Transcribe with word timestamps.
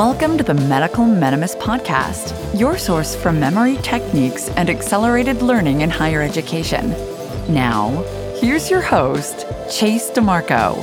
Welcome 0.00 0.38
to 0.38 0.44
the 0.44 0.54
Medical 0.54 1.04
Mnemonist 1.04 1.60
Podcast, 1.60 2.58
your 2.58 2.78
source 2.78 3.14
for 3.14 3.32
memory 3.32 3.76
techniques 3.82 4.48
and 4.56 4.70
accelerated 4.70 5.42
learning 5.42 5.82
in 5.82 5.90
higher 5.90 6.22
education. 6.22 6.92
Now, 7.52 8.02
here's 8.40 8.70
your 8.70 8.80
host, 8.80 9.44
Chase 9.70 10.10
DeMarco. 10.10 10.80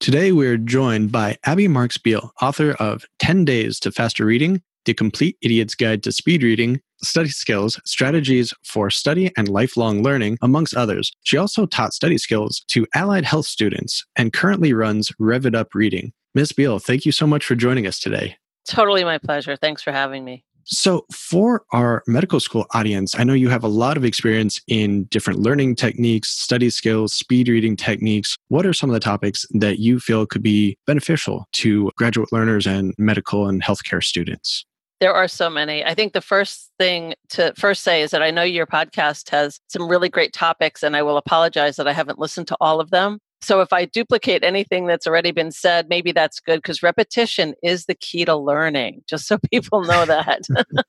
Today, 0.00 0.32
we're 0.32 0.56
joined 0.56 1.12
by 1.12 1.36
Abby 1.44 1.68
Marks 1.68 1.98
Beale, 1.98 2.32
author 2.40 2.70
of 2.70 3.04
10 3.18 3.44
Days 3.44 3.78
to 3.80 3.92
Faster 3.92 4.24
Reading, 4.24 4.62
The 4.88 4.94
Complete 4.94 5.36
Idiot's 5.42 5.74
Guide 5.74 6.02
to 6.04 6.12
Speed 6.12 6.42
Reading, 6.42 6.80
Study 7.02 7.28
Skills, 7.28 7.78
Strategies 7.84 8.54
for 8.64 8.88
Study 8.88 9.30
and 9.36 9.46
Lifelong 9.46 10.02
Learning, 10.02 10.38
amongst 10.40 10.74
others. 10.74 11.12
She 11.24 11.36
also 11.36 11.66
taught 11.66 11.92
study 11.92 12.16
skills 12.16 12.64
to 12.68 12.86
allied 12.94 13.26
health 13.26 13.44
students 13.44 14.06
and 14.16 14.32
currently 14.32 14.72
runs 14.72 15.12
Rev 15.18 15.44
It 15.44 15.54
Up 15.54 15.74
Reading. 15.74 16.14
Ms. 16.34 16.52
Beale, 16.52 16.78
thank 16.78 17.04
you 17.04 17.12
so 17.12 17.26
much 17.26 17.44
for 17.44 17.54
joining 17.54 17.86
us 17.86 18.00
today. 18.00 18.38
Totally 18.66 19.04
my 19.04 19.18
pleasure. 19.18 19.56
Thanks 19.56 19.82
for 19.82 19.92
having 19.92 20.24
me. 20.24 20.46
So, 20.64 21.04
for 21.12 21.64
our 21.72 22.02
medical 22.06 22.40
school 22.40 22.64
audience, 22.72 23.18
I 23.18 23.24
know 23.24 23.34
you 23.34 23.50
have 23.50 23.64
a 23.64 23.68
lot 23.68 23.98
of 23.98 24.04
experience 24.06 24.58
in 24.68 25.04
different 25.04 25.40
learning 25.40 25.76
techniques, 25.76 26.30
study 26.30 26.70
skills, 26.70 27.12
speed 27.12 27.48
reading 27.48 27.76
techniques. 27.76 28.36
What 28.48 28.64
are 28.64 28.74
some 28.74 28.88
of 28.88 28.94
the 28.94 29.00
topics 29.00 29.44
that 29.50 29.80
you 29.80 30.00
feel 30.00 30.24
could 30.24 30.42
be 30.42 30.78
beneficial 30.86 31.46
to 31.54 31.90
graduate 31.96 32.32
learners 32.32 32.66
and 32.66 32.94
medical 32.96 33.48
and 33.48 33.62
healthcare 33.62 34.02
students? 34.02 34.64
There 35.00 35.14
are 35.14 35.28
so 35.28 35.48
many. 35.48 35.84
I 35.84 35.94
think 35.94 36.12
the 36.12 36.20
first 36.20 36.72
thing 36.78 37.14
to 37.30 37.52
first 37.56 37.84
say 37.84 38.02
is 38.02 38.10
that 38.10 38.22
I 38.22 38.32
know 38.32 38.42
your 38.42 38.66
podcast 38.66 39.30
has 39.30 39.60
some 39.68 39.88
really 39.88 40.08
great 40.08 40.32
topics, 40.32 40.82
and 40.82 40.96
I 40.96 41.02
will 41.02 41.16
apologize 41.16 41.76
that 41.76 41.86
I 41.86 41.92
haven't 41.92 42.18
listened 42.18 42.48
to 42.48 42.56
all 42.60 42.80
of 42.80 42.90
them. 42.90 43.18
So 43.40 43.60
if 43.60 43.72
I 43.72 43.84
duplicate 43.84 44.42
anything 44.42 44.86
that's 44.86 45.06
already 45.06 45.30
been 45.30 45.52
said, 45.52 45.86
maybe 45.88 46.10
that's 46.10 46.40
good 46.40 46.56
because 46.56 46.82
repetition 46.82 47.54
is 47.62 47.84
the 47.86 47.94
key 47.94 48.24
to 48.24 48.34
learning, 48.34 49.02
just 49.08 49.28
so 49.28 49.38
people 49.52 49.84
know 49.84 50.04
that. 50.04 50.42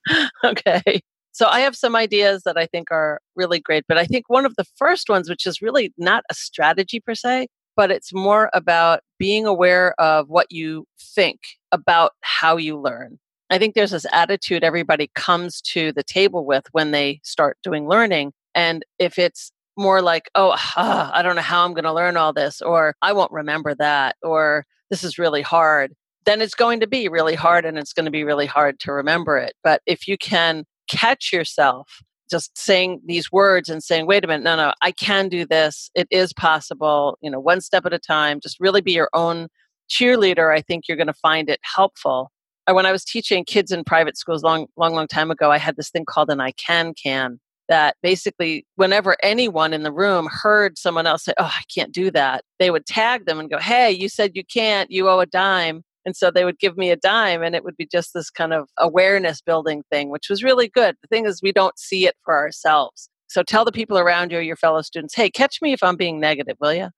okay. 0.44 1.02
So 1.32 1.48
I 1.48 1.60
have 1.60 1.76
some 1.76 1.96
ideas 1.96 2.44
that 2.44 2.58
I 2.58 2.66
think 2.66 2.92
are 2.92 3.22
really 3.36 3.60
great, 3.60 3.86
but 3.88 3.98
I 3.98 4.06
think 4.06 4.26
one 4.28 4.46
of 4.46 4.56
the 4.56 4.66
first 4.76 5.10
ones, 5.10 5.30
which 5.30 5.46
is 5.46 5.62
really 5.62 5.94
not 5.98 6.24
a 6.30 6.34
strategy 6.34 7.00
per 7.00 7.14
se, 7.14 7.48
but 7.78 7.92
it's 7.92 8.14
more 8.14 8.50
about 8.54 9.02
being 9.20 9.46
aware 9.46 9.94
of 10.02 10.28
what 10.28 10.48
you 10.50 10.86
think 11.00 11.40
about 11.72 12.12
how 12.22 12.58
you 12.58 12.78
learn. 12.78 13.20
I 13.50 13.58
think 13.58 13.74
there's 13.76 13.92
this 13.92 14.06
attitude 14.12 14.64
everybody 14.64 15.10
comes 15.16 15.62
to 15.62 15.92
the 15.94 16.04
table 16.04 16.46
with 16.46 16.66
when 16.72 16.92
they 16.92 17.20
start 17.24 17.58
doing 17.64 17.88
learning. 17.88 18.34
And 18.54 18.86
if 19.00 19.18
it's 19.18 19.52
more 19.78 20.02
like, 20.02 20.30
oh, 20.36 20.52
uh, 20.76 21.12
I 21.14 21.22
don't 21.22 21.36
know 21.36 21.42
how 21.42 21.66
I'm 21.66 21.74
going 21.74 21.84
to 21.86 21.94
learn 21.94 22.18
all 22.18 22.34
this, 22.34 22.62
or 22.62 22.96
I 23.02 23.14
won't 23.14 23.32
remember 23.32 23.74
that, 23.76 24.18
or 24.22 24.66
this 24.90 25.04
is 25.04 25.18
really 25.18 25.42
hard, 25.42 25.94
then 26.26 26.42
it's 26.42 26.56
going 26.56 26.80
to 26.82 26.88
be 26.88 27.08
really 27.08 27.36
hard 27.36 27.66
and 27.66 27.78
it's 27.78 27.94
going 27.94 28.06
to 28.06 28.12
be 28.12 28.24
really 28.24 28.46
hard 28.46 28.80
to 28.82 28.92
remember 28.92 29.38
it. 29.38 29.54
But 29.64 29.82
if 29.86 30.08
you 30.08 30.18
can 30.18 30.66
catch 30.90 31.32
yourself 31.32 32.02
just 32.30 32.56
saying 32.58 33.02
these 33.06 33.32
words 33.32 33.70
and 33.70 33.82
saying, 33.82 34.06
wait 34.06 34.24
a 34.24 34.28
minute, 34.28 34.44
no, 34.44 34.56
no, 34.56 34.74
I 34.82 34.92
can 34.92 35.30
do 35.30 35.46
this. 35.46 35.90
It 35.96 36.08
is 36.12 36.34
possible, 36.34 37.18
you 37.22 37.32
know, 37.32 37.40
one 37.40 37.62
step 37.62 37.86
at 37.86 37.94
a 37.94 38.00
time, 38.00 38.40
just 38.40 38.60
really 38.60 38.82
be 38.82 38.92
your 38.92 39.10
own 39.14 39.48
cheerleader. 39.90 40.54
I 40.54 40.62
think 40.62 40.88
you're 40.88 40.98
going 40.98 41.08
to 41.08 41.14
find 41.14 41.50
it 41.50 41.60
helpful. 41.64 42.32
When 42.72 42.86
I 42.86 42.92
was 42.92 43.04
teaching 43.04 43.46
kids 43.46 43.72
in 43.72 43.84
private 43.84 44.18
schools 44.18 44.44
long, 44.44 44.68
long, 44.78 44.94
long 44.94 45.08
time 45.08 45.32
ago, 45.32 45.52
I 45.52 45.58
had 45.58 45.76
this 45.76 45.90
thing 45.90 46.06
called 46.06 46.30
an 46.30 46.42
I 46.42 46.52
can 46.52 46.94
can 46.94 47.40
that 47.70 47.96
basically 48.02 48.66
whenever 48.76 49.16
anyone 49.22 49.74
in 49.74 49.84
the 49.84 49.92
room 49.92 50.28
heard 50.30 50.78
someone 50.78 51.06
else 51.08 51.24
say, 51.24 51.34
Oh, 51.38 51.46
I 51.46 51.62
can't 51.74 51.94
do 51.94 52.12
that, 52.12 52.44
they 52.58 52.72
would 52.72 52.86
tag 52.86 53.26
them 53.26 53.40
and 53.40 53.50
go, 53.50 53.60
Hey, 53.60 53.92
you 53.92 54.10
said 54.10 54.32
you 54.34 54.44
can't, 54.44 54.92
you 54.92 55.08
owe 55.08 55.20
a 55.20 55.26
dime. 55.26 55.84
And 56.06 56.16
so 56.16 56.32
they 56.32 56.46
would 56.46 56.60
give 56.60 56.78
me 56.78 56.90
a 56.90 56.96
dime 56.96 57.44
and 57.44 57.56
it 57.56 57.64
would 57.64 57.78
be 57.78 57.86
just 57.86 58.14
this 58.14 58.30
kind 58.30 58.54
of 58.54 58.68
awareness 58.78 59.42
building 59.42 59.84
thing, 59.92 60.10
which 60.10 60.30
was 60.30 60.44
really 60.44 60.68
good. 60.68 60.96
The 61.02 61.08
thing 61.08 61.26
is, 61.26 61.42
we 61.42 61.52
don't 61.52 61.78
see 61.78 62.08
it 62.08 62.16
for 62.24 62.36
ourselves. 62.36 63.10
So 63.30 63.44
tell 63.44 63.64
the 63.64 63.72
people 63.72 63.98
around 63.98 64.32
you, 64.32 64.40
your 64.40 64.56
fellow 64.56 64.82
students, 64.82 65.14
hey, 65.14 65.30
catch 65.30 65.62
me 65.62 65.72
if 65.72 65.84
I'm 65.84 65.96
being 65.96 66.20
negative, 66.20 66.58
will 66.60 66.74
you? 66.74 66.90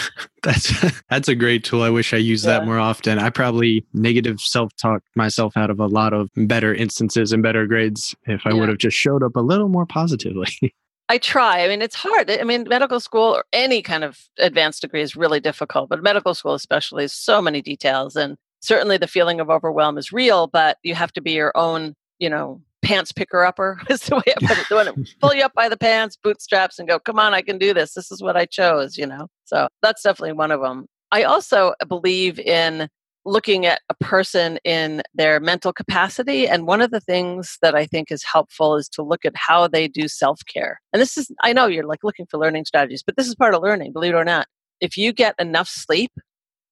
that's 0.44 1.02
that's 1.10 1.28
a 1.30 1.36
great 1.36 1.64
tool. 1.64 1.82
I 1.82 1.90
wish 1.90 2.14
I 2.14 2.18
used 2.18 2.46
yeah. 2.46 2.60
that 2.60 2.66
more 2.66 2.78
often. 2.78 3.20
I 3.20 3.30
probably 3.30 3.86
negative 3.94 4.42
self-talk 4.42 5.02
myself 5.16 5.56
out 5.56 5.70
of 5.70 5.80
a 5.80 5.88
lot 5.88 6.14
of 6.14 6.30
better 6.36 6.74
instances 6.76 7.32
and 7.32 7.42
better 7.42 7.66
grades 7.66 8.14
if 8.26 8.46
I 8.46 8.50
yeah. 8.52 8.60
would 8.60 8.70
have 8.70 8.78
just 8.78 8.98
showed 8.98 9.24
up 9.24 9.36
a 9.36 9.42
little 9.42 9.70
more 9.70 9.86
positively. 9.86 10.50
I 11.12 11.18
try. 11.18 11.64
I 11.64 11.68
mean, 11.68 11.82
it's 11.82 11.96
hard. 11.96 12.30
I 12.30 12.44
mean, 12.44 12.68
medical 12.70 13.00
school 13.00 13.36
or 13.36 13.44
any 13.52 13.82
kind 13.82 14.04
of 14.04 14.20
advanced 14.38 14.82
degree 14.82 15.02
is 15.02 15.16
really 15.16 15.40
difficult, 15.40 15.90
but 15.90 16.04
medical 16.04 16.36
school 16.36 16.54
especially 16.54 17.06
is 17.06 17.14
so 17.14 17.42
many 17.42 17.64
details 17.64 18.16
and 18.16 18.38
certainly 18.60 18.98
the 18.98 19.08
feeling 19.08 19.40
of 19.40 19.50
overwhelm 19.50 19.98
is 19.98 20.12
real, 20.12 20.46
but 20.46 20.78
you 20.84 20.94
have 20.94 21.12
to 21.14 21.22
be 21.22 21.32
your 21.32 21.52
own, 21.56 21.96
you 22.20 22.30
know, 22.30 22.62
pants 22.82 23.12
picker 23.12 23.44
upper 23.44 23.82
is 23.90 24.02
the 24.02 24.16
way 24.16 24.24
I 24.28 24.46
put 24.46 24.58
it. 24.58 24.70
The 24.70 24.76
one 24.76 25.06
pull 25.22 25.34
you 25.34 25.44
up 25.44 25.54
by 25.54 25.70
the 25.70 25.78
pants, 25.78 26.18
bootstraps, 26.22 26.80
and 26.80 26.88
go, 26.88 27.00
come 27.00 27.20
on, 27.20 27.34
I 27.34 27.42
can 27.42 27.58
do 27.58 27.74
this. 27.74 27.94
This 27.94 28.12
is 28.12 28.22
what 28.22 28.38
I 28.38 28.46
chose, 28.46 28.98
you 28.98 29.06
know? 29.06 29.28
So 29.46 29.68
that's 29.82 30.04
definitely 30.04 30.34
one 30.34 30.52
of 30.52 30.62
them. 30.62 30.86
I 31.12 31.24
also 31.24 31.74
believe 31.88 32.40
in 32.40 32.88
looking 33.26 33.66
at 33.66 33.82
a 33.90 33.94
person 33.96 34.58
in 34.64 35.02
their 35.14 35.40
mental 35.40 35.74
capacity. 35.74 36.48
And 36.48 36.66
one 36.66 36.82
of 36.82 36.92
the 36.92 37.02
things 37.02 37.58
that 37.62 37.76
I 37.76 37.86
think 37.86 38.12
is 38.12 38.24
helpful 38.24 38.76
is 38.76 38.88
to 38.90 39.04
look 39.04 39.26
at 39.26 39.36
how 39.36 39.68
they 39.68 39.88
do 39.88 40.08
self 40.08 40.40
care. 40.52 40.80
And 40.94 41.02
this 41.02 41.18
is, 41.18 41.32
I 41.42 41.54
know 41.54 41.68
you're 41.68 41.86
like 41.86 42.04
looking 42.04 42.26
for 42.30 42.40
learning 42.40 42.66
strategies, 42.66 43.04
but 43.04 43.18
this 43.18 43.28
is 43.28 43.36
part 43.36 43.54
of 43.54 43.62
learning, 43.62 43.94
believe 43.94 44.14
it 44.14 44.18
or 44.18 44.26
not. 44.26 44.48
If 44.82 44.98
you 44.98 45.12
get 45.12 45.36
enough 45.40 45.68
sleep, 45.68 46.12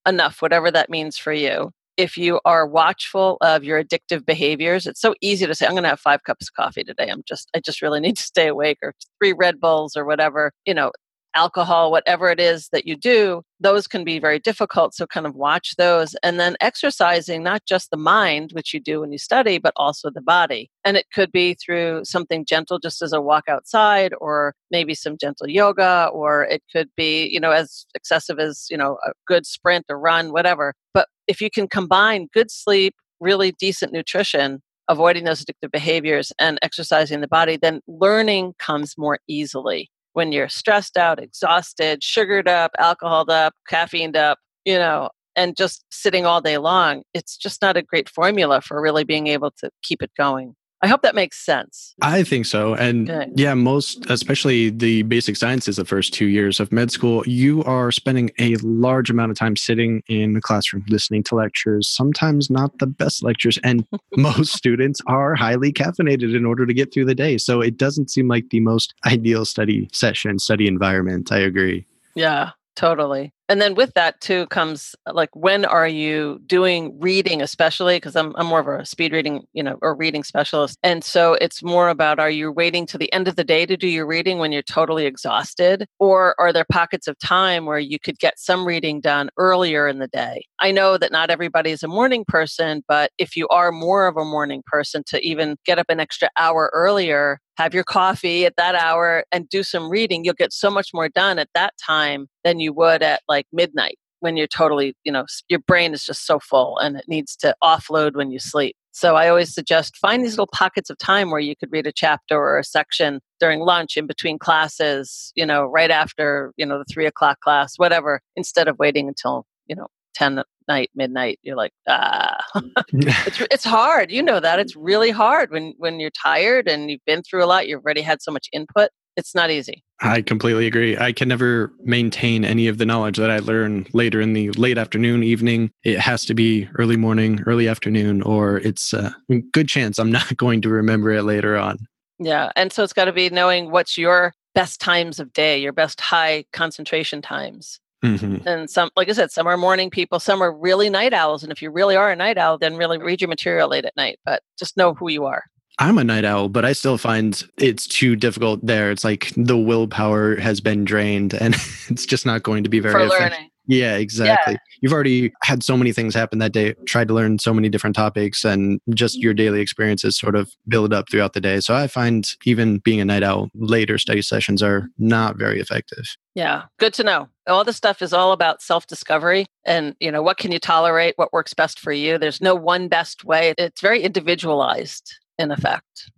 enough, 0.07 0.41
whatever 0.41 0.72
that 0.72 0.89
means 0.89 1.18
for 1.18 1.34
you, 1.34 1.72
if 1.97 2.18
you 2.18 2.40
are 2.46 2.68
watchful 2.68 3.38
of 3.41 3.63
your 3.63 3.84
addictive 3.84 4.25
behaviors 4.25 4.85
it's 4.88 5.02
so 5.02 5.13
easy 5.22 5.46
to 5.46 5.56
say 5.56 5.66
i'm 5.66 5.74
going 5.74 5.84
to 5.84 5.90
have 5.90 6.00
five 6.00 6.24
cups 6.24 6.47
of 6.50 6.53
coffee 6.53 6.84
today. 6.84 7.09
I'm 7.09 7.24
just 7.28 7.50
i 7.56 7.59
just 7.59 7.81
really 7.81 8.00
need 8.00 8.18
to 8.18 8.24
stay 8.24 8.47
awake 8.47 8.78
or 8.81 8.94
three 9.19 9.34
red 9.34 9.59
bulls 9.59 9.96
or 9.96 10.06
whatever 10.06 10.52
you 10.66 10.74
know 10.74 10.91
alcohol, 11.38 11.92
whatever 11.92 12.30
it 12.30 12.40
is 12.40 12.70
that 12.72 12.88
you 12.88 12.96
do, 12.96 13.44
those 13.59 13.88
can 13.88 14.03
be 14.03 14.20
very 14.20 14.40
difficult. 14.40 14.94
So, 14.96 15.06
kind 15.06 15.25
of 15.25 15.36
watch 15.36 15.75
those. 15.78 16.16
And 16.24 16.40
then 16.40 16.58
exercising 16.59 17.44
not 17.44 17.62
just 17.66 17.92
the 17.92 17.98
mind, 17.98 18.52
which 18.53 18.74
you 18.74 18.80
do 18.80 19.02
when 19.02 19.12
you 19.12 19.18
study, 19.18 19.58
but 19.59 19.74
also 19.75 20.09
the 20.09 20.22
body. 20.22 20.70
And 20.84 20.98
it 20.98 21.06
could 21.14 21.31
be 21.31 21.56
through 21.64 22.02
something 22.03 22.46
gentle, 22.46 22.80
just 22.80 23.02
as 23.02 23.14
a 23.14 23.22
walk 23.22 23.46
outside, 23.48 24.14
or 24.20 24.53
maybe 24.72 24.94
some 24.94 25.18
gentle 25.18 25.48
yoga, 25.48 26.09
or 26.12 26.44
it 26.46 26.64
could 26.74 26.90
be, 26.98 27.28
you 27.28 27.40
know, 27.40 27.52
as 27.52 27.86
excessive 27.96 28.40
as, 28.40 28.66
you 28.69 28.78
know, 28.78 28.98
a 29.06 29.12
good 29.28 29.46
sprint 29.46 29.86
or 29.90 30.00
run, 30.00 30.31
whatever. 30.31 30.74
But 30.94 31.08
if 31.28 31.40
you 31.42 31.50
can 31.50 31.68
combine 31.68 32.28
good 32.34 32.50
sleep, 32.52 32.96
really 33.19 33.52
decent 33.59 33.94
nutrition, 33.94 34.62
avoiding 34.88 35.25
those 35.25 35.44
addictive 35.44 35.72
behaviors 35.72 36.31
and 36.40 36.58
exercising 36.62 37.22
the 37.22 37.28
body, 37.28 37.58
then 37.58 37.81
learning 37.88 38.54
comes 38.58 38.98
more 38.98 39.19
easily 39.28 39.90
when 40.18 40.32
you're 40.32 40.50
stressed 40.50 40.98
out, 40.98 41.22
exhausted, 41.22 42.04
sugared 42.04 42.48
up, 42.48 42.72
alcoholed 42.80 43.30
up, 43.30 43.54
caffeined 43.72 44.16
up, 44.16 44.40
you 44.66 44.76
know, 44.76 45.12
and 45.36 45.56
just 45.56 45.86
sitting 45.92 46.26
all 46.26 46.42
day 46.42 46.58
long, 46.58 47.04
it's 47.14 47.38
just 47.38 47.62
not 47.62 47.78
a 47.78 47.84
great 47.84 48.10
formula 48.10 48.60
for 48.60 48.82
really 48.82 49.04
being 49.04 49.28
able 49.28 49.52
to 49.60 49.70
keep 49.84 50.02
it 50.02 50.10
going. 50.18 50.56
I 50.82 50.88
hope 50.88 51.02
that 51.02 51.16
makes 51.16 51.44
sense. 51.44 51.96
I 52.02 52.24
think 52.24 52.46
so. 52.46 52.76
And 52.76 53.08
Good. 53.08 53.32
yeah, 53.36 53.56
most, 53.56 54.06
especially 54.10 54.70
the 54.70 55.02
basic 55.04 55.36
sciences, 55.36 55.78
the 55.78 55.86
first 55.86 56.14
two 56.14 56.28
years 56.28 56.60
of 56.60 56.72
med 56.72 56.92
school, 56.92 57.24
you 57.26 57.64
are 57.64 57.92
spending 57.92 58.30
a 58.38 58.56
large 58.58 59.10
amount 59.10 59.32
of 59.32 59.38
time 59.38 59.56
sitting 59.56 60.04
in 60.08 60.34
the 60.34 60.42
classroom, 60.42 60.86
listening 60.88 61.24
to 61.24 61.36
lectures, 61.36 61.88
sometimes 61.88 62.51
not 62.51 62.78
the 62.78 62.86
best 62.86 63.24
lectures. 63.24 63.57
And 63.63 63.88
most 64.18 64.54
students 64.54 65.01
are 65.07 65.34
highly 65.34 65.74
caffeinated 65.74 66.36
in 66.36 66.46
order 66.46 66.66
to 66.68 66.74
get 66.74 66.94
through 66.94 67.06
the 67.06 67.16
day. 67.16 67.40
So 67.40 67.60
it 67.62 67.78
doesn't 67.78 68.12
seem 68.12 68.28
like 68.28 68.50
the 68.51 68.60
most 68.60 68.94
ideal 69.06 69.46
study 69.46 69.90
session, 69.92 70.38
study 70.38 70.68
environment. 70.68 71.31
I 71.31 71.40
agree. 71.40 71.88
Yeah, 72.13 72.51
totally. 72.77 73.33
And 73.50 73.62
then 73.62 73.75
with 73.75 73.94
that 73.95 74.21
too 74.21 74.45
comes 74.47 74.95
uh, 75.06 75.13
like 75.13 75.29
when 75.33 75.65
are 75.65 75.88
you 75.88 76.39
doing 76.45 76.97
reading 77.00 77.41
especially? 77.41 77.95
Because 77.95 78.15
I'm, 78.15 78.33
I'm 78.35 78.45
more 78.45 78.59
of 78.59 78.68
a 78.68 78.85
speed 78.85 79.13
reading 79.13 79.45
you 79.53 79.63
know 79.63 79.77
or 79.81 79.95
reading 79.95 80.24
specialist. 80.24 80.77
And 80.83 81.03
so 81.03 81.33
it's 81.33 81.63
more 81.63 81.89
about 81.89 82.19
are 82.19 82.29
you 82.29 82.51
waiting 82.51 82.85
to 82.88 82.97
the 82.97 83.12
end 83.12 83.27
of 83.27 83.35
the 83.35 83.44
day 83.44 83.65
to 83.65 83.75
do 83.75 83.88
your 83.88 84.06
reading 84.06 84.38
when 84.38 84.51
you're 84.51 84.62
totally 84.62 85.06
exhausted? 85.06 85.85
Or 86.00 86.35
are 86.39 86.53
there 86.53 86.65
pockets 86.71 87.07
of 87.07 87.18
time 87.19 87.65
where 87.65 87.79
you 87.79 88.00
could 88.00 88.19
get 88.19 88.38
some 88.38 88.65
reading 88.65 89.01
done 89.01 89.29
earlier 89.38 89.88
in 89.88 90.00
the 90.00 90.07
day? 90.07 90.45
I 90.59 90.71
know 90.71 90.97
that 90.97 91.12
not 91.12 91.29
everybody 91.31 91.71
is 91.71 91.83
a 91.83 91.88
morning 91.88 92.25
person 92.27 92.83
but 92.88 93.12
if 93.18 93.35
you 93.35 93.47
are 93.47 93.71
more 93.71 94.07
of 94.07 94.18
a 94.18 94.25
morning 94.25 94.62
person 94.68 95.03
to 95.07 95.19
even 95.25 95.57
get 95.65 95.79
up 95.79 95.88
an 95.89 96.00
extra 96.00 96.29
hour 96.38 96.69
earlier 96.74 97.39
have 97.57 97.74
your 97.74 97.83
coffee 97.83 98.45
at 98.45 98.56
that 98.56 98.75
hour 98.75 99.24
and 99.31 99.50
do 99.50 99.63
some 99.63 99.89
reading 99.89 100.24
you'll 100.24 100.33
get 100.33 100.54
so 100.54 100.69
much 100.69 100.89
more 100.94 101.09
done 101.09 101.39
at 101.39 101.50
that 101.54 101.74
time 101.83 102.27
than 102.44 102.59
you 102.59 102.74
would 102.74 103.01
at 103.01 103.21
like 103.27 103.45
midnight 103.51 103.98
when 104.19 104.36
you're 104.36 104.48
totally, 104.48 104.95
you 105.04 105.12
know, 105.12 105.25
your 105.48 105.59
brain 105.59 105.94
is 105.94 106.04
just 106.04 106.25
so 106.25 106.39
full 106.39 106.77
and 106.80 106.98
it 106.98 107.06
needs 107.07 107.36
to 107.38 107.56
offload 107.63 108.15
when 108.15 108.31
you 108.31 108.39
sleep. 108.39 108.75
So 108.92 109.15
I 109.15 109.30
always 109.30 109.54
suggest 109.54 109.95
find 109.98 110.24
these 110.24 110.33
little 110.33 110.50
pockets 110.51 110.89
of 110.89 110.98
time 110.98 111.30
where 111.30 111.39
you 111.39 111.56
could 111.56 111.71
read 111.71 111.86
a 111.86 111.92
chapter 111.92 112.36
or 112.36 112.57
a 112.57 112.63
section 112.63 113.19
during 113.39 113.60
lunch, 113.60 113.95
in 113.95 114.07
between 114.07 114.39
classes, 114.39 115.31
you 115.36 115.45
know, 115.45 115.65
right 115.65 115.92
after, 115.92 116.51
you 116.57 116.65
know, 116.65 116.80
the 116.80 116.86
three 116.92 117.06
o'clock 117.06 117.39
class, 117.42 117.74
whatever, 117.77 118.21
instead 118.36 118.68
of 118.68 118.80
waiting 118.80 119.07
until, 119.07 119.45
you 119.68 119.75
know, 119.75 119.86
10 120.15 120.39
at 120.39 120.48
night, 120.68 120.90
midnight. 120.96 121.40
You're 121.44 121.56
like, 121.56 121.74
ah, 121.88 122.38
it's, 122.94 123.42
it's 123.52 123.64
hard. 123.64 124.12
You 124.12 124.22
know 124.22 124.40
that. 124.40 124.60
It's 124.60 124.75
really 124.75 125.12
hard 125.12 125.52
when, 125.52 125.74
when 125.78 126.00
you're 126.00 126.12
tired 126.12 126.68
and 126.68 126.90
you've 126.90 127.06
been 127.06 127.24
through 127.24 127.44
a 127.44 127.48
lot, 127.48 127.68
you've 127.68 127.84
already 127.84 128.02
had 128.02 128.22
so 128.22 128.31
much 128.31 128.50
input 128.52 128.90
it's 129.18 129.34
not 129.34 129.50
easy. 129.50 129.84
I 130.00 130.22
completely 130.22 130.68
agree. 130.68 130.96
I 130.96 131.12
can 131.12 131.28
never 131.28 131.74
maintain 131.84 132.46
any 132.46 132.68
of 132.68 132.78
the 132.78 132.86
knowledge 132.86 133.18
that 133.18 133.31
I 133.31 133.40
learn 133.40 133.88
later 133.92 134.22
in 134.22 134.34
the 134.34 134.52
late 134.52 134.78
afternoon, 134.78 135.24
evening. 135.24 135.72
It 135.84 136.00
has 136.00 136.24
to 136.25 136.36
be 136.36 136.70
early 136.75 136.98
morning, 136.98 137.42
early 137.48 137.68
afternoon, 137.68 138.22
or 138.22 138.58
it's 138.60 138.94
a 138.94 139.13
good 139.52 139.68
chance 139.68 139.98
I'm 139.98 140.12
not 140.12 140.38
going 140.38 140.62
to 140.62 140.70
remember 140.70 141.12
it 141.12 141.24
later 141.24 141.58
on. 141.58 141.80
Yeah. 142.20 142.52
And 142.56 142.72
so 142.72 142.84
it's 142.84 142.94
got 142.94 143.06
to 143.06 143.13
be 143.13 143.30
knowing 143.31 143.72
what's 143.72 143.98
your 143.98 144.34
best 144.54 144.80
times 144.80 145.20
of 145.20 145.34
day, 145.34 145.58
your 145.60 145.74
best 145.74 146.00
high 146.00 146.46
concentration 146.54 147.22
times. 147.22 147.80
Mm-hmm. 148.04 148.48
And 148.48 148.70
some, 148.70 148.90
like 148.96 149.10
I 149.10 149.14
said, 149.14 149.32
some 149.32 149.48
are 149.48 149.58
morning 149.58 149.90
people, 149.90 150.20
some 150.20 150.42
are 150.42 150.52
really 150.52 150.90
night 150.90 151.14
owls. 151.14 151.44
And 151.44 151.52
if 151.52 151.62
you 151.62 151.72
really 151.72 151.96
are 151.96 152.12
a 152.12 152.16
night 152.16 152.38
owl, 152.38 152.58
then 152.58 152.76
really 152.76 152.98
read 152.98 153.22
your 153.22 153.28
material 153.28 153.70
late 153.70 153.86
at 153.86 153.96
night, 153.96 154.20
but 154.26 154.44
just 154.58 154.78
know 154.78 154.94
who 154.94 155.10
you 155.10 155.26
are. 155.26 155.44
I'm 155.80 155.98
a 155.98 156.04
night 156.04 156.26
owl, 156.26 156.50
but 156.50 156.66
I 156.66 156.74
still 156.74 156.98
find 156.98 157.42
it's 157.58 157.86
too 157.86 158.16
difficult 158.16 158.66
there. 158.66 158.90
It's 158.90 159.04
like 159.04 159.32
the 159.38 159.58
willpower 159.58 160.36
has 160.38 160.60
been 160.60 160.86
drained 160.86 161.34
and 161.36 161.54
it's 161.90 162.06
just 162.06 162.26
not 162.26 162.44
going 162.44 162.64
to 162.64 162.70
be 162.70 162.80
very 162.80 162.94
For 162.94 163.16
effective. 163.16 163.48
Yeah, 163.68 163.98
exactly. 163.98 164.54
Yeah. 164.54 164.60
You've 164.81 164.94
already 164.94 165.34
had 165.44 165.62
so 165.62 165.75
many 165.75 165.92
things 165.92 166.16
happen 166.16 166.40
that 166.40 166.54
day, 166.54 166.74
tried 166.86 167.10
to 167.10 167.14
learn 167.14 167.38
so 167.38 167.54
many 167.54 167.68
different 167.68 167.96
topics, 167.96 168.46
and 168.46 168.80
just 168.92 169.18
your 169.18 169.34
mm-hmm. 169.34 169.38
daily 169.38 169.62
experiences 169.62 170.18
sort 170.18 170.36
of 170.36 170.50
build 170.68 170.94
up 170.94 171.10
throughout 171.10 171.34
the 171.34 171.42
day. 171.42 171.60
So 171.60 171.75
I 171.75 171.88
find 171.88 172.30
even 172.46 172.78
being 172.80 173.02
a 173.02 173.06
night 173.06 173.24
owl, 173.24 173.50
later 173.54 173.98
study 173.98 174.22
sessions 174.22 174.64
are 174.64 174.81
mm-hmm. 174.81 175.08
not 175.08 175.38
very 175.38 175.60
effective. 175.60 176.06
Yeah, 176.34 176.64
good 176.80 176.94
to 176.94 177.04
know. 177.04 177.28
All 177.48 177.64
this 177.64 177.78
stuff 177.78 178.02
is 178.02 178.14
all 178.14 178.31
about 178.31 178.62
self-discovery 178.62 179.48
and, 179.66 179.96
you 180.00 180.12
know, 180.12 180.22
what 180.22 180.38
can 180.38 180.52
you 180.52 180.60
tolerate, 180.60 181.13
what 181.18 181.34
works 181.34 181.54
best 181.54 181.80
for 181.80 181.92
you. 181.92 182.18
There's 182.18 182.42
no 182.42 182.56
one 182.56 182.88
best 182.88 183.25
way. 183.25 183.54
It's 183.58 183.81
very 183.81 184.02
individualized 184.02 185.13
in 185.38 185.52
effect. 185.52 186.12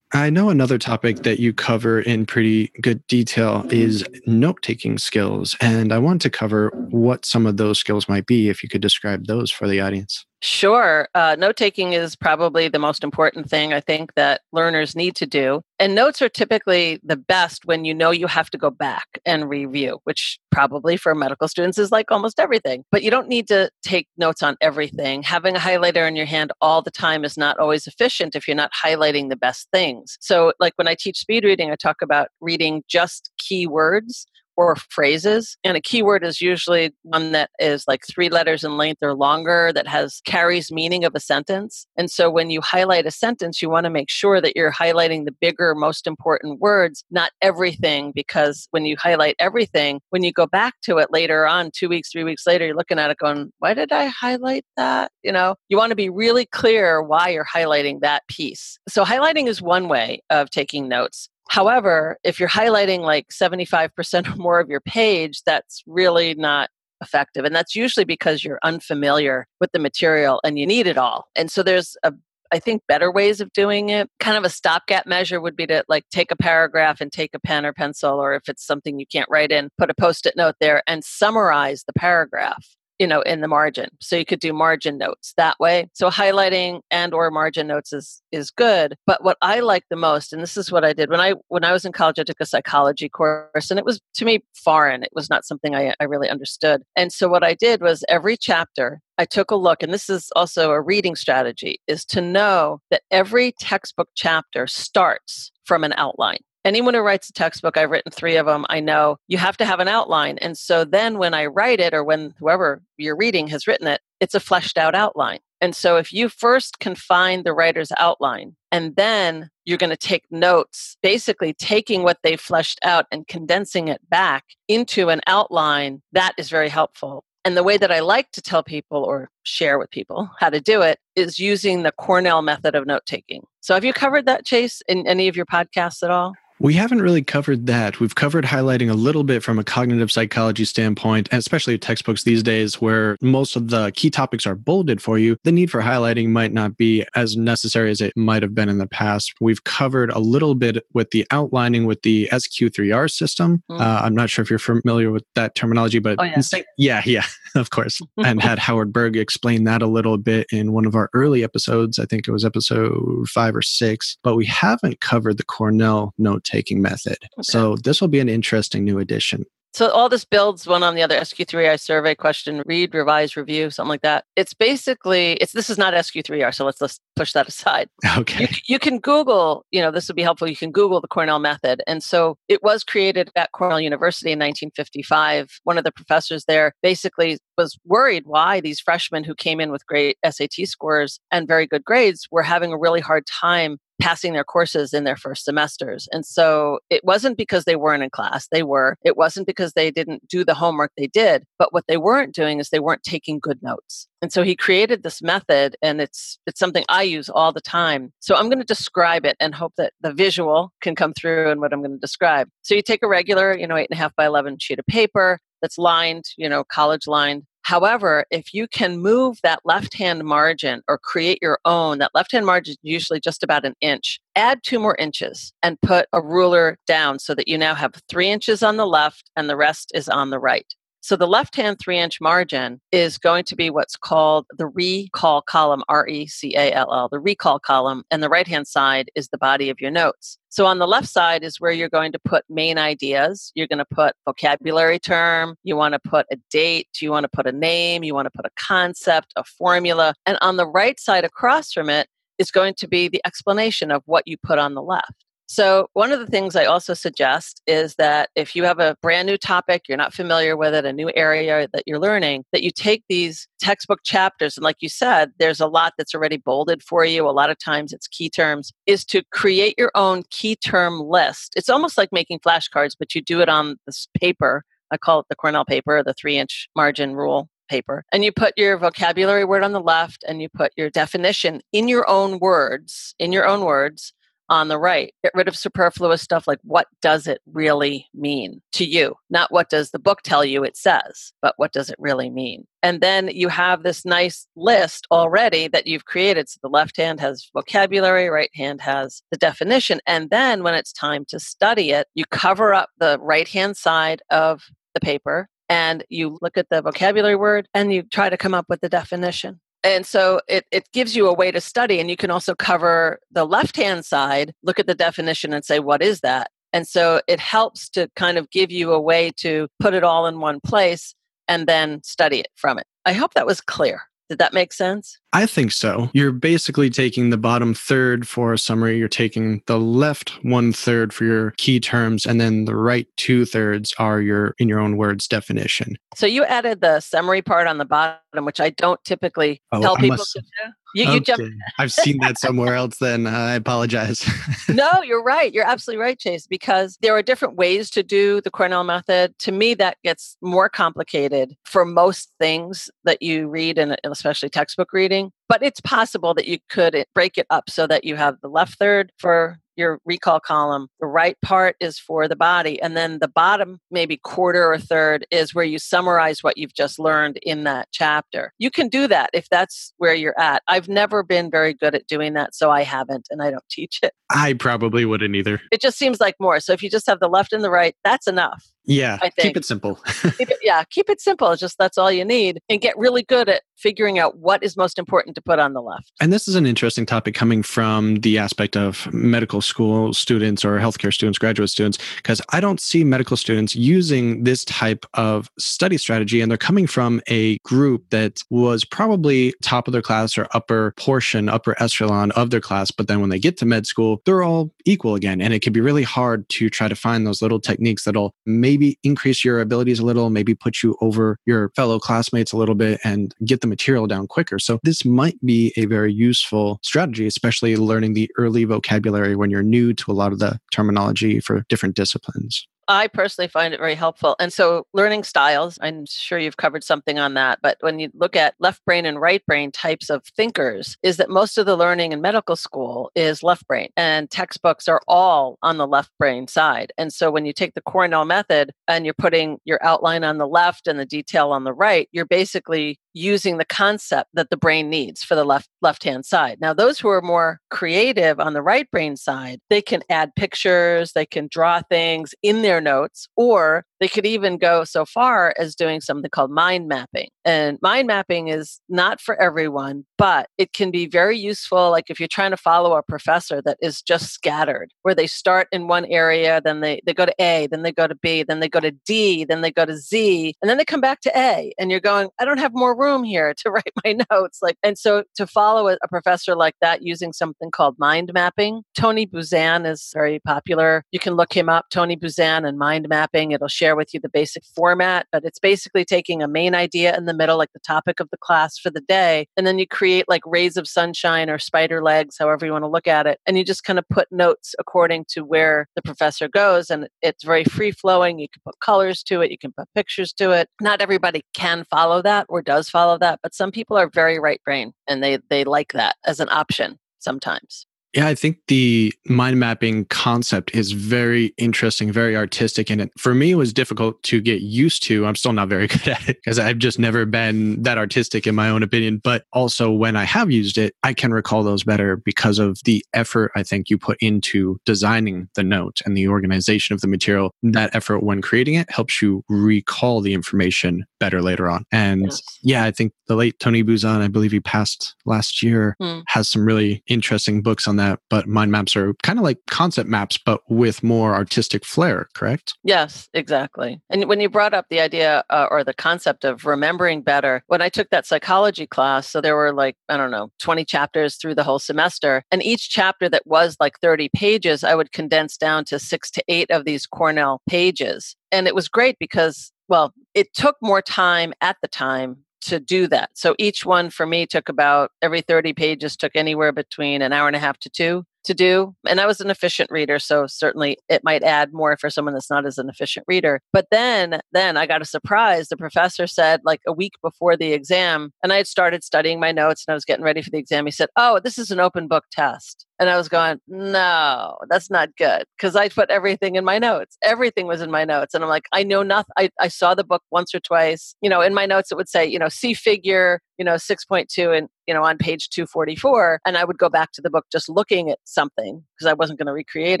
I 0.12 0.30
know 0.30 0.48
another 0.48 0.78
topic 0.78 1.18
that 1.24 1.38
you 1.38 1.52
cover 1.52 2.00
in 2.00 2.24
pretty 2.24 2.72
good 2.80 3.06
detail 3.08 3.66
is 3.68 4.06
note 4.26 4.62
taking 4.62 4.96
skills. 4.96 5.54
And 5.60 5.92
I 5.92 5.98
want 5.98 6.22
to 6.22 6.30
cover 6.30 6.70
what 6.88 7.26
some 7.26 7.46
of 7.46 7.58
those 7.58 7.78
skills 7.78 8.08
might 8.08 8.26
be, 8.26 8.48
if 8.48 8.62
you 8.62 8.70
could 8.70 8.80
describe 8.80 9.26
those 9.26 9.50
for 9.50 9.68
the 9.68 9.80
audience. 9.80 10.24
Sure. 10.40 11.08
Uh, 11.16 11.34
note 11.36 11.56
taking 11.56 11.94
is 11.94 12.14
probably 12.14 12.68
the 12.68 12.78
most 12.78 13.02
important 13.02 13.50
thing 13.50 13.72
I 13.72 13.80
think 13.80 14.14
that 14.14 14.42
learners 14.52 14.94
need 14.94 15.16
to 15.16 15.26
do. 15.26 15.62
And 15.80 15.96
notes 15.96 16.22
are 16.22 16.28
typically 16.28 17.00
the 17.02 17.16
best 17.16 17.66
when 17.66 17.84
you 17.84 17.92
know 17.92 18.12
you 18.12 18.28
have 18.28 18.48
to 18.50 18.58
go 18.58 18.70
back 18.70 19.18
and 19.26 19.48
review, 19.48 19.98
which 20.04 20.38
probably 20.52 20.96
for 20.96 21.12
medical 21.14 21.48
students 21.48 21.76
is 21.76 21.90
like 21.90 22.12
almost 22.12 22.38
everything. 22.38 22.84
But 22.92 23.02
you 23.02 23.10
don't 23.10 23.28
need 23.28 23.48
to 23.48 23.68
take 23.82 24.06
notes 24.16 24.40
on 24.40 24.56
everything. 24.60 25.24
Having 25.24 25.56
a 25.56 25.60
highlighter 25.60 26.06
in 26.06 26.14
your 26.14 26.26
hand 26.26 26.52
all 26.60 26.82
the 26.82 26.90
time 26.92 27.24
is 27.24 27.36
not 27.36 27.58
always 27.58 27.88
efficient 27.88 28.36
if 28.36 28.46
you're 28.46 28.56
not 28.56 28.70
highlighting 28.72 29.30
the 29.30 29.36
best 29.36 29.66
things. 29.72 30.16
So, 30.20 30.52
like 30.60 30.74
when 30.76 30.86
I 30.88 30.94
teach 30.94 31.18
speed 31.18 31.42
reading, 31.42 31.72
I 31.72 31.76
talk 31.76 31.96
about 32.00 32.28
reading 32.40 32.84
just 32.88 33.30
keywords 33.42 34.26
or 34.58 34.74
phrases. 34.90 35.56
And 35.62 35.76
a 35.76 35.80
keyword 35.80 36.24
is 36.24 36.40
usually 36.40 36.92
one 37.02 37.30
that 37.30 37.48
is 37.60 37.84
like 37.86 38.02
three 38.04 38.28
letters 38.28 38.64
in 38.64 38.76
length 38.76 38.98
or 39.02 39.14
longer 39.14 39.70
that 39.72 39.86
has 39.86 40.20
carries 40.26 40.72
meaning 40.72 41.04
of 41.04 41.14
a 41.14 41.20
sentence. 41.20 41.86
And 41.96 42.10
so 42.10 42.28
when 42.28 42.50
you 42.50 42.60
highlight 42.60 43.06
a 43.06 43.12
sentence, 43.12 43.62
you 43.62 43.70
want 43.70 43.84
to 43.84 43.90
make 43.90 44.10
sure 44.10 44.40
that 44.40 44.56
you're 44.56 44.72
highlighting 44.72 45.24
the 45.26 45.34
bigger, 45.40 45.76
most 45.76 46.08
important 46.08 46.58
words, 46.58 47.04
not 47.08 47.30
everything, 47.40 48.10
because 48.12 48.66
when 48.72 48.84
you 48.84 48.96
highlight 48.98 49.36
everything, 49.38 50.00
when 50.10 50.24
you 50.24 50.32
go 50.32 50.48
back 50.48 50.74
to 50.82 50.98
it 50.98 51.12
later 51.12 51.46
on, 51.46 51.70
two 51.72 51.88
weeks, 51.88 52.10
three 52.10 52.24
weeks 52.24 52.44
later, 52.44 52.66
you're 52.66 52.74
looking 52.74 52.98
at 52.98 53.12
it 53.12 53.18
going, 53.18 53.52
why 53.60 53.74
did 53.74 53.92
I 53.92 54.06
highlight 54.06 54.64
that? 54.76 55.12
You 55.22 55.30
know, 55.30 55.54
you 55.68 55.76
want 55.76 55.90
to 55.90 55.96
be 55.96 56.10
really 56.10 56.46
clear 56.46 57.00
why 57.00 57.28
you're 57.28 57.46
highlighting 57.46 58.00
that 58.00 58.26
piece. 58.26 58.80
So 58.88 59.04
highlighting 59.04 59.46
is 59.46 59.62
one 59.62 59.86
way 59.86 60.20
of 60.30 60.50
taking 60.50 60.88
notes. 60.88 61.28
However, 61.48 62.18
if 62.24 62.38
you're 62.38 62.48
highlighting 62.48 63.00
like 63.00 63.28
75% 63.28 64.32
or 64.32 64.36
more 64.36 64.60
of 64.60 64.68
your 64.68 64.80
page, 64.80 65.42
that's 65.44 65.82
really 65.86 66.34
not 66.34 66.70
effective. 67.00 67.44
And 67.44 67.54
that's 67.54 67.74
usually 67.74 68.04
because 68.04 68.44
you're 68.44 68.58
unfamiliar 68.62 69.46
with 69.60 69.72
the 69.72 69.78
material 69.78 70.40
and 70.44 70.58
you 70.58 70.66
need 70.66 70.86
it 70.86 70.98
all. 70.98 71.28
And 71.36 71.50
so 71.50 71.62
there's 71.62 71.96
a 72.02 72.12
I 72.50 72.58
think 72.58 72.82
better 72.88 73.12
ways 73.12 73.42
of 73.42 73.52
doing 73.52 73.90
it. 73.90 74.08
Kind 74.20 74.38
of 74.38 74.44
a 74.44 74.48
stopgap 74.48 75.06
measure 75.06 75.38
would 75.38 75.54
be 75.54 75.66
to 75.66 75.84
like 75.86 76.08
take 76.10 76.30
a 76.30 76.36
paragraph 76.36 77.00
and 77.02 77.12
take 77.12 77.34
a 77.34 77.38
pen 77.38 77.66
or 77.66 77.74
pencil, 77.74 78.18
or 78.18 78.34
if 78.34 78.48
it's 78.48 78.64
something 78.64 78.98
you 78.98 79.06
can't 79.06 79.28
write 79.28 79.52
in, 79.52 79.68
put 79.76 79.90
a 79.90 79.94
post 79.94 80.24
it 80.24 80.34
note 80.34 80.54
there 80.58 80.82
and 80.86 81.04
summarize 81.04 81.84
the 81.84 81.92
paragraph 81.92 82.77
you 82.98 83.06
know 83.06 83.20
in 83.22 83.40
the 83.40 83.48
margin. 83.48 83.88
So 84.00 84.16
you 84.16 84.24
could 84.24 84.40
do 84.40 84.52
margin 84.52 84.98
notes 84.98 85.34
that 85.36 85.56
way. 85.58 85.88
So 85.94 86.10
highlighting 86.10 86.80
and 86.90 87.14
or 87.14 87.30
margin 87.30 87.66
notes 87.66 87.92
is 87.92 88.22
is 88.32 88.50
good. 88.50 88.96
But 89.06 89.24
what 89.24 89.36
i 89.42 89.60
like 89.60 89.84
the 89.90 89.96
most 89.96 90.32
and 90.32 90.42
this 90.42 90.56
is 90.56 90.72
what 90.72 90.84
i 90.84 90.92
did 90.92 91.10
when 91.10 91.20
i 91.20 91.34
when 91.48 91.64
i 91.64 91.72
was 91.72 91.84
in 91.84 91.92
college 91.92 92.18
i 92.18 92.24
took 92.24 92.40
a 92.40 92.46
psychology 92.46 93.08
course 93.08 93.70
and 93.70 93.78
it 93.78 93.84
was 93.84 94.00
to 94.14 94.24
me 94.24 94.40
foreign. 94.54 95.02
It 95.02 95.10
was 95.14 95.30
not 95.30 95.44
something 95.44 95.74
i, 95.74 95.94
I 96.00 96.04
really 96.04 96.28
understood. 96.28 96.82
And 96.96 97.12
so 97.12 97.28
what 97.28 97.44
i 97.44 97.54
did 97.54 97.80
was 97.80 98.04
every 98.08 98.36
chapter 98.36 99.00
I 99.20 99.24
took 99.24 99.50
a 99.50 99.56
look, 99.56 99.82
and 99.82 99.92
this 99.92 100.08
is 100.08 100.30
also 100.36 100.70
a 100.70 100.80
reading 100.80 101.16
strategy, 101.16 101.80
is 101.88 102.04
to 102.04 102.20
know 102.20 102.80
that 102.92 103.02
every 103.10 103.52
textbook 103.58 104.08
chapter 104.14 104.68
starts 104.68 105.50
from 105.64 105.82
an 105.82 105.92
outline 105.96 106.38
anyone 106.64 106.94
who 106.94 107.00
writes 107.00 107.28
a 107.28 107.32
textbook, 107.32 107.76
I've 107.76 107.90
written 107.90 108.12
three 108.12 108.36
of 108.36 108.46
them, 108.46 108.66
I 108.68 108.80
know 108.80 109.16
you 109.28 109.38
have 109.38 109.56
to 109.58 109.64
have 109.64 109.80
an 109.80 109.88
outline. 109.88 110.38
And 110.38 110.56
so 110.56 110.84
then 110.84 111.18
when 111.18 111.34
I 111.34 111.46
write 111.46 111.80
it, 111.80 111.94
or 111.94 112.04
when 112.04 112.34
whoever 112.38 112.82
you're 112.96 113.16
reading 113.16 113.48
has 113.48 113.66
written 113.66 113.86
it, 113.86 114.00
it's 114.20 114.34
a 114.34 114.40
fleshed 114.40 114.78
out 114.78 114.94
outline. 114.94 115.38
And 115.60 115.74
so 115.74 115.96
if 115.96 116.12
you 116.12 116.28
first 116.28 116.78
can 116.78 116.94
find 116.94 117.44
the 117.44 117.52
writer's 117.52 117.92
outline, 117.98 118.54
and 118.70 118.94
then 118.96 119.50
you're 119.64 119.78
going 119.78 119.90
to 119.90 119.96
take 119.96 120.24
notes, 120.30 120.96
basically 121.02 121.52
taking 121.52 122.02
what 122.02 122.18
they 122.22 122.36
fleshed 122.36 122.78
out 122.84 123.06
and 123.10 123.26
condensing 123.26 123.88
it 123.88 124.00
back 124.08 124.44
into 124.68 125.08
an 125.08 125.20
outline, 125.26 126.02
that 126.12 126.34
is 126.38 126.48
very 126.48 126.68
helpful. 126.68 127.24
And 127.44 127.56
the 127.56 127.62
way 127.62 127.78
that 127.78 127.90
I 127.90 128.00
like 128.00 128.30
to 128.32 128.42
tell 128.42 128.62
people 128.62 129.02
or 129.02 129.30
share 129.42 129.78
with 129.78 129.90
people 129.90 130.28
how 130.38 130.50
to 130.50 130.60
do 130.60 130.82
it 130.82 130.98
is 131.16 131.38
using 131.38 131.82
the 131.82 131.92
Cornell 131.92 132.42
method 132.42 132.74
of 132.74 132.86
note 132.86 133.06
taking. 133.06 133.42
So, 133.60 133.74
have 133.74 133.84
you 133.84 133.92
covered 133.92 134.26
that, 134.26 134.44
Chase, 134.44 134.82
in 134.88 135.06
any 135.06 135.28
of 135.28 135.36
your 135.36 135.46
podcasts 135.46 136.02
at 136.02 136.10
all? 136.10 136.34
We 136.60 136.74
haven't 136.74 137.02
really 137.02 137.22
covered 137.22 137.66
that. 137.66 138.00
We've 138.00 138.14
covered 138.14 138.44
highlighting 138.44 138.90
a 138.90 138.94
little 138.94 139.24
bit 139.24 139.42
from 139.42 139.58
a 139.58 139.64
cognitive 139.64 140.10
psychology 140.10 140.64
standpoint, 140.64 141.28
especially 141.30 141.78
textbooks 141.78 142.24
these 142.24 142.42
days 142.42 142.80
where 142.80 143.16
most 143.20 143.54
of 143.54 143.68
the 143.68 143.92
key 143.92 144.10
topics 144.10 144.46
are 144.46 144.56
bolded 144.56 145.00
for 145.00 145.18
you. 145.18 145.36
The 145.44 145.52
need 145.52 145.70
for 145.70 145.80
highlighting 145.80 146.30
might 146.30 146.52
not 146.52 146.76
be 146.76 147.06
as 147.14 147.36
necessary 147.36 147.90
as 147.90 148.00
it 148.00 148.16
might 148.16 148.42
have 148.42 148.54
been 148.54 148.68
in 148.68 148.78
the 148.78 148.88
past. 148.88 149.34
We've 149.40 149.62
covered 149.64 150.10
a 150.10 150.18
little 150.18 150.54
bit 150.54 150.84
with 150.94 151.10
the 151.10 151.26
outlining 151.30 151.86
with 151.86 152.02
the 152.02 152.28
SQ3R 152.32 153.10
system. 153.10 153.62
Mm. 153.70 153.80
Uh, 153.80 154.00
I'm 154.02 154.14
not 154.14 154.30
sure 154.30 154.42
if 154.42 154.50
you're 154.50 154.58
familiar 154.58 155.12
with 155.12 155.24
that 155.34 155.54
terminology, 155.54 156.00
but 156.00 156.16
oh, 156.18 156.24
yeah. 156.24 156.42
yeah, 156.76 157.02
yeah, 157.04 157.24
of 157.54 157.70
course. 157.70 158.00
and 158.18 158.42
had 158.42 158.58
Howard 158.58 158.92
Berg 158.92 159.16
explain 159.16 159.64
that 159.64 159.82
a 159.82 159.86
little 159.86 160.18
bit 160.18 160.46
in 160.52 160.72
one 160.72 160.86
of 160.86 160.96
our 160.96 161.08
early 161.12 161.44
episodes. 161.44 161.98
I 161.98 162.06
think 162.06 162.26
it 162.26 162.32
was 162.32 162.44
episode 162.44 163.28
five 163.28 163.54
or 163.54 163.62
six, 163.62 164.18
but 164.24 164.34
we 164.34 164.46
haven't 164.46 165.00
covered 165.00 165.36
the 165.36 165.44
Cornell 165.44 166.14
note 166.18 166.47
taking 166.48 166.82
method. 166.82 167.18
Okay. 167.38 167.42
So 167.42 167.76
this 167.76 168.00
will 168.00 168.08
be 168.08 168.20
an 168.20 168.28
interesting 168.28 168.84
new 168.84 168.98
addition. 168.98 169.44
So 169.74 169.90
all 169.90 170.08
this 170.08 170.24
builds 170.24 170.66
one 170.66 170.82
on 170.82 170.94
the 170.94 171.02
other 171.02 171.16
SQ3R 171.16 171.78
survey 171.78 172.14
question, 172.14 172.62
read, 172.66 172.94
revise, 172.94 173.36
review, 173.36 173.70
something 173.70 173.90
like 173.90 174.02
that. 174.02 174.24
It's 174.34 174.54
basically 174.54 175.34
it's 175.34 175.52
this 175.52 175.68
is 175.68 175.78
not 175.78 175.94
SQ3R, 175.94 176.54
so 176.54 176.64
let's 176.64 176.80
let's 176.80 176.98
push 177.14 177.32
that 177.34 177.48
aside. 177.52 177.88
Okay. 178.16 178.40
You, 178.40 178.48
you 178.66 178.78
can 178.78 178.98
Google, 178.98 179.64
you 179.70 179.80
know, 179.80 179.92
this 179.92 180.08
would 180.08 180.16
be 180.16 180.22
helpful. 180.22 180.48
You 180.48 180.56
can 180.56 180.72
Google 180.72 181.00
the 181.00 181.06
Cornell 181.06 181.38
method. 181.38 181.82
And 181.86 182.02
so 182.02 182.36
it 182.48 182.62
was 182.62 182.82
created 182.82 183.30
at 183.36 183.52
Cornell 183.52 183.80
University 183.80 184.32
in 184.32 184.38
1955. 184.38 185.60
One 185.62 185.78
of 185.78 185.84
the 185.84 185.92
professors 185.92 186.44
there 186.46 186.72
basically 186.82 187.38
was 187.56 187.78
worried 187.84 188.24
why 188.26 188.60
these 188.60 188.80
freshmen 188.80 189.22
who 189.22 189.34
came 189.34 189.60
in 189.60 189.70
with 189.70 189.86
great 189.86 190.16
SAT 190.28 190.66
scores 190.66 191.20
and 191.30 191.46
very 191.46 191.66
good 191.66 191.84
grades 191.84 192.26
were 192.32 192.42
having 192.42 192.72
a 192.72 192.78
really 192.78 193.00
hard 193.00 193.24
time 193.26 193.78
passing 194.00 194.32
their 194.32 194.44
courses 194.44 194.94
in 194.94 195.04
their 195.04 195.16
first 195.16 195.44
semesters. 195.44 196.08
And 196.12 196.24
so 196.24 196.78
it 196.90 197.04
wasn't 197.04 197.36
because 197.36 197.64
they 197.64 197.76
weren't 197.76 198.02
in 198.02 198.10
class, 198.10 198.48
they 198.48 198.62
were. 198.62 198.96
It 199.04 199.16
wasn't 199.16 199.46
because 199.46 199.72
they 199.72 199.90
didn't 199.90 200.26
do 200.28 200.44
the 200.44 200.54
homework 200.54 200.92
they 200.96 201.06
did, 201.06 201.44
but 201.58 201.72
what 201.72 201.84
they 201.88 201.96
weren't 201.96 202.34
doing 202.34 202.60
is 202.60 202.70
they 202.70 202.80
weren't 202.80 203.02
taking 203.02 203.38
good 203.40 203.62
notes. 203.62 204.08
And 204.22 204.32
so 204.32 204.42
he 204.42 204.56
created 204.56 205.02
this 205.02 205.22
method 205.22 205.76
and 205.82 206.00
it's 206.00 206.38
it's 206.46 206.58
something 206.58 206.84
I 206.88 207.02
use 207.02 207.28
all 207.28 207.52
the 207.52 207.60
time. 207.60 208.12
So 208.20 208.34
I'm 208.34 208.48
going 208.48 208.58
to 208.58 208.64
describe 208.64 209.24
it 209.24 209.36
and 209.38 209.54
hope 209.54 209.74
that 209.76 209.92
the 210.00 210.12
visual 210.12 210.72
can 210.80 210.94
come 210.94 211.12
through 211.12 211.50
in 211.50 211.60
what 211.60 211.72
I'm 211.72 211.80
going 211.80 211.92
to 211.92 211.98
describe. 211.98 212.48
So 212.62 212.74
you 212.74 212.82
take 212.82 213.02
a 213.02 213.08
regular, 213.08 213.56
you 213.56 213.66
know, 213.66 213.76
eight 213.76 213.88
and 213.90 213.98
a 213.98 214.00
half 214.00 214.14
by 214.16 214.26
eleven 214.26 214.58
sheet 214.58 214.78
of 214.78 214.86
paper 214.86 215.38
that's 215.62 215.78
lined, 215.78 216.24
you 216.36 216.48
know, 216.48 216.64
college 216.64 217.06
lined 217.06 217.44
However, 217.68 218.24
if 218.30 218.54
you 218.54 218.66
can 218.66 218.96
move 218.96 219.40
that 219.42 219.60
left 219.66 219.92
hand 219.92 220.24
margin 220.24 220.80
or 220.88 220.96
create 220.96 221.38
your 221.42 221.58
own, 221.66 221.98
that 221.98 222.12
left 222.14 222.32
hand 222.32 222.46
margin 222.46 222.72
is 222.72 222.78
usually 222.80 223.20
just 223.20 223.42
about 223.42 223.66
an 223.66 223.74
inch. 223.82 224.18
Add 224.36 224.62
two 224.62 224.78
more 224.78 224.96
inches 224.96 225.52
and 225.62 225.78
put 225.82 226.08
a 226.14 226.22
ruler 226.22 226.78
down 226.86 227.18
so 227.18 227.34
that 227.34 227.46
you 227.46 227.58
now 227.58 227.74
have 227.74 227.92
three 228.08 228.30
inches 228.30 228.62
on 228.62 228.78
the 228.78 228.86
left 228.86 229.30
and 229.36 229.50
the 229.50 229.56
rest 229.56 229.92
is 229.94 230.08
on 230.08 230.30
the 230.30 230.38
right. 230.38 230.64
So 231.00 231.16
the 231.16 231.26
left 231.26 231.56
hand 231.56 231.78
three 231.78 231.98
inch 231.98 232.20
margin 232.20 232.80
is 232.92 233.18
going 233.18 233.44
to 233.44 233.56
be 233.56 233.70
what's 233.70 233.96
called 233.96 234.46
the 234.58 234.66
recall 234.66 235.40
column, 235.42 235.82
R 235.88 236.06
E 236.08 236.26
C 236.26 236.54
A 236.56 236.72
L 236.72 236.92
L, 236.92 237.08
the 237.08 237.20
recall 237.20 237.58
column, 237.58 238.04
and 238.10 238.22
the 238.22 238.28
right 238.28 238.46
hand 238.46 238.66
side 238.66 239.10
is 239.14 239.28
the 239.28 239.38
body 239.38 239.70
of 239.70 239.80
your 239.80 239.90
notes. 239.90 240.38
So 240.48 240.66
on 240.66 240.78
the 240.78 240.86
left 240.86 241.08
side 241.08 241.44
is 241.44 241.60
where 241.60 241.72
you're 241.72 241.88
going 241.88 242.12
to 242.12 242.18
put 242.18 242.44
main 242.48 242.78
ideas. 242.78 243.52
You're 243.54 243.68
going 243.68 243.78
to 243.78 243.84
put 243.84 244.14
vocabulary 244.24 244.98
term, 244.98 245.56
you 245.62 245.76
want 245.76 245.94
to 245.94 246.00
put 246.00 246.26
a 246.32 246.36
date, 246.50 246.88
you 247.00 247.10
want 247.10 247.24
to 247.24 247.30
put 247.32 247.46
a 247.46 247.52
name, 247.52 248.02
you 248.02 248.14
want 248.14 248.26
to 248.26 248.32
put 248.34 248.46
a 248.46 248.50
concept, 248.56 249.32
a 249.36 249.44
formula. 249.44 250.14
And 250.26 250.36
on 250.40 250.56
the 250.56 250.66
right 250.66 250.98
side 250.98 251.24
across 251.24 251.72
from 251.72 251.88
it 251.90 252.08
is 252.38 252.50
going 252.50 252.74
to 252.74 252.88
be 252.88 253.08
the 253.08 253.20
explanation 253.24 253.90
of 253.90 254.02
what 254.06 254.26
you 254.26 254.36
put 254.42 254.58
on 254.58 254.74
the 254.74 254.82
left. 254.82 255.24
So, 255.50 255.88
one 255.94 256.12
of 256.12 256.20
the 256.20 256.26
things 256.26 256.54
I 256.56 256.66
also 256.66 256.92
suggest 256.92 257.62
is 257.66 257.94
that 257.94 258.28
if 258.36 258.54
you 258.54 258.64
have 258.64 258.78
a 258.80 258.96
brand 259.00 259.26
new 259.26 259.38
topic, 259.38 259.84
you're 259.88 259.96
not 259.96 260.12
familiar 260.12 260.58
with 260.58 260.74
it, 260.74 260.84
a 260.84 260.92
new 260.92 261.10
area 261.14 261.66
that 261.72 261.84
you're 261.86 261.98
learning, 261.98 262.44
that 262.52 262.62
you 262.62 262.70
take 262.70 263.02
these 263.08 263.48
textbook 263.58 264.00
chapters. 264.04 264.58
And, 264.58 264.64
like 264.64 264.76
you 264.80 264.90
said, 264.90 265.32
there's 265.38 265.58
a 265.58 265.66
lot 265.66 265.94
that's 265.96 266.14
already 266.14 266.36
bolded 266.36 266.82
for 266.82 267.02
you. 267.06 267.26
A 267.26 267.30
lot 267.32 267.48
of 267.48 267.58
times 267.58 267.94
it's 267.94 268.06
key 268.06 268.28
terms, 268.28 268.72
is 268.84 269.06
to 269.06 269.22
create 269.32 269.74
your 269.78 269.90
own 269.94 270.22
key 270.28 270.54
term 270.54 271.00
list. 271.00 271.54
It's 271.56 271.70
almost 271.70 271.96
like 271.96 272.10
making 272.12 272.40
flashcards, 272.40 272.92
but 272.98 273.14
you 273.14 273.22
do 273.22 273.40
it 273.40 273.48
on 273.48 273.76
this 273.86 274.06
paper. 274.20 274.64
I 274.90 274.98
call 274.98 275.20
it 275.20 275.26
the 275.30 275.36
Cornell 275.36 275.64
paper, 275.64 276.02
the 276.02 276.12
three 276.12 276.36
inch 276.36 276.68
margin 276.76 277.16
rule 277.16 277.48
paper 277.70 278.02
and 278.12 278.24
you 278.24 278.32
put 278.32 278.54
your 278.56 278.78
vocabulary 278.78 279.44
word 279.44 279.62
on 279.62 279.72
the 279.72 279.80
left 279.80 280.24
and 280.26 280.40
you 280.40 280.48
put 280.48 280.72
your 280.76 280.88
definition 280.88 281.60
in 281.70 281.86
your 281.86 282.08
own 282.08 282.38
words 282.38 283.14
in 283.18 283.30
your 283.30 283.46
own 283.46 283.62
words 283.62 284.14
on 284.48 284.68
the 284.68 284.78
right. 284.78 285.14
Get 285.22 285.32
rid 285.34 285.48
of 285.48 285.56
superfluous 285.56 286.22
stuff 286.22 286.46
like 286.46 286.58
what 286.62 286.86
does 287.00 287.26
it 287.26 287.40
really 287.52 288.06
mean 288.14 288.62
to 288.72 288.84
you? 288.84 289.14
Not 289.30 289.52
what 289.52 289.68
does 289.68 289.90
the 289.90 289.98
book 289.98 290.22
tell 290.22 290.44
you 290.44 290.64
it 290.64 290.76
says, 290.76 291.32
but 291.42 291.54
what 291.56 291.72
does 291.72 291.90
it 291.90 291.96
really 291.98 292.30
mean? 292.30 292.66
And 292.82 293.00
then 293.00 293.28
you 293.28 293.48
have 293.48 293.82
this 293.82 294.04
nice 294.04 294.46
list 294.56 295.06
already 295.10 295.68
that 295.68 295.86
you've 295.86 296.04
created. 296.04 296.48
So 296.48 296.58
the 296.62 296.68
left 296.68 296.96
hand 296.96 297.20
has 297.20 297.50
vocabulary, 297.52 298.28
right 298.28 298.50
hand 298.54 298.80
has 298.80 299.22
the 299.30 299.38
definition. 299.38 300.00
And 300.06 300.30
then 300.30 300.62
when 300.62 300.74
it's 300.74 300.92
time 300.92 301.24
to 301.28 301.40
study 301.40 301.90
it, 301.90 302.06
you 302.14 302.24
cover 302.26 302.72
up 302.72 302.90
the 302.98 303.18
right 303.20 303.48
hand 303.48 303.76
side 303.76 304.22
of 304.30 304.62
the 304.94 305.00
paper 305.00 305.48
and 305.68 306.04
you 306.08 306.38
look 306.40 306.56
at 306.56 306.68
the 306.70 306.80
vocabulary 306.80 307.36
word 307.36 307.68
and 307.74 307.92
you 307.92 308.02
try 308.02 308.30
to 308.30 308.36
come 308.36 308.54
up 308.54 308.66
with 308.68 308.80
the 308.80 308.88
definition 308.88 309.60
and 309.84 310.04
so 310.06 310.40
it, 310.48 310.66
it 310.70 310.90
gives 310.92 311.14
you 311.14 311.28
a 311.28 311.34
way 311.34 311.50
to 311.50 311.60
study 311.60 312.00
and 312.00 312.10
you 312.10 312.16
can 312.16 312.30
also 312.30 312.54
cover 312.54 313.20
the 313.30 313.44
left 313.44 313.76
hand 313.76 314.04
side 314.04 314.52
look 314.62 314.78
at 314.78 314.86
the 314.86 314.94
definition 314.94 315.52
and 315.52 315.64
say 315.64 315.78
what 315.78 316.02
is 316.02 316.20
that? 316.20 316.50
And 316.72 316.86
so 316.86 317.22
it 317.26 317.40
helps 317.40 317.88
to 317.90 318.10
kind 318.16 318.36
of 318.36 318.50
give 318.50 318.70
you 318.70 318.92
a 318.92 319.00
way 319.00 319.30
to 319.38 319.68
put 319.80 319.94
it 319.94 320.04
all 320.04 320.26
in 320.26 320.40
one 320.40 320.60
place 320.60 321.14
and 321.46 321.66
then 321.66 322.02
study 322.02 322.40
it 322.40 322.48
from 322.56 322.78
it. 322.78 322.86
I 323.06 323.12
hope 323.12 323.34
that 323.34 323.46
was 323.46 323.60
clear. 323.60 324.02
Did 324.28 324.38
that 324.38 324.52
make 324.52 324.72
sense? 324.74 325.18
I 325.32 325.44
think 325.46 325.72
so. 325.72 326.10
You're 326.14 326.32
basically 326.32 326.88
taking 326.88 327.30
the 327.30 327.36
bottom 327.36 327.74
third 327.74 328.26
for 328.26 328.52
a 328.52 328.58
summary. 328.58 328.98
You're 328.98 329.08
taking 329.08 329.62
the 329.66 329.78
left 329.78 330.30
one 330.42 330.72
third 330.72 331.12
for 331.12 331.24
your 331.24 331.50
key 331.52 331.80
terms, 331.80 332.24
and 332.24 332.40
then 332.40 332.64
the 332.64 332.76
right 332.76 333.06
two 333.16 333.44
thirds 333.44 333.94
are 333.98 334.20
your, 334.20 334.54
in 334.58 334.68
your 334.68 334.80
own 334.80 334.96
words, 334.96 335.28
definition. 335.28 335.96
So 336.14 336.26
you 336.26 336.44
added 336.44 336.80
the 336.80 337.00
summary 337.00 337.42
part 337.42 337.66
on 337.66 337.78
the 337.78 337.84
bottom, 337.84 338.44
which 338.44 338.60
I 338.60 338.70
don't 338.70 339.02
typically 339.04 339.60
oh, 339.72 339.82
tell 339.82 339.96
people 339.96 340.16
must, 340.16 340.32
to 340.32 340.40
do. 340.40 340.72
You, 340.94 341.04
okay. 341.04 341.14
you 341.14 341.20
jump. 341.20 341.42
I've 341.78 341.92
seen 341.92 342.18
that 342.22 342.38
somewhere 342.38 342.74
else. 342.74 342.98
Then 342.98 343.26
uh, 343.26 343.30
I 343.30 343.54
apologize. 343.54 344.26
no, 344.68 345.02
you're 345.02 345.22
right. 345.22 345.52
You're 345.52 345.66
absolutely 345.66 346.02
right, 346.02 346.18
Chase. 346.18 346.46
Because 346.46 346.96
there 347.02 347.14
are 347.14 347.22
different 347.22 347.56
ways 347.56 347.90
to 347.90 348.02
do 348.02 348.40
the 348.40 348.50
Cornell 348.50 348.84
method. 348.84 349.34
To 349.40 349.52
me, 349.52 349.74
that 349.74 349.98
gets 350.02 350.36
more 350.40 350.68
complicated 350.68 351.54
for 351.64 351.84
most 351.84 352.32
things 352.40 352.90
that 353.04 353.22
you 353.22 353.48
read, 353.48 353.78
and 353.78 353.96
especially 354.04 354.48
textbook 354.48 354.92
reading. 354.92 355.27
But 355.48 355.62
it's 355.62 355.80
possible 355.80 356.34
that 356.34 356.46
you 356.46 356.58
could 356.68 356.94
eh, 356.94 357.04
break 357.14 357.38
it 357.38 357.46
up 357.50 357.70
so 357.70 357.86
that 357.86 358.04
you 358.04 358.16
have 358.16 358.40
the 358.40 358.48
left 358.48 358.78
third 358.78 359.12
for 359.18 359.58
your 359.78 360.00
recall 360.04 360.40
column. 360.40 360.88
The 361.00 361.06
right 361.06 361.36
part 361.40 361.76
is 361.80 361.98
for 361.98 362.28
the 362.28 362.36
body. 362.36 362.80
And 362.82 362.96
then 362.96 363.18
the 363.20 363.28
bottom, 363.28 363.78
maybe 363.90 364.18
quarter 364.18 364.70
or 364.70 364.78
third, 364.78 365.26
is 365.30 365.54
where 365.54 365.64
you 365.64 365.78
summarize 365.78 366.42
what 366.42 366.58
you've 366.58 366.74
just 366.74 366.98
learned 366.98 367.38
in 367.42 367.64
that 367.64 367.88
chapter. 367.92 368.52
You 368.58 368.70
can 368.70 368.88
do 368.88 369.06
that 369.08 369.30
if 369.32 369.48
that's 369.48 369.94
where 369.98 370.14
you're 370.14 370.38
at. 370.38 370.62
I've 370.68 370.88
never 370.88 371.22
been 371.22 371.50
very 371.50 371.72
good 371.72 371.94
at 371.94 372.06
doing 372.06 372.34
that, 372.34 372.54
so 372.54 372.70
I 372.70 372.82
haven't, 372.82 373.28
and 373.30 373.42
I 373.42 373.50
don't 373.50 373.64
teach 373.70 374.00
it. 374.02 374.12
I 374.30 374.52
probably 374.52 375.04
wouldn't 375.04 375.34
either. 375.34 375.60
It 375.72 375.80
just 375.80 375.96
seems 375.96 376.20
like 376.20 376.34
more. 376.38 376.60
So 376.60 376.72
if 376.72 376.82
you 376.82 376.90
just 376.90 377.06
have 377.06 377.20
the 377.20 377.28
left 377.28 377.52
and 377.52 377.64
the 377.64 377.70
right, 377.70 377.94
that's 378.04 378.26
enough. 378.26 378.64
Yeah, 378.84 379.18
I 379.20 379.28
think. 379.28 379.48
keep 379.48 379.56
it 379.58 379.64
simple. 379.66 380.00
keep 380.38 380.50
it, 380.50 380.58
yeah, 380.62 380.82
keep 380.90 381.10
it 381.10 381.20
simple. 381.20 381.50
It's 381.52 381.60
just 381.60 381.76
that's 381.78 381.98
all 381.98 382.10
you 382.10 382.24
need, 382.24 382.58
and 382.70 382.80
get 382.80 382.96
really 382.96 383.22
good 383.22 383.48
at 383.48 383.62
figuring 383.76 384.18
out 384.18 384.38
what 384.38 384.62
is 384.62 384.76
most 384.76 384.98
important 384.98 385.34
to 385.36 385.42
put 385.42 385.58
on 385.58 385.74
the 385.74 385.82
left. 385.82 386.10
And 386.20 386.32
this 386.32 386.48
is 386.48 386.54
an 386.54 386.66
interesting 386.66 387.04
topic 387.04 387.34
coming 387.34 387.62
from 387.62 388.16
the 388.16 388.38
aspect 388.38 388.76
of 388.76 389.12
medical 389.12 389.60
school 389.68 390.12
students 390.12 390.64
or 390.64 390.78
healthcare 390.78 391.12
students, 391.12 391.38
graduate 391.38 391.70
students, 391.70 391.98
because 392.16 392.40
I 392.50 392.60
don't 392.60 392.80
see 392.80 393.04
medical 393.04 393.36
students 393.36 393.76
using 393.76 394.44
this 394.44 394.64
type 394.64 395.06
of 395.14 395.50
study 395.58 395.98
strategy. 395.98 396.40
And 396.40 396.50
they're 396.50 396.58
coming 396.58 396.86
from 396.86 397.20
a 397.28 397.58
group 397.58 398.10
that 398.10 398.42
was 398.50 398.84
probably 398.84 399.54
top 399.62 399.86
of 399.86 399.92
their 399.92 400.02
class 400.02 400.36
or 400.36 400.48
upper 400.52 400.94
portion, 400.96 401.48
upper 401.48 401.80
echelon 401.82 402.32
of 402.32 402.50
their 402.50 402.60
class. 402.60 402.90
But 402.90 403.08
then 403.08 403.20
when 403.20 403.30
they 403.30 403.38
get 403.38 403.56
to 403.58 403.66
med 403.66 403.86
school, 403.86 404.22
they're 404.24 404.42
all 404.42 404.72
equal 404.84 405.14
again. 405.14 405.40
And 405.40 405.52
it 405.54 405.62
can 405.62 405.72
be 405.72 405.80
really 405.80 406.02
hard 406.02 406.48
to 406.50 406.70
try 406.70 406.88
to 406.88 406.96
find 406.96 407.26
those 407.26 407.42
little 407.42 407.60
techniques 407.60 408.04
that'll 408.04 408.34
maybe 408.46 408.98
increase 409.02 409.44
your 409.44 409.60
abilities 409.60 409.98
a 409.98 410.04
little, 410.04 410.30
maybe 410.30 410.54
put 410.54 410.82
you 410.82 410.96
over 411.00 411.38
your 411.46 411.70
fellow 411.76 411.98
classmates 411.98 412.52
a 412.52 412.56
little 412.56 412.74
bit 412.74 413.00
and 413.04 413.34
get 413.44 413.60
the 413.60 413.66
material 413.66 414.06
down 414.06 414.26
quicker. 414.26 414.58
So 414.58 414.78
this 414.82 415.04
might 415.04 415.38
be 415.44 415.72
a 415.76 415.86
very 415.86 416.12
useful 416.12 416.80
strategy, 416.82 417.26
especially 417.26 417.76
learning 417.76 418.14
the 418.14 418.30
early 418.38 418.64
vocabulary 418.64 419.36
when 419.36 419.50
you're 419.50 419.57
new 419.62 419.92
to 419.94 420.10
a 420.10 420.14
lot 420.14 420.32
of 420.32 420.38
the 420.38 420.58
terminology 420.70 421.40
for 421.40 421.64
different 421.68 421.96
disciplines. 421.96 422.66
I 422.90 423.06
personally 423.06 423.48
find 423.48 423.74
it 423.74 423.80
very 423.80 423.94
helpful. 423.94 424.34
And 424.40 424.50
so, 424.50 424.86
learning 424.94 425.22
styles, 425.24 425.78
I'm 425.82 426.06
sure 426.06 426.38
you've 426.38 426.56
covered 426.56 426.82
something 426.82 427.18
on 427.18 427.34
that. 427.34 427.58
But 427.62 427.76
when 427.80 427.98
you 427.98 428.10
look 428.14 428.34
at 428.34 428.54
left 428.60 428.82
brain 428.86 429.04
and 429.04 429.20
right 429.20 429.44
brain 429.44 429.70
types 429.70 430.08
of 430.08 430.24
thinkers, 430.24 430.96
is 431.02 431.18
that 431.18 431.28
most 431.28 431.58
of 431.58 431.66
the 431.66 431.76
learning 431.76 432.12
in 432.12 432.22
medical 432.22 432.56
school 432.56 433.10
is 433.14 433.42
left 433.42 433.66
brain, 433.68 433.90
and 433.94 434.30
textbooks 434.30 434.88
are 434.88 435.02
all 435.06 435.58
on 435.62 435.76
the 435.76 435.86
left 435.86 436.10
brain 436.18 436.48
side. 436.48 436.92
And 436.96 437.12
so, 437.12 437.30
when 437.30 437.44
you 437.44 437.52
take 437.52 437.74
the 437.74 437.82
Cornell 437.82 438.24
method 438.24 438.72
and 438.88 439.04
you're 439.04 439.12
putting 439.12 439.58
your 439.66 439.84
outline 439.84 440.24
on 440.24 440.38
the 440.38 440.48
left 440.48 440.88
and 440.88 440.98
the 440.98 441.06
detail 441.06 441.50
on 441.52 441.64
the 441.64 441.74
right, 441.74 442.08
you're 442.10 442.24
basically 442.24 442.98
using 443.18 443.58
the 443.58 443.64
concept 443.64 444.30
that 444.34 444.50
the 444.50 444.56
brain 444.56 444.88
needs 444.88 445.22
for 445.22 445.34
the 445.34 445.44
left 445.44 445.68
left 445.82 446.04
hand 446.04 446.24
side. 446.24 446.58
Now 446.60 446.72
those 446.72 446.98
who 446.98 447.08
are 447.08 447.22
more 447.22 447.60
creative 447.70 448.40
on 448.40 448.54
the 448.54 448.62
right 448.62 448.90
brain 448.90 449.16
side, 449.16 449.60
they 449.68 449.82
can 449.82 450.02
add 450.08 450.34
pictures, 450.34 451.12
they 451.12 451.26
can 451.26 451.48
draw 451.50 451.82
things 451.88 452.34
in 452.42 452.62
their 452.62 452.80
notes 452.80 453.28
or 453.36 453.84
they 454.00 454.08
could 454.08 454.26
even 454.26 454.58
go 454.58 454.84
so 454.84 455.04
far 455.04 455.54
as 455.58 455.74
doing 455.74 456.00
something 456.00 456.30
called 456.30 456.50
mind 456.50 456.88
mapping. 456.88 457.28
And 457.44 457.78
mind 457.82 458.06
mapping 458.06 458.48
is 458.48 458.80
not 458.88 459.20
for 459.20 459.40
everyone, 459.40 460.04
but 460.16 460.48
it 460.58 460.72
can 460.72 460.90
be 460.90 461.06
very 461.06 461.38
useful. 461.38 461.90
Like 461.90 462.10
if 462.10 462.20
you're 462.20 462.28
trying 462.28 462.50
to 462.50 462.56
follow 462.56 462.94
a 462.94 463.02
professor 463.02 463.62
that 463.62 463.78
is 463.80 464.02
just 464.02 464.32
scattered, 464.32 464.92
where 465.02 465.14
they 465.14 465.26
start 465.26 465.68
in 465.72 465.88
one 465.88 466.04
area, 466.06 466.60
then 466.62 466.80
they, 466.80 467.00
they 467.06 467.14
go 467.14 467.26
to 467.26 467.34
A, 467.38 467.66
then 467.70 467.82
they 467.82 467.92
go 467.92 468.06
to 468.06 468.14
B, 468.14 468.42
then 468.42 468.60
they 468.60 468.68
go 468.68 468.80
to 468.80 468.90
D, 468.90 469.44
then 469.44 469.62
they 469.62 469.70
go 469.70 469.84
to 469.84 469.96
Z, 469.96 470.54
and 470.60 470.68
then 470.68 470.76
they 470.76 470.84
come 470.84 471.00
back 471.00 471.20
to 471.20 471.38
A. 471.38 471.72
And 471.78 471.90
you're 471.90 472.00
going, 472.00 472.28
I 472.38 472.44
don't 472.44 472.58
have 472.58 472.74
more 472.74 472.96
room 472.96 473.24
here 473.24 473.54
to 473.54 473.70
write 473.70 473.92
my 474.04 474.16
notes. 474.30 474.58
Like, 474.62 474.76
and 474.82 474.98
so 474.98 475.24
to 475.36 475.46
follow 475.46 475.88
a, 475.88 475.96
a 476.02 476.08
professor 476.08 476.54
like 476.54 476.74
that 476.80 477.02
using 477.02 477.32
something 477.32 477.70
called 477.70 477.96
mind 477.98 478.32
mapping, 478.32 478.82
Tony 478.94 479.26
Buzan 479.26 479.90
is 479.90 480.10
very 480.12 480.40
popular. 480.40 481.04
You 481.12 481.18
can 481.18 481.34
look 481.34 481.56
him 481.56 481.68
up, 481.68 481.86
Tony 481.90 482.16
Buzan 482.16 482.66
and 482.66 482.78
mind 482.78 483.08
mapping. 483.08 483.52
It'll 483.52 483.68
share 483.68 483.87
share 483.88 483.96
with 483.96 484.12
you 484.12 484.20
the 484.20 484.28
basic 484.28 484.64
format, 484.64 485.26
but 485.32 485.44
it's 485.44 485.58
basically 485.58 486.04
taking 486.04 486.42
a 486.42 486.48
main 486.48 486.74
idea 486.74 487.16
in 487.16 487.24
the 487.24 487.34
middle, 487.34 487.56
like 487.56 487.72
the 487.72 487.80
topic 487.80 488.20
of 488.20 488.28
the 488.30 488.36
class 488.36 488.78
for 488.78 488.90
the 488.90 489.00
day, 489.00 489.46
and 489.56 489.66
then 489.66 489.78
you 489.78 489.86
create 489.86 490.26
like 490.28 490.42
rays 490.44 490.76
of 490.76 490.86
sunshine 490.86 491.48
or 491.48 491.58
spider 491.58 492.02
legs, 492.02 492.36
however 492.38 492.66
you 492.66 492.72
want 492.72 492.82
to 492.82 492.88
look 492.88 493.06
at 493.06 493.26
it, 493.26 493.40
and 493.46 493.56
you 493.56 493.64
just 493.64 493.84
kind 493.84 493.98
of 493.98 494.04
put 494.10 494.28
notes 494.30 494.74
according 494.78 495.24
to 495.28 495.40
where 495.40 495.86
the 495.96 496.02
professor 496.02 496.48
goes. 496.48 496.90
And 496.90 497.08
it's 497.22 497.44
very 497.44 497.64
free 497.64 497.92
flowing. 497.92 498.38
You 498.38 498.48
can 498.52 498.60
put 498.64 498.80
colors 498.80 499.22
to 499.24 499.40
it, 499.40 499.50
you 499.50 499.58
can 499.58 499.72
put 499.72 499.88
pictures 499.94 500.32
to 500.34 500.50
it. 500.52 500.68
Not 500.80 501.00
everybody 501.00 501.42
can 501.54 501.84
follow 501.84 502.20
that 502.22 502.46
or 502.48 502.60
does 502.60 502.90
follow 502.90 503.16
that, 503.18 503.40
but 503.42 503.54
some 503.54 503.72
people 503.72 503.96
are 503.96 504.10
very 504.12 504.38
right 504.38 504.60
brain 504.64 504.92
and 505.08 505.22
they, 505.22 505.38
they 505.48 505.64
like 505.64 505.92
that 505.94 506.16
as 506.26 506.40
an 506.40 506.48
option 506.50 506.98
sometimes. 507.20 507.87
Yeah, 508.14 508.26
I 508.26 508.34
think 508.34 508.58
the 508.68 509.12
mind 509.26 509.60
mapping 509.60 510.06
concept 510.06 510.74
is 510.74 510.92
very 510.92 511.52
interesting, 511.58 512.10
very 512.10 512.36
artistic. 512.36 512.88
And 512.88 513.02
it, 513.02 513.12
for 513.18 513.34
me, 513.34 513.50
it 513.50 513.56
was 513.56 513.72
difficult 513.72 514.22
to 514.24 514.40
get 514.40 514.62
used 514.62 515.02
to. 515.04 515.26
I'm 515.26 515.34
still 515.34 515.52
not 515.52 515.68
very 515.68 515.86
good 515.88 516.08
at 516.08 516.26
it 516.26 516.38
because 516.42 516.58
I've 516.58 516.78
just 516.78 516.98
never 516.98 517.26
been 517.26 517.82
that 517.82 517.98
artistic 517.98 518.46
in 518.46 518.54
my 518.54 518.70
own 518.70 518.82
opinion. 518.82 519.20
But 519.22 519.44
also, 519.52 519.90
when 519.90 520.16
I 520.16 520.24
have 520.24 520.50
used 520.50 520.78
it, 520.78 520.94
I 521.02 521.12
can 521.12 521.32
recall 521.32 521.62
those 521.62 521.84
better 521.84 522.16
because 522.16 522.58
of 522.58 522.78
the 522.84 523.04
effort 523.12 523.52
I 523.54 523.62
think 523.62 523.90
you 523.90 523.98
put 523.98 524.16
into 524.22 524.78
designing 524.86 525.48
the 525.54 525.62
note 525.62 526.00
and 526.06 526.16
the 526.16 526.28
organization 526.28 526.94
of 526.94 527.02
the 527.02 527.08
material. 527.08 527.52
That 527.62 527.94
effort 527.94 528.22
when 528.22 528.40
creating 528.40 528.74
it 528.74 528.90
helps 528.90 529.20
you 529.20 529.44
recall 529.50 530.22
the 530.22 530.32
information 530.32 531.04
better 531.18 531.42
later 531.42 531.68
on. 531.68 531.84
And 531.92 532.26
yes. 532.26 532.42
yeah, 532.62 532.84
I 532.84 532.90
think 532.90 533.12
the 533.26 533.36
late 533.36 533.58
Tony 533.58 533.84
Buzan, 533.84 534.20
I 534.20 534.28
believe 534.28 534.52
he 534.52 534.60
passed 534.60 535.14
last 535.24 535.62
year, 535.62 535.96
mm. 536.00 536.22
has 536.28 536.48
some 536.48 536.64
really 536.64 537.02
interesting 537.06 537.62
books 537.62 537.86
on 537.86 537.96
that. 537.96 538.20
But 538.30 538.46
mind 538.48 538.72
maps 538.72 538.96
are 538.96 539.14
kind 539.22 539.38
of 539.38 539.44
like 539.44 539.58
concept 539.66 540.08
maps, 540.08 540.38
but 540.38 540.60
with 540.68 541.02
more 541.02 541.34
artistic 541.34 541.84
flair, 541.84 542.28
correct? 542.34 542.74
Yes, 542.82 543.28
exactly. 543.34 544.00
And 544.10 544.24
when 544.26 544.40
you 544.40 544.48
brought 544.48 544.74
up 544.74 544.86
the 544.88 545.00
idea 545.00 545.44
uh, 545.50 545.66
or 545.70 545.84
the 545.84 545.94
concept 545.94 546.44
of 546.44 546.64
remembering 546.64 547.22
better, 547.22 547.62
when 547.66 547.82
I 547.82 547.88
took 547.88 548.10
that 548.10 548.26
psychology 548.26 548.86
class, 548.86 549.28
so 549.28 549.40
there 549.40 549.56
were 549.56 549.72
like, 549.72 549.96
I 550.08 550.16
don't 550.16 550.30
know, 550.30 550.50
20 550.58 550.84
chapters 550.84 551.36
through 551.36 551.54
the 551.54 551.64
whole 551.64 551.78
semester. 551.78 552.42
And 552.50 552.62
each 552.62 552.88
chapter 552.88 553.28
that 553.28 553.46
was 553.46 553.76
like 553.80 553.98
30 554.00 554.30
pages, 554.34 554.84
I 554.84 554.94
would 554.94 555.12
condense 555.12 555.56
down 555.56 555.84
to 555.86 555.98
six 555.98 556.30
to 556.32 556.44
eight 556.48 556.70
of 556.70 556.84
these 556.84 557.06
Cornell 557.06 557.60
pages. 557.68 558.36
And 558.50 558.66
it 558.66 558.74
was 558.74 558.88
great 558.88 559.16
because 559.18 559.72
well, 559.88 560.12
it 560.34 560.54
took 560.54 560.76
more 560.82 561.02
time 561.02 561.52
at 561.60 561.76
the 561.82 561.88
time 561.88 562.44
to 562.60 562.80
do 562.80 563.06
that. 563.08 563.30
So 563.34 563.54
each 563.58 563.86
one 563.86 564.10
for 564.10 564.26
me 564.26 564.46
took 564.46 564.68
about 564.68 565.10
every 565.22 565.40
30 565.40 565.72
pages 565.72 566.16
took 566.16 566.32
anywhere 566.34 566.72
between 566.72 567.22
an 567.22 567.32
hour 567.32 567.46
and 567.46 567.56
a 567.56 567.60
half 567.60 567.78
to 567.80 567.90
two 567.90 568.24
to 568.44 568.54
do. 568.54 568.94
And 569.08 569.20
I 569.20 569.26
was 569.26 569.40
an 569.40 569.50
efficient 569.50 569.90
reader, 569.90 570.18
so 570.18 570.46
certainly 570.46 570.98
it 571.08 571.22
might 571.24 571.42
add 571.42 571.72
more 571.72 571.96
for 571.98 572.10
someone 572.10 572.34
that's 572.34 572.50
not 572.50 572.66
as 572.66 572.78
an 572.78 572.88
efficient 572.88 573.24
reader. 573.28 573.60
But 573.72 573.86
then 573.90 574.40
then 574.52 574.76
I 574.76 574.86
got 574.86 575.02
a 575.02 575.06
surprise. 575.06 575.68
The 575.68 575.76
professor 575.76 576.26
said 576.26 576.60
like 576.64 576.80
a 576.86 576.92
week 576.92 577.14
before 577.22 577.56
the 577.56 577.72
exam, 577.72 578.32
and 578.42 578.52
I 578.52 578.56
had 578.56 578.66
started 578.66 579.04
studying 579.04 579.38
my 579.40 579.52
notes 579.52 579.84
and 579.86 579.92
I 579.92 579.96
was 579.96 580.04
getting 580.04 580.24
ready 580.24 580.42
for 580.42 580.50
the 580.50 580.58
exam. 580.58 580.86
He 580.86 580.92
said, 580.92 581.10
"Oh, 581.16 581.40
this 581.40 581.58
is 581.58 581.70
an 581.70 581.80
open 581.80 582.08
book 582.08 582.24
test." 582.32 582.87
And 582.98 583.08
I 583.08 583.16
was 583.16 583.28
going, 583.28 583.60
no, 583.68 584.58
that's 584.68 584.90
not 584.90 585.16
good. 585.16 585.44
Because 585.56 585.76
I 585.76 585.88
put 585.88 586.10
everything 586.10 586.56
in 586.56 586.64
my 586.64 586.78
notes. 586.78 587.16
Everything 587.22 587.66
was 587.66 587.80
in 587.80 587.90
my 587.90 588.04
notes. 588.04 588.34
And 588.34 588.42
I'm 588.42 588.50
like, 588.50 588.66
I 588.72 588.82
know 588.82 589.02
nothing. 589.02 589.32
I, 589.38 589.50
I 589.60 589.68
saw 589.68 589.94
the 589.94 590.04
book 590.04 590.22
once 590.30 590.54
or 590.54 590.60
twice. 590.60 591.14
You 591.20 591.30
know, 591.30 591.40
in 591.40 591.54
my 591.54 591.66
notes, 591.66 591.92
it 591.92 591.96
would 591.96 592.08
say, 592.08 592.26
you 592.26 592.38
know, 592.38 592.48
see 592.48 592.74
figure, 592.74 593.40
you 593.56 593.64
know, 593.64 593.74
6.2 593.74 594.56
and, 594.56 594.68
you 594.86 594.94
know, 594.94 595.04
on 595.04 595.16
page 595.16 595.48
244. 595.50 596.40
And 596.44 596.56
I 596.56 596.64
would 596.64 596.78
go 596.78 596.88
back 596.88 597.12
to 597.12 597.22
the 597.22 597.30
book 597.30 597.46
just 597.52 597.68
looking 597.68 598.10
at 598.10 598.18
something 598.24 598.82
because 598.96 599.08
I 599.08 599.14
wasn't 599.14 599.38
going 599.38 599.46
to 599.46 599.52
recreate 599.52 600.00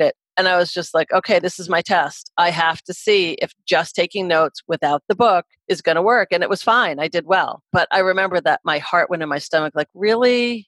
it. 0.00 0.16
And 0.36 0.46
I 0.46 0.56
was 0.56 0.72
just 0.72 0.94
like, 0.94 1.12
okay, 1.12 1.40
this 1.40 1.58
is 1.58 1.68
my 1.68 1.82
test. 1.82 2.30
I 2.38 2.50
have 2.50 2.80
to 2.82 2.94
see 2.94 3.32
if 3.42 3.52
just 3.66 3.96
taking 3.96 4.28
notes 4.28 4.62
without 4.68 5.02
the 5.08 5.16
book 5.16 5.44
is 5.66 5.82
going 5.82 5.96
to 5.96 6.02
work. 6.02 6.28
And 6.30 6.44
it 6.44 6.48
was 6.48 6.62
fine. 6.62 7.00
I 7.00 7.08
did 7.08 7.26
well. 7.26 7.62
But 7.72 7.88
I 7.90 7.98
remember 7.98 8.40
that 8.42 8.60
my 8.64 8.78
heart 8.78 9.10
went 9.10 9.22
in 9.22 9.28
my 9.28 9.38
stomach, 9.38 9.74
like, 9.74 9.88
really? 9.94 10.67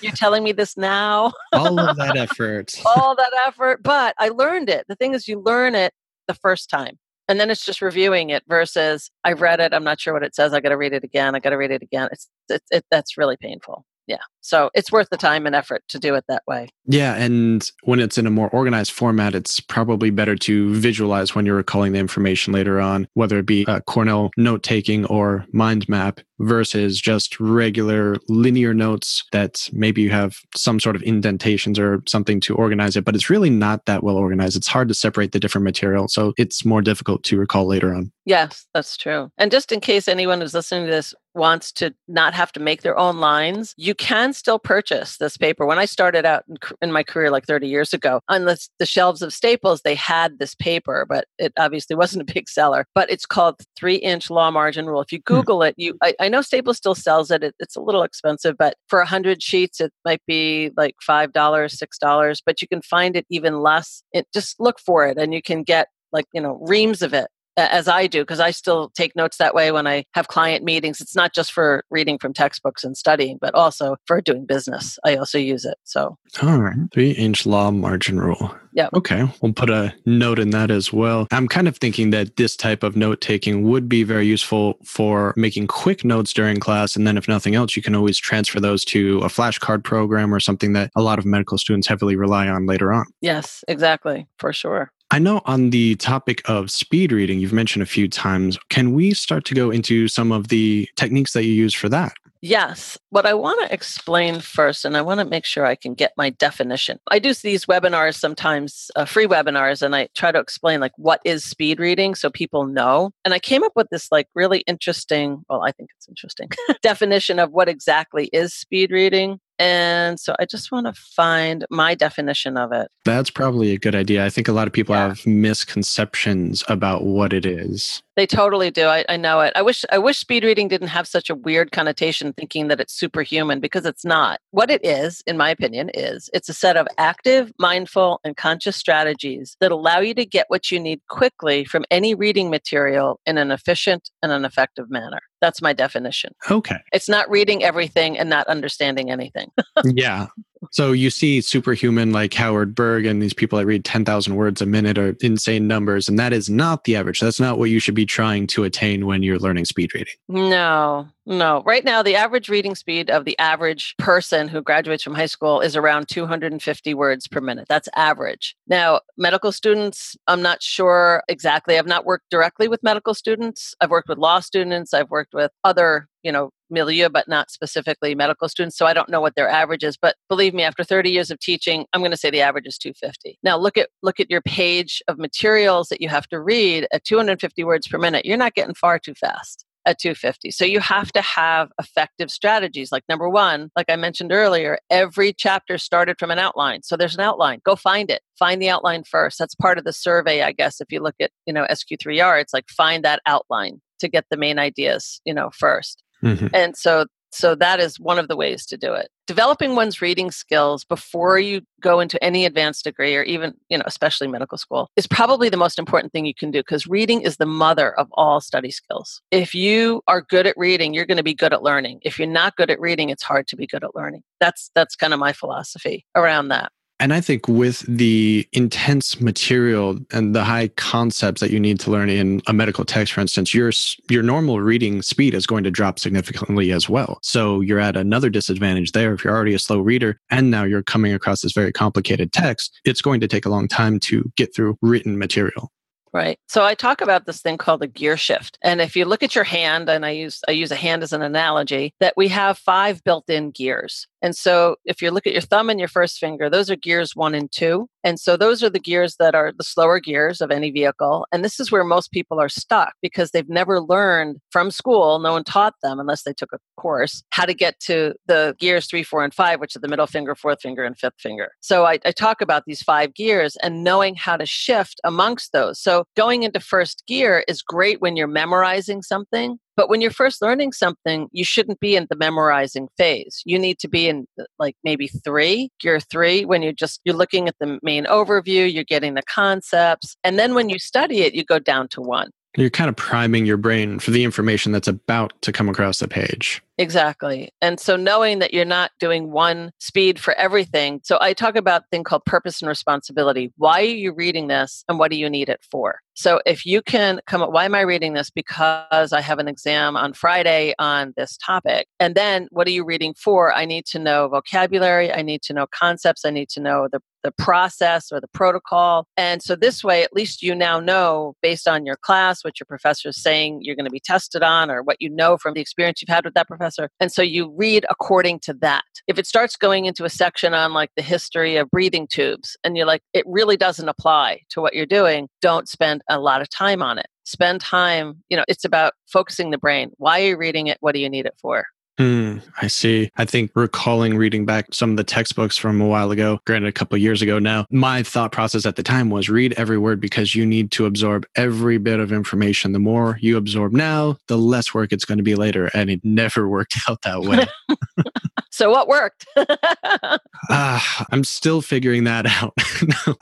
You're 0.00 0.12
telling 0.12 0.44
me 0.44 0.52
this 0.52 0.76
now? 0.76 1.32
All 1.52 1.78
of 1.78 1.96
that 1.96 2.16
effort. 2.16 2.74
All 2.84 3.16
that 3.16 3.32
effort. 3.46 3.82
But 3.82 4.14
I 4.18 4.28
learned 4.28 4.68
it. 4.68 4.84
The 4.88 4.96
thing 4.96 5.14
is, 5.14 5.28
you 5.28 5.40
learn 5.40 5.74
it 5.74 5.92
the 6.26 6.34
first 6.34 6.70
time. 6.70 6.98
And 7.28 7.38
then 7.38 7.50
it's 7.50 7.64
just 7.64 7.82
reviewing 7.82 8.30
it 8.30 8.42
versus 8.48 9.10
I 9.24 9.32
read 9.32 9.60
it. 9.60 9.74
I'm 9.74 9.84
not 9.84 10.00
sure 10.00 10.14
what 10.14 10.22
it 10.22 10.34
says. 10.34 10.54
I 10.54 10.60
got 10.60 10.70
to 10.70 10.78
read 10.78 10.94
it 10.94 11.04
again. 11.04 11.34
I 11.34 11.40
got 11.40 11.50
to 11.50 11.56
read 11.56 11.70
it 11.70 11.82
again. 11.82 12.08
It's, 12.10 12.28
it, 12.48 12.62
it, 12.70 12.84
that's 12.90 13.18
really 13.18 13.36
painful 13.36 13.84
yeah 14.08 14.18
so 14.48 14.70
it's 14.72 14.90
worth 14.90 15.10
the 15.10 15.18
time 15.18 15.44
and 15.44 15.54
effort 15.54 15.82
to 15.88 15.98
do 15.98 16.14
it 16.14 16.24
that 16.28 16.42
way. 16.46 16.68
Yeah 16.86 17.14
and 17.16 17.70
when 17.82 18.00
it's 18.00 18.16
in 18.16 18.26
a 18.26 18.30
more 18.30 18.48
organized 18.48 18.92
format 18.92 19.34
it's 19.34 19.60
probably 19.60 20.08
better 20.08 20.36
to 20.36 20.74
visualize 20.74 21.34
when 21.34 21.44
you're 21.44 21.56
recalling 21.56 21.92
the 21.92 21.98
information 21.98 22.54
later 22.54 22.80
on 22.80 23.06
whether 23.12 23.38
it 23.38 23.46
be 23.46 23.66
a 23.68 23.82
cornell 23.82 24.30
note 24.38 24.62
taking 24.62 25.04
or 25.06 25.44
mind 25.52 25.86
map 25.86 26.20
versus 26.40 26.98
just 26.98 27.38
regular 27.40 28.16
linear 28.28 28.72
notes 28.72 29.24
that 29.32 29.68
maybe 29.72 30.00
you 30.00 30.10
have 30.10 30.38
some 30.56 30.80
sort 30.80 30.96
of 30.96 31.02
indentations 31.02 31.78
or 31.78 32.02
something 32.08 32.40
to 32.40 32.54
organize 32.54 32.96
it 32.96 33.04
but 33.04 33.14
it's 33.14 33.28
really 33.28 33.50
not 33.50 33.84
that 33.84 34.02
well 34.02 34.16
organized. 34.16 34.56
It's 34.56 34.68
hard 34.68 34.88
to 34.88 34.94
separate 34.94 35.32
the 35.32 35.40
different 35.40 35.64
material 35.64 36.08
so 36.08 36.32
it's 36.38 36.64
more 36.64 36.80
difficult 36.80 37.22
to 37.24 37.38
recall 37.38 37.66
later 37.66 37.94
on. 37.94 38.10
Yes 38.24 38.66
that's 38.72 38.96
true 38.96 39.30
and 39.36 39.50
just 39.50 39.72
in 39.72 39.80
case 39.80 40.08
anyone 40.08 40.40
is 40.40 40.54
listening 40.54 40.86
to 40.86 40.90
this 40.90 41.14
wants 41.38 41.72
to 41.72 41.94
not 42.08 42.34
have 42.34 42.52
to 42.52 42.60
make 42.60 42.82
their 42.82 42.98
own 42.98 43.18
lines, 43.18 43.74
you 43.78 43.94
can 43.94 44.32
still 44.32 44.58
purchase 44.58 45.16
this 45.16 45.36
paper. 45.36 45.64
When 45.64 45.78
I 45.78 45.86
started 45.86 46.26
out 46.26 46.44
in, 46.48 46.56
in 46.82 46.92
my 46.92 47.02
career 47.02 47.30
like 47.30 47.46
30 47.46 47.68
years 47.68 47.94
ago, 47.94 48.20
on 48.28 48.44
the, 48.44 48.58
the, 48.78 48.86
shelves 48.86 49.22
of 49.22 49.32
Staples, 49.32 49.82
they 49.82 49.94
had 49.94 50.38
this 50.38 50.54
paper, 50.54 51.06
but 51.08 51.26
it 51.38 51.52
obviously 51.58 51.96
wasn't 52.02 52.28
a 52.28 52.32
big 52.34 52.48
seller. 52.48 52.86
But 52.94 53.10
it's 53.10 53.24
called 53.24 53.56
Three 53.76 53.96
Inch 53.96 54.28
Law 54.28 54.50
Margin 54.50 54.86
Rule. 54.86 55.00
If 55.00 55.12
you 55.12 55.18
hmm. 55.18 55.34
Google 55.34 55.62
it, 55.62 55.74
you 55.78 55.96
I, 56.02 56.14
I 56.20 56.28
know 56.28 56.42
Staples 56.42 56.76
still 56.76 56.94
sells 56.94 57.30
it. 57.30 57.42
it. 57.42 57.54
It's 57.58 57.76
a 57.76 57.80
little 57.80 58.02
expensive, 58.02 58.56
but 58.58 58.74
for 58.88 58.98
100 58.98 59.42
sheets, 59.42 59.80
it 59.80 59.92
might 60.04 60.22
be 60.26 60.70
like 60.76 60.96
$5, 61.08 61.32
$6, 61.32 62.42
but 62.44 62.60
you 62.60 62.68
can 62.68 62.82
find 62.82 63.16
it 63.16 63.26
even 63.30 63.60
less. 63.60 64.02
It, 64.12 64.26
just 64.34 64.58
look 64.60 64.80
for 64.80 65.06
it 65.06 65.18
and 65.18 65.32
you 65.32 65.40
can 65.40 65.62
get 65.62 65.88
like, 66.12 66.26
you 66.32 66.40
know, 66.40 66.58
reams 66.62 67.02
of 67.02 67.14
it 67.14 67.28
as 67.58 67.88
I 67.88 68.06
do, 68.06 68.22
because 68.22 68.40
I 68.40 68.50
still 68.50 68.90
take 68.94 69.16
notes 69.16 69.36
that 69.38 69.54
way 69.54 69.72
when 69.72 69.86
I 69.86 70.04
have 70.14 70.28
client 70.28 70.64
meetings. 70.64 71.00
It's 71.00 71.16
not 71.16 71.34
just 71.34 71.52
for 71.52 71.84
reading 71.90 72.18
from 72.18 72.32
textbooks 72.32 72.84
and 72.84 72.96
studying, 72.96 73.38
but 73.40 73.54
also 73.54 73.96
for 74.06 74.20
doing 74.20 74.46
business. 74.46 74.98
I 75.04 75.16
also 75.16 75.38
use 75.38 75.64
it. 75.64 75.76
So, 75.84 76.16
all 76.42 76.58
right, 76.58 76.76
three 76.92 77.12
inch 77.12 77.46
law 77.46 77.70
margin 77.70 78.20
rule. 78.20 78.54
Yeah. 78.72 78.88
Okay. 78.94 79.26
We'll 79.40 79.52
put 79.52 79.70
a 79.70 79.92
note 80.06 80.38
in 80.38 80.50
that 80.50 80.70
as 80.70 80.92
well. 80.92 81.26
I'm 81.32 81.48
kind 81.48 81.66
of 81.66 81.76
thinking 81.78 82.10
that 82.10 82.36
this 82.36 82.54
type 82.54 82.84
of 82.84 82.96
note 82.96 83.20
taking 83.20 83.64
would 83.64 83.88
be 83.88 84.04
very 84.04 84.26
useful 84.26 84.78
for 84.84 85.34
making 85.36 85.66
quick 85.66 86.04
notes 86.04 86.32
during 86.32 86.58
class. 86.58 86.94
And 86.94 87.06
then, 87.06 87.16
if 87.16 87.26
nothing 87.26 87.54
else, 87.54 87.74
you 87.74 87.82
can 87.82 87.94
always 87.94 88.18
transfer 88.18 88.60
those 88.60 88.84
to 88.86 89.18
a 89.18 89.28
flashcard 89.28 89.82
program 89.82 90.32
or 90.32 90.38
something 90.38 90.74
that 90.74 90.90
a 90.94 91.02
lot 91.02 91.18
of 91.18 91.24
medical 91.24 91.58
students 91.58 91.88
heavily 91.88 92.14
rely 92.14 92.48
on 92.48 92.66
later 92.66 92.92
on. 92.92 93.06
Yes, 93.20 93.64
exactly. 93.66 94.28
For 94.38 94.52
sure. 94.52 94.92
I 95.10 95.18
know 95.18 95.40
on 95.46 95.70
the 95.70 95.96
topic 95.96 96.42
of 96.48 96.70
speed 96.70 97.12
reading, 97.12 97.40
you've 97.40 97.52
mentioned 97.52 97.82
a 97.82 97.86
few 97.86 98.08
times. 98.08 98.58
Can 98.68 98.92
we 98.92 99.14
start 99.14 99.46
to 99.46 99.54
go 99.54 99.70
into 99.70 100.06
some 100.06 100.32
of 100.32 100.48
the 100.48 100.88
techniques 100.96 101.32
that 101.32 101.44
you 101.44 101.52
use 101.52 101.72
for 101.72 101.88
that? 101.88 102.12
Yes. 102.40 102.96
What 103.10 103.26
I 103.26 103.34
want 103.34 103.60
to 103.66 103.74
explain 103.74 104.40
first, 104.40 104.84
and 104.84 104.96
I 104.96 105.02
want 105.02 105.18
to 105.18 105.24
make 105.24 105.44
sure 105.44 105.66
I 105.66 105.74
can 105.74 105.94
get 105.94 106.12
my 106.16 106.30
definition. 106.30 107.00
I 107.08 107.18
do 107.18 107.34
these 107.34 107.66
webinars 107.66 108.14
sometimes, 108.14 108.90
uh, 108.94 109.06
free 109.06 109.26
webinars, 109.26 109.82
and 109.82 109.96
I 109.96 110.08
try 110.14 110.30
to 110.30 110.38
explain 110.38 110.78
like 110.80 110.92
what 110.96 111.20
is 111.24 111.44
speed 111.44 111.80
reading 111.80 112.14
so 112.14 112.30
people 112.30 112.66
know. 112.66 113.10
And 113.24 113.34
I 113.34 113.40
came 113.40 113.64
up 113.64 113.72
with 113.74 113.88
this 113.90 114.12
like 114.12 114.28
really 114.34 114.60
interesting, 114.60 115.44
well, 115.48 115.62
I 115.64 115.72
think 115.72 115.90
it's 115.96 116.08
interesting 116.08 116.50
definition 116.82 117.38
of 117.38 117.50
what 117.50 117.68
exactly 117.68 118.26
is 118.26 118.54
speed 118.54 118.92
reading. 118.92 119.40
And 119.58 120.20
so 120.20 120.34
I 120.38 120.44
just 120.44 120.70
want 120.70 120.86
to 120.86 120.92
find 120.92 121.66
my 121.70 121.94
definition 121.94 122.56
of 122.56 122.72
it. 122.72 122.90
That's 123.04 123.30
probably 123.30 123.72
a 123.72 123.78
good 123.78 123.94
idea. 123.94 124.24
I 124.24 124.30
think 124.30 124.48
a 124.48 124.52
lot 124.52 124.66
of 124.66 124.72
people 124.72 124.94
yeah. 124.94 125.08
have 125.08 125.26
misconceptions 125.26 126.62
about 126.68 127.04
what 127.04 127.32
it 127.32 127.44
is. 127.44 128.02
They 128.18 128.26
totally 128.26 128.72
do. 128.72 128.88
I, 128.88 129.04
I, 129.08 129.16
know 129.16 129.38
it. 129.42 129.52
I 129.54 129.62
wish 129.62 129.84
I 129.92 129.98
wish 129.98 130.18
speed 130.18 130.42
reading 130.42 130.66
didn't 130.66 130.88
have 130.88 131.06
such 131.06 131.30
a 131.30 131.36
weird 131.36 131.70
connotation 131.70 132.32
thinking 132.32 132.66
that 132.66 132.80
it's 132.80 132.92
superhuman 132.92 133.60
because 133.60 133.86
it's 133.86 134.04
not. 134.04 134.40
What 134.50 134.72
it 134.72 134.84
is, 134.84 135.22
in 135.28 135.36
my 135.36 135.50
opinion, 135.50 135.88
is 135.94 136.28
it's 136.32 136.48
a 136.48 136.52
set 136.52 136.76
of 136.76 136.88
active, 136.98 137.52
mindful, 137.60 138.18
and 138.24 138.36
conscious 138.36 138.74
strategies 138.74 139.56
that 139.60 139.70
allow 139.70 140.00
you 140.00 140.14
to 140.14 140.26
get 140.26 140.46
what 140.48 140.68
you 140.72 140.80
need 140.80 141.00
quickly 141.08 141.64
from 141.64 141.84
any 141.92 142.16
reading 142.16 142.50
material 142.50 143.20
in 143.24 143.38
an 143.38 143.52
efficient 143.52 144.10
and 144.20 144.32
an 144.32 144.44
effective 144.44 144.90
manner. 144.90 145.20
That's 145.40 145.62
my 145.62 145.72
definition. 145.72 146.32
Okay. 146.50 146.78
It's 146.92 147.08
not 147.08 147.30
reading 147.30 147.62
everything 147.62 148.18
and 148.18 148.28
not 148.28 148.48
understanding 148.48 149.12
anything. 149.12 149.52
yeah. 149.84 150.26
So 150.70 150.92
you 150.92 151.10
see 151.10 151.40
superhuman 151.40 152.12
like 152.12 152.34
Howard 152.34 152.74
Berg 152.74 153.06
and 153.06 153.22
these 153.22 153.34
people 153.34 153.58
that 153.58 153.66
read 153.66 153.84
10,000 153.84 154.34
words 154.36 154.60
a 154.60 154.66
minute 154.66 154.98
are 154.98 155.16
insane 155.20 155.66
numbers. 155.66 156.08
And 156.08 156.18
that 156.18 156.32
is 156.32 156.50
not 156.50 156.84
the 156.84 156.96
average. 156.96 157.20
That's 157.20 157.40
not 157.40 157.58
what 157.58 157.70
you 157.70 157.80
should 157.80 157.94
be 157.94 158.06
trying 158.06 158.46
to 158.48 158.64
attain 158.64 159.06
when 159.06 159.22
you're 159.22 159.38
learning 159.38 159.64
speed 159.64 159.94
reading. 159.94 160.14
No, 160.28 161.08
no. 161.26 161.62
Right 161.64 161.84
now, 161.84 162.02
the 162.02 162.16
average 162.16 162.48
reading 162.48 162.74
speed 162.74 163.10
of 163.10 163.24
the 163.24 163.38
average 163.38 163.94
person 163.98 164.48
who 164.48 164.62
graduates 164.62 165.02
from 165.02 165.14
high 165.14 165.26
school 165.26 165.60
is 165.60 165.76
around 165.76 166.08
250 166.08 166.94
words 166.94 167.28
per 167.28 167.40
minute. 167.40 167.66
That's 167.68 167.88
average. 167.94 168.56
Now, 168.66 169.00
medical 169.16 169.52
students, 169.52 170.16
I'm 170.26 170.42
not 170.42 170.62
sure 170.62 171.22
exactly. 171.28 171.78
I've 171.78 171.86
not 171.86 172.06
worked 172.06 172.30
directly 172.30 172.68
with 172.68 172.82
medical 172.82 173.14
students. 173.14 173.74
I've 173.80 173.90
worked 173.90 174.08
with 174.08 174.18
law 174.18 174.40
students. 174.40 174.94
I've 174.94 175.10
worked 175.10 175.34
with 175.34 175.50
other, 175.64 176.08
you 176.22 176.32
know, 176.32 176.50
milieu, 176.70 177.08
but 177.08 177.28
not 177.28 177.50
specifically 177.50 178.14
medical 178.14 178.48
students. 178.48 178.76
So 178.76 178.86
I 178.86 178.92
don't 178.92 179.08
know 179.08 179.20
what 179.20 179.34
their 179.34 179.48
average 179.48 179.84
is. 179.84 179.96
But 179.96 180.16
believe 180.28 180.54
me, 180.54 180.62
after 180.62 180.84
30 180.84 181.10
years 181.10 181.30
of 181.30 181.38
teaching, 181.38 181.86
I'm 181.92 182.00
going 182.00 182.10
to 182.10 182.16
say 182.16 182.30
the 182.30 182.40
average 182.40 182.66
is 182.66 182.78
250. 182.78 183.38
Now 183.42 183.56
look 183.56 183.76
at 183.76 183.90
look 184.02 184.20
at 184.20 184.30
your 184.30 184.42
page 184.42 185.02
of 185.08 185.18
materials 185.18 185.88
that 185.88 186.00
you 186.00 186.08
have 186.08 186.26
to 186.28 186.40
read 186.40 186.86
at 186.92 187.04
250 187.04 187.64
words 187.64 187.86
per 187.86 187.98
minute. 187.98 188.24
You're 188.24 188.36
not 188.36 188.54
getting 188.54 188.74
far 188.74 188.98
too 188.98 189.14
fast 189.14 189.64
at 189.88 189.98
250. 189.98 190.50
So 190.50 190.64
you 190.64 190.80
have 190.80 191.10
to 191.12 191.22
have 191.22 191.70
effective 191.80 192.30
strategies. 192.30 192.92
Like 192.92 193.04
number 193.08 193.28
one, 193.28 193.70
like 193.74 193.88
I 193.88 193.96
mentioned 193.96 194.32
earlier, 194.32 194.78
every 194.90 195.32
chapter 195.32 195.78
started 195.78 196.18
from 196.18 196.30
an 196.30 196.38
outline. 196.38 196.82
So 196.82 196.96
there's 196.96 197.14
an 197.14 197.22
outline. 197.22 197.60
Go 197.64 197.74
find 197.74 198.10
it. 198.10 198.20
Find 198.38 198.60
the 198.60 198.68
outline 198.68 199.04
first. 199.04 199.38
That's 199.38 199.54
part 199.54 199.78
of 199.78 199.84
the 199.84 199.92
survey, 199.94 200.42
I 200.42 200.52
guess. 200.52 200.80
If 200.80 200.92
you 200.92 201.00
look 201.00 201.14
at, 201.20 201.30
you 201.46 201.54
know, 201.54 201.66
SQ3R, 201.70 202.40
it's 202.40 202.52
like 202.52 202.68
find 202.68 203.02
that 203.04 203.22
outline 203.26 203.80
to 204.00 204.08
get 204.08 204.26
the 204.30 204.36
main 204.36 204.58
ideas, 204.58 205.20
you 205.24 205.32
know, 205.34 205.50
1st 205.60 205.96
mm-hmm. 206.22 206.48
And 206.52 206.76
so 206.76 207.06
so 207.30 207.54
that 207.54 207.80
is 207.80 208.00
one 208.00 208.18
of 208.18 208.28
the 208.28 208.36
ways 208.36 208.64
to 208.66 208.76
do 208.76 208.94
it. 208.94 209.10
Developing 209.26 209.76
one's 209.76 210.00
reading 210.00 210.30
skills 210.30 210.84
before 210.84 211.38
you 211.38 211.60
go 211.80 212.00
into 212.00 212.22
any 212.24 212.46
advanced 212.46 212.84
degree 212.84 213.14
or 213.14 213.22
even, 213.22 213.54
you 213.68 213.76
know, 213.76 213.84
especially 213.86 214.26
medical 214.28 214.56
school 214.56 214.88
is 214.96 215.06
probably 215.06 215.48
the 215.50 215.56
most 215.56 215.78
important 215.78 216.12
thing 216.12 216.24
you 216.24 216.34
can 216.34 216.50
do 216.50 216.60
because 216.60 216.86
reading 216.86 217.20
is 217.20 217.36
the 217.36 217.46
mother 217.46 217.92
of 217.98 218.08
all 218.14 218.40
study 218.40 218.70
skills. 218.70 219.20
If 219.30 219.54
you 219.54 220.02
are 220.08 220.22
good 220.22 220.46
at 220.46 220.56
reading, 220.56 220.94
you're 220.94 221.06
going 221.06 221.18
to 221.18 221.22
be 221.22 221.34
good 221.34 221.52
at 221.52 221.62
learning. 221.62 222.00
If 222.02 222.18
you're 222.18 222.28
not 222.28 222.56
good 222.56 222.70
at 222.70 222.80
reading, 222.80 223.10
it's 223.10 223.22
hard 223.22 223.46
to 223.48 223.56
be 223.56 223.66
good 223.66 223.84
at 223.84 223.94
learning. 223.94 224.22
That's 224.40 224.70
that's 224.74 224.96
kind 224.96 225.12
of 225.12 225.20
my 225.20 225.32
philosophy 225.32 226.06
around 226.14 226.48
that. 226.48 226.72
And 227.00 227.14
I 227.14 227.20
think 227.20 227.46
with 227.46 227.80
the 227.80 228.48
intense 228.52 229.20
material 229.20 229.98
and 230.12 230.34
the 230.34 230.42
high 230.42 230.68
concepts 230.68 231.40
that 231.40 231.50
you 231.50 231.60
need 231.60 231.78
to 231.80 231.90
learn 231.90 232.08
in 232.08 232.42
a 232.46 232.52
medical 232.52 232.84
text, 232.84 233.12
for 233.12 233.20
instance, 233.20 233.54
your 233.54 233.70
your 234.10 234.22
normal 234.22 234.60
reading 234.60 235.02
speed 235.02 235.34
is 235.34 235.46
going 235.46 235.64
to 235.64 235.70
drop 235.70 235.98
significantly 235.98 236.72
as 236.72 236.88
well. 236.88 237.18
So 237.22 237.60
you're 237.60 237.78
at 237.78 237.96
another 237.96 238.30
disadvantage 238.30 238.92
there. 238.92 239.14
If 239.14 239.22
you're 239.22 239.34
already 239.34 239.54
a 239.54 239.58
slow 239.58 239.78
reader 239.78 240.18
and 240.30 240.50
now 240.50 240.64
you're 240.64 240.82
coming 240.82 241.12
across 241.12 241.42
this 241.42 241.52
very 241.52 241.72
complicated 241.72 242.32
text, 242.32 242.78
it's 242.84 243.02
going 243.02 243.20
to 243.20 243.28
take 243.28 243.46
a 243.46 243.50
long 243.50 243.68
time 243.68 244.00
to 244.00 244.30
get 244.36 244.54
through 244.54 244.76
written 244.82 245.18
material. 245.18 245.70
Right. 246.12 246.38
So 246.48 246.64
I 246.64 246.74
talk 246.74 247.00
about 247.00 247.26
this 247.26 247.42
thing 247.42 247.58
called 247.58 247.80
the 247.80 247.86
gear 247.86 248.16
shift. 248.16 248.58
And 248.62 248.80
if 248.80 248.96
you 248.96 249.04
look 249.04 249.22
at 249.22 249.34
your 249.34 249.44
hand, 249.44 249.90
and 249.90 250.06
I 250.06 250.10
use 250.10 250.40
I 250.48 250.52
use 250.52 250.72
a 250.72 250.76
hand 250.76 251.02
as 251.02 251.12
an 251.12 251.22
analogy, 251.22 251.92
that 252.00 252.14
we 252.16 252.28
have 252.28 252.58
five 252.58 253.04
built-in 253.04 253.50
gears. 253.50 254.06
And 254.22 254.34
so 254.36 254.76
if 254.84 255.00
you 255.00 255.10
look 255.10 255.26
at 255.26 255.32
your 255.32 255.42
thumb 255.42 255.70
and 255.70 255.78
your 255.78 255.88
first 255.88 256.18
finger, 256.18 256.50
those 256.50 256.70
are 256.70 256.76
gears 256.76 257.14
one 257.14 257.34
and 257.34 257.50
two. 257.50 257.88
And 258.04 258.18
so 258.18 258.36
those 258.36 258.62
are 258.62 258.70
the 258.70 258.78
gears 258.78 259.16
that 259.16 259.34
are 259.34 259.52
the 259.56 259.64
slower 259.64 260.00
gears 260.00 260.40
of 260.40 260.50
any 260.50 260.70
vehicle. 260.70 261.26
And 261.32 261.44
this 261.44 261.60
is 261.60 261.70
where 261.70 261.84
most 261.84 262.10
people 262.10 262.40
are 262.40 262.48
stuck 262.48 262.94
because 263.02 263.30
they've 263.30 263.48
never 263.48 263.80
learned 263.80 264.38
from 264.50 264.70
school, 264.70 265.18
no 265.18 265.32
one 265.32 265.44
taught 265.44 265.74
them 265.82 266.00
unless 266.00 266.22
they 266.22 266.32
took 266.32 266.52
a 266.52 266.58
course, 266.76 267.22
how 267.30 267.44
to 267.44 267.54
get 267.54 267.78
to 267.80 268.14
the 268.26 268.54
gears 268.58 268.86
three, 268.86 269.02
four, 269.02 269.24
and 269.24 269.34
five, 269.34 269.60
which 269.60 269.76
are 269.76 269.80
the 269.80 269.88
middle 269.88 270.06
finger, 270.06 270.34
fourth 270.34 270.60
finger, 270.60 270.84
and 270.84 270.98
fifth 270.98 271.18
finger. 271.18 271.50
So 271.60 271.84
I, 271.84 271.98
I 272.04 272.12
talk 272.12 272.40
about 272.40 272.64
these 272.66 272.82
five 272.82 273.14
gears 273.14 273.56
and 273.56 273.84
knowing 273.84 274.14
how 274.14 274.36
to 274.36 274.46
shift 274.46 275.00
amongst 275.04 275.52
those. 275.52 275.80
So 275.80 276.04
going 276.16 276.44
into 276.44 276.60
first 276.60 277.04
gear 277.06 277.44
is 277.48 277.62
great 277.62 278.00
when 278.00 278.16
you're 278.16 278.26
memorizing 278.26 279.02
something 279.02 279.58
but 279.78 279.88
when 279.88 280.00
you're 280.00 280.10
first 280.10 280.42
learning 280.42 280.72
something, 280.72 281.28
you 281.30 281.44
shouldn't 281.44 281.78
be 281.78 281.94
in 281.94 282.08
the 282.10 282.16
memorizing 282.16 282.88
phase. 282.96 283.42
You 283.46 283.60
need 283.60 283.78
to 283.78 283.86
be 283.86 284.08
in 284.08 284.26
uh, 284.36 284.42
like 284.58 284.74
maybe 284.82 285.06
three, 285.06 285.70
gear 285.78 286.00
three, 286.00 286.44
when 286.44 286.62
you're 286.62 286.72
just 286.72 287.00
you're 287.04 287.14
looking 287.14 287.46
at 287.46 287.54
the 287.60 287.78
main 287.80 288.04
overview, 288.06 288.70
you're 288.70 288.82
getting 288.82 289.14
the 289.14 289.22
concepts. 289.22 290.16
And 290.24 290.36
then 290.36 290.56
when 290.56 290.68
you 290.68 290.80
study 290.80 291.20
it, 291.20 291.32
you 291.32 291.44
go 291.44 291.60
down 291.60 291.86
to 291.90 292.00
one. 292.00 292.30
You're 292.56 292.70
kind 292.70 292.88
of 292.88 292.96
priming 292.96 293.46
your 293.46 293.56
brain 293.56 294.00
for 294.00 294.10
the 294.10 294.24
information 294.24 294.72
that's 294.72 294.88
about 294.88 295.40
to 295.42 295.52
come 295.52 295.68
across 295.68 296.00
the 296.00 296.08
page. 296.08 296.60
Exactly. 296.80 297.52
And 297.60 297.80
so 297.80 297.96
knowing 297.96 298.38
that 298.38 298.54
you're 298.54 298.64
not 298.64 298.92
doing 299.00 299.32
one 299.32 299.72
speed 299.80 300.20
for 300.20 300.32
everything. 300.34 301.00
So 301.02 301.18
I 301.20 301.32
talk 301.32 301.56
about 301.56 301.82
thing 301.90 302.04
called 302.04 302.24
purpose 302.24 302.62
and 302.62 302.68
responsibility. 302.68 303.52
Why 303.56 303.80
are 303.80 303.84
you 303.84 304.12
reading 304.14 304.46
this 304.46 304.84
and 304.88 304.96
what 304.96 305.10
do 305.10 305.16
you 305.16 305.28
need 305.28 305.48
it 305.48 305.60
for? 305.68 305.98
So 306.14 306.40
if 306.46 306.64
you 306.64 306.82
can 306.82 307.20
come 307.26 307.42
up, 307.42 307.50
why 307.52 307.64
am 307.64 307.74
I 307.74 307.80
reading 307.80 308.12
this? 308.12 308.30
Because 308.30 309.12
I 309.12 309.20
have 309.20 309.38
an 309.38 309.48
exam 309.48 309.96
on 309.96 310.12
Friday 310.12 310.74
on 310.78 311.14
this 311.16 311.36
topic. 311.36 311.86
And 311.98 312.14
then 312.14 312.46
what 312.50 312.66
are 312.68 312.72
you 312.72 312.84
reading 312.84 313.14
for? 313.14 313.52
I 313.52 313.64
need 313.64 313.84
to 313.86 313.98
know 313.98 314.28
vocabulary. 314.28 315.12
I 315.12 315.22
need 315.22 315.42
to 315.42 315.52
know 315.52 315.66
concepts. 315.72 316.24
I 316.24 316.30
need 316.30 316.48
to 316.50 316.60
know 316.60 316.88
the 316.90 317.00
the 317.24 317.32
process 317.32 318.12
or 318.12 318.20
the 318.20 318.28
protocol. 318.28 319.04
And 319.16 319.42
so 319.42 319.56
this 319.56 319.82
way, 319.82 320.04
at 320.04 320.12
least 320.12 320.40
you 320.40 320.54
now 320.54 320.78
know 320.78 321.34
based 321.42 321.66
on 321.66 321.84
your 321.84 321.96
class, 321.96 322.44
what 322.44 322.60
your 322.60 322.66
professor 322.66 323.08
is 323.08 323.20
saying 323.20 323.58
you're 323.62 323.74
going 323.74 323.86
to 323.86 323.90
be 323.90 324.00
tested 324.00 324.44
on, 324.44 324.70
or 324.70 324.82
what 324.84 324.98
you 325.00 325.10
know 325.10 325.36
from 325.36 325.54
the 325.54 325.60
experience 325.60 326.00
you've 326.00 326.14
had 326.14 326.24
with 326.24 326.34
that 326.34 326.46
professor 326.46 326.67
professor. 326.68 326.90
And 327.00 327.10
so 327.12 327.22
you 327.22 327.52
read 327.56 327.86
according 327.90 328.40
to 328.40 328.54
that. 328.54 328.84
If 329.06 329.18
it 329.18 329.26
starts 329.26 329.56
going 329.56 329.86
into 329.86 330.04
a 330.04 330.10
section 330.10 330.54
on 330.54 330.72
like 330.72 330.90
the 330.96 331.02
history 331.02 331.56
of 331.56 331.70
breathing 331.70 332.06
tubes 332.06 332.56
and 332.64 332.76
you're 332.76 332.86
like, 332.86 333.02
it 333.12 333.24
really 333.26 333.56
doesn't 333.56 333.88
apply 333.88 334.40
to 334.50 334.60
what 334.60 334.74
you're 334.74 334.86
doing, 334.86 335.28
don't 335.40 335.68
spend 335.68 336.02
a 336.08 336.20
lot 336.20 336.40
of 336.42 336.50
time 336.50 336.82
on 336.82 336.98
it. 336.98 337.06
Spend 337.24 337.60
time, 337.60 338.22
you 338.28 338.36
know, 338.36 338.44
it's 338.48 338.64
about 338.64 338.94
focusing 339.06 339.50
the 339.50 339.58
brain. 339.58 339.90
Why 339.96 340.20
are 340.22 340.28
you 340.28 340.38
reading 340.38 340.66
it? 340.66 340.78
What 340.80 340.94
do 340.94 341.00
you 341.00 341.10
need 341.10 341.26
it 341.26 341.34
for? 341.40 341.66
Mm, 341.98 342.42
I 342.62 342.68
see. 342.68 343.10
I 343.16 343.24
think 343.24 343.50
recalling 343.56 344.16
reading 344.16 344.46
back 344.46 344.66
some 344.72 344.90
of 344.92 344.96
the 344.96 345.04
textbooks 345.04 345.58
from 345.58 345.80
a 345.80 345.86
while 345.86 346.12
ago, 346.12 346.38
granted 346.46 346.68
a 346.68 346.72
couple 346.72 346.96
years 346.96 347.22
ago 347.22 347.40
now, 347.40 347.66
my 347.70 348.04
thought 348.04 348.30
process 348.30 348.64
at 348.66 348.76
the 348.76 348.84
time 348.84 349.10
was 349.10 349.28
read 349.28 349.52
every 349.54 349.78
word 349.78 350.00
because 350.00 350.34
you 350.34 350.46
need 350.46 350.70
to 350.72 350.86
absorb 350.86 351.26
every 351.34 351.76
bit 351.78 351.98
of 351.98 352.12
information. 352.12 352.72
The 352.72 352.78
more 352.78 353.18
you 353.20 353.36
absorb 353.36 353.72
now, 353.72 354.16
the 354.28 354.38
less 354.38 354.72
work 354.72 354.92
it's 354.92 355.04
going 355.04 355.18
to 355.18 355.24
be 355.24 355.34
later. 355.34 355.70
And 355.74 355.90
it 355.90 356.00
never 356.04 356.48
worked 356.58 356.76
out 356.88 357.02
that 357.02 357.22
way. 357.22 357.46
so 358.50 358.70
what 358.70 358.86
worked? 358.86 359.26
uh, 359.36 360.18
I'm 361.10 361.24
still 361.24 361.60
figuring 361.62 362.04
that 362.04 362.26
out. 362.26 362.54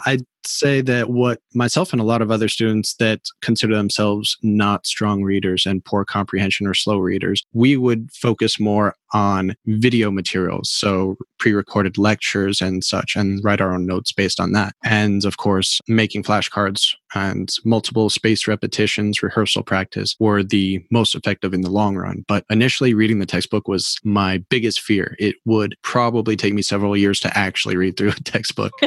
I 0.04 0.18
say 0.46 0.80
that 0.82 1.10
what 1.10 1.40
myself 1.54 1.92
and 1.92 2.00
a 2.00 2.04
lot 2.04 2.22
of 2.22 2.30
other 2.30 2.48
students 2.48 2.94
that 2.94 3.20
consider 3.42 3.76
themselves 3.76 4.36
not 4.42 4.86
strong 4.86 5.22
readers 5.22 5.66
and 5.66 5.84
poor 5.84 6.04
comprehension 6.04 6.66
or 6.66 6.74
slow 6.74 6.98
readers, 6.98 7.42
we 7.52 7.76
would 7.76 8.10
focus 8.12 8.60
more 8.60 8.94
on 9.12 9.54
video 9.66 10.10
materials. 10.10 10.70
So 10.70 11.16
pre 11.38 11.52
recorded 11.52 11.98
lectures 11.98 12.60
and 12.60 12.84
such, 12.84 13.16
and 13.16 13.42
write 13.42 13.60
our 13.60 13.72
own 13.72 13.86
notes 13.86 14.12
based 14.12 14.40
on 14.40 14.52
that. 14.52 14.74
And 14.84 15.24
of 15.24 15.36
course, 15.36 15.80
making 15.88 16.22
flashcards 16.22 16.94
and 17.14 17.50
multiple 17.64 18.10
space 18.10 18.46
repetitions, 18.46 19.22
rehearsal 19.22 19.62
practice 19.62 20.16
were 20.20 20.42
the 20.42 20.84
most 20.90 21.14
effective 21.14 21.54
in 21.54 21.62
the 21.62 21.70
long 21.70 21.96
run. 21.96 22.24
But 22.28 22.44
initially, 22.50 22.94
reading 22.94 23.18
the 23.18 23.26
textbook 23.26 23.68
was 23.68 23.96
my 24.04 24.38
biggest 24.50 24.80
fear. 24.80 25.16
It 25.18 25.36
would 25.44 25.76
probably 25.82 26.36
take 26.36 26.54
me 26.54 26.62
several 26.62 26.96
years 26.96 27.20
to 27.20 27.38
actually 27.38 27.76
read 27.76 27.96
through 27.96 28.10
a 28.10 28.22
textbook. 28.24 28.72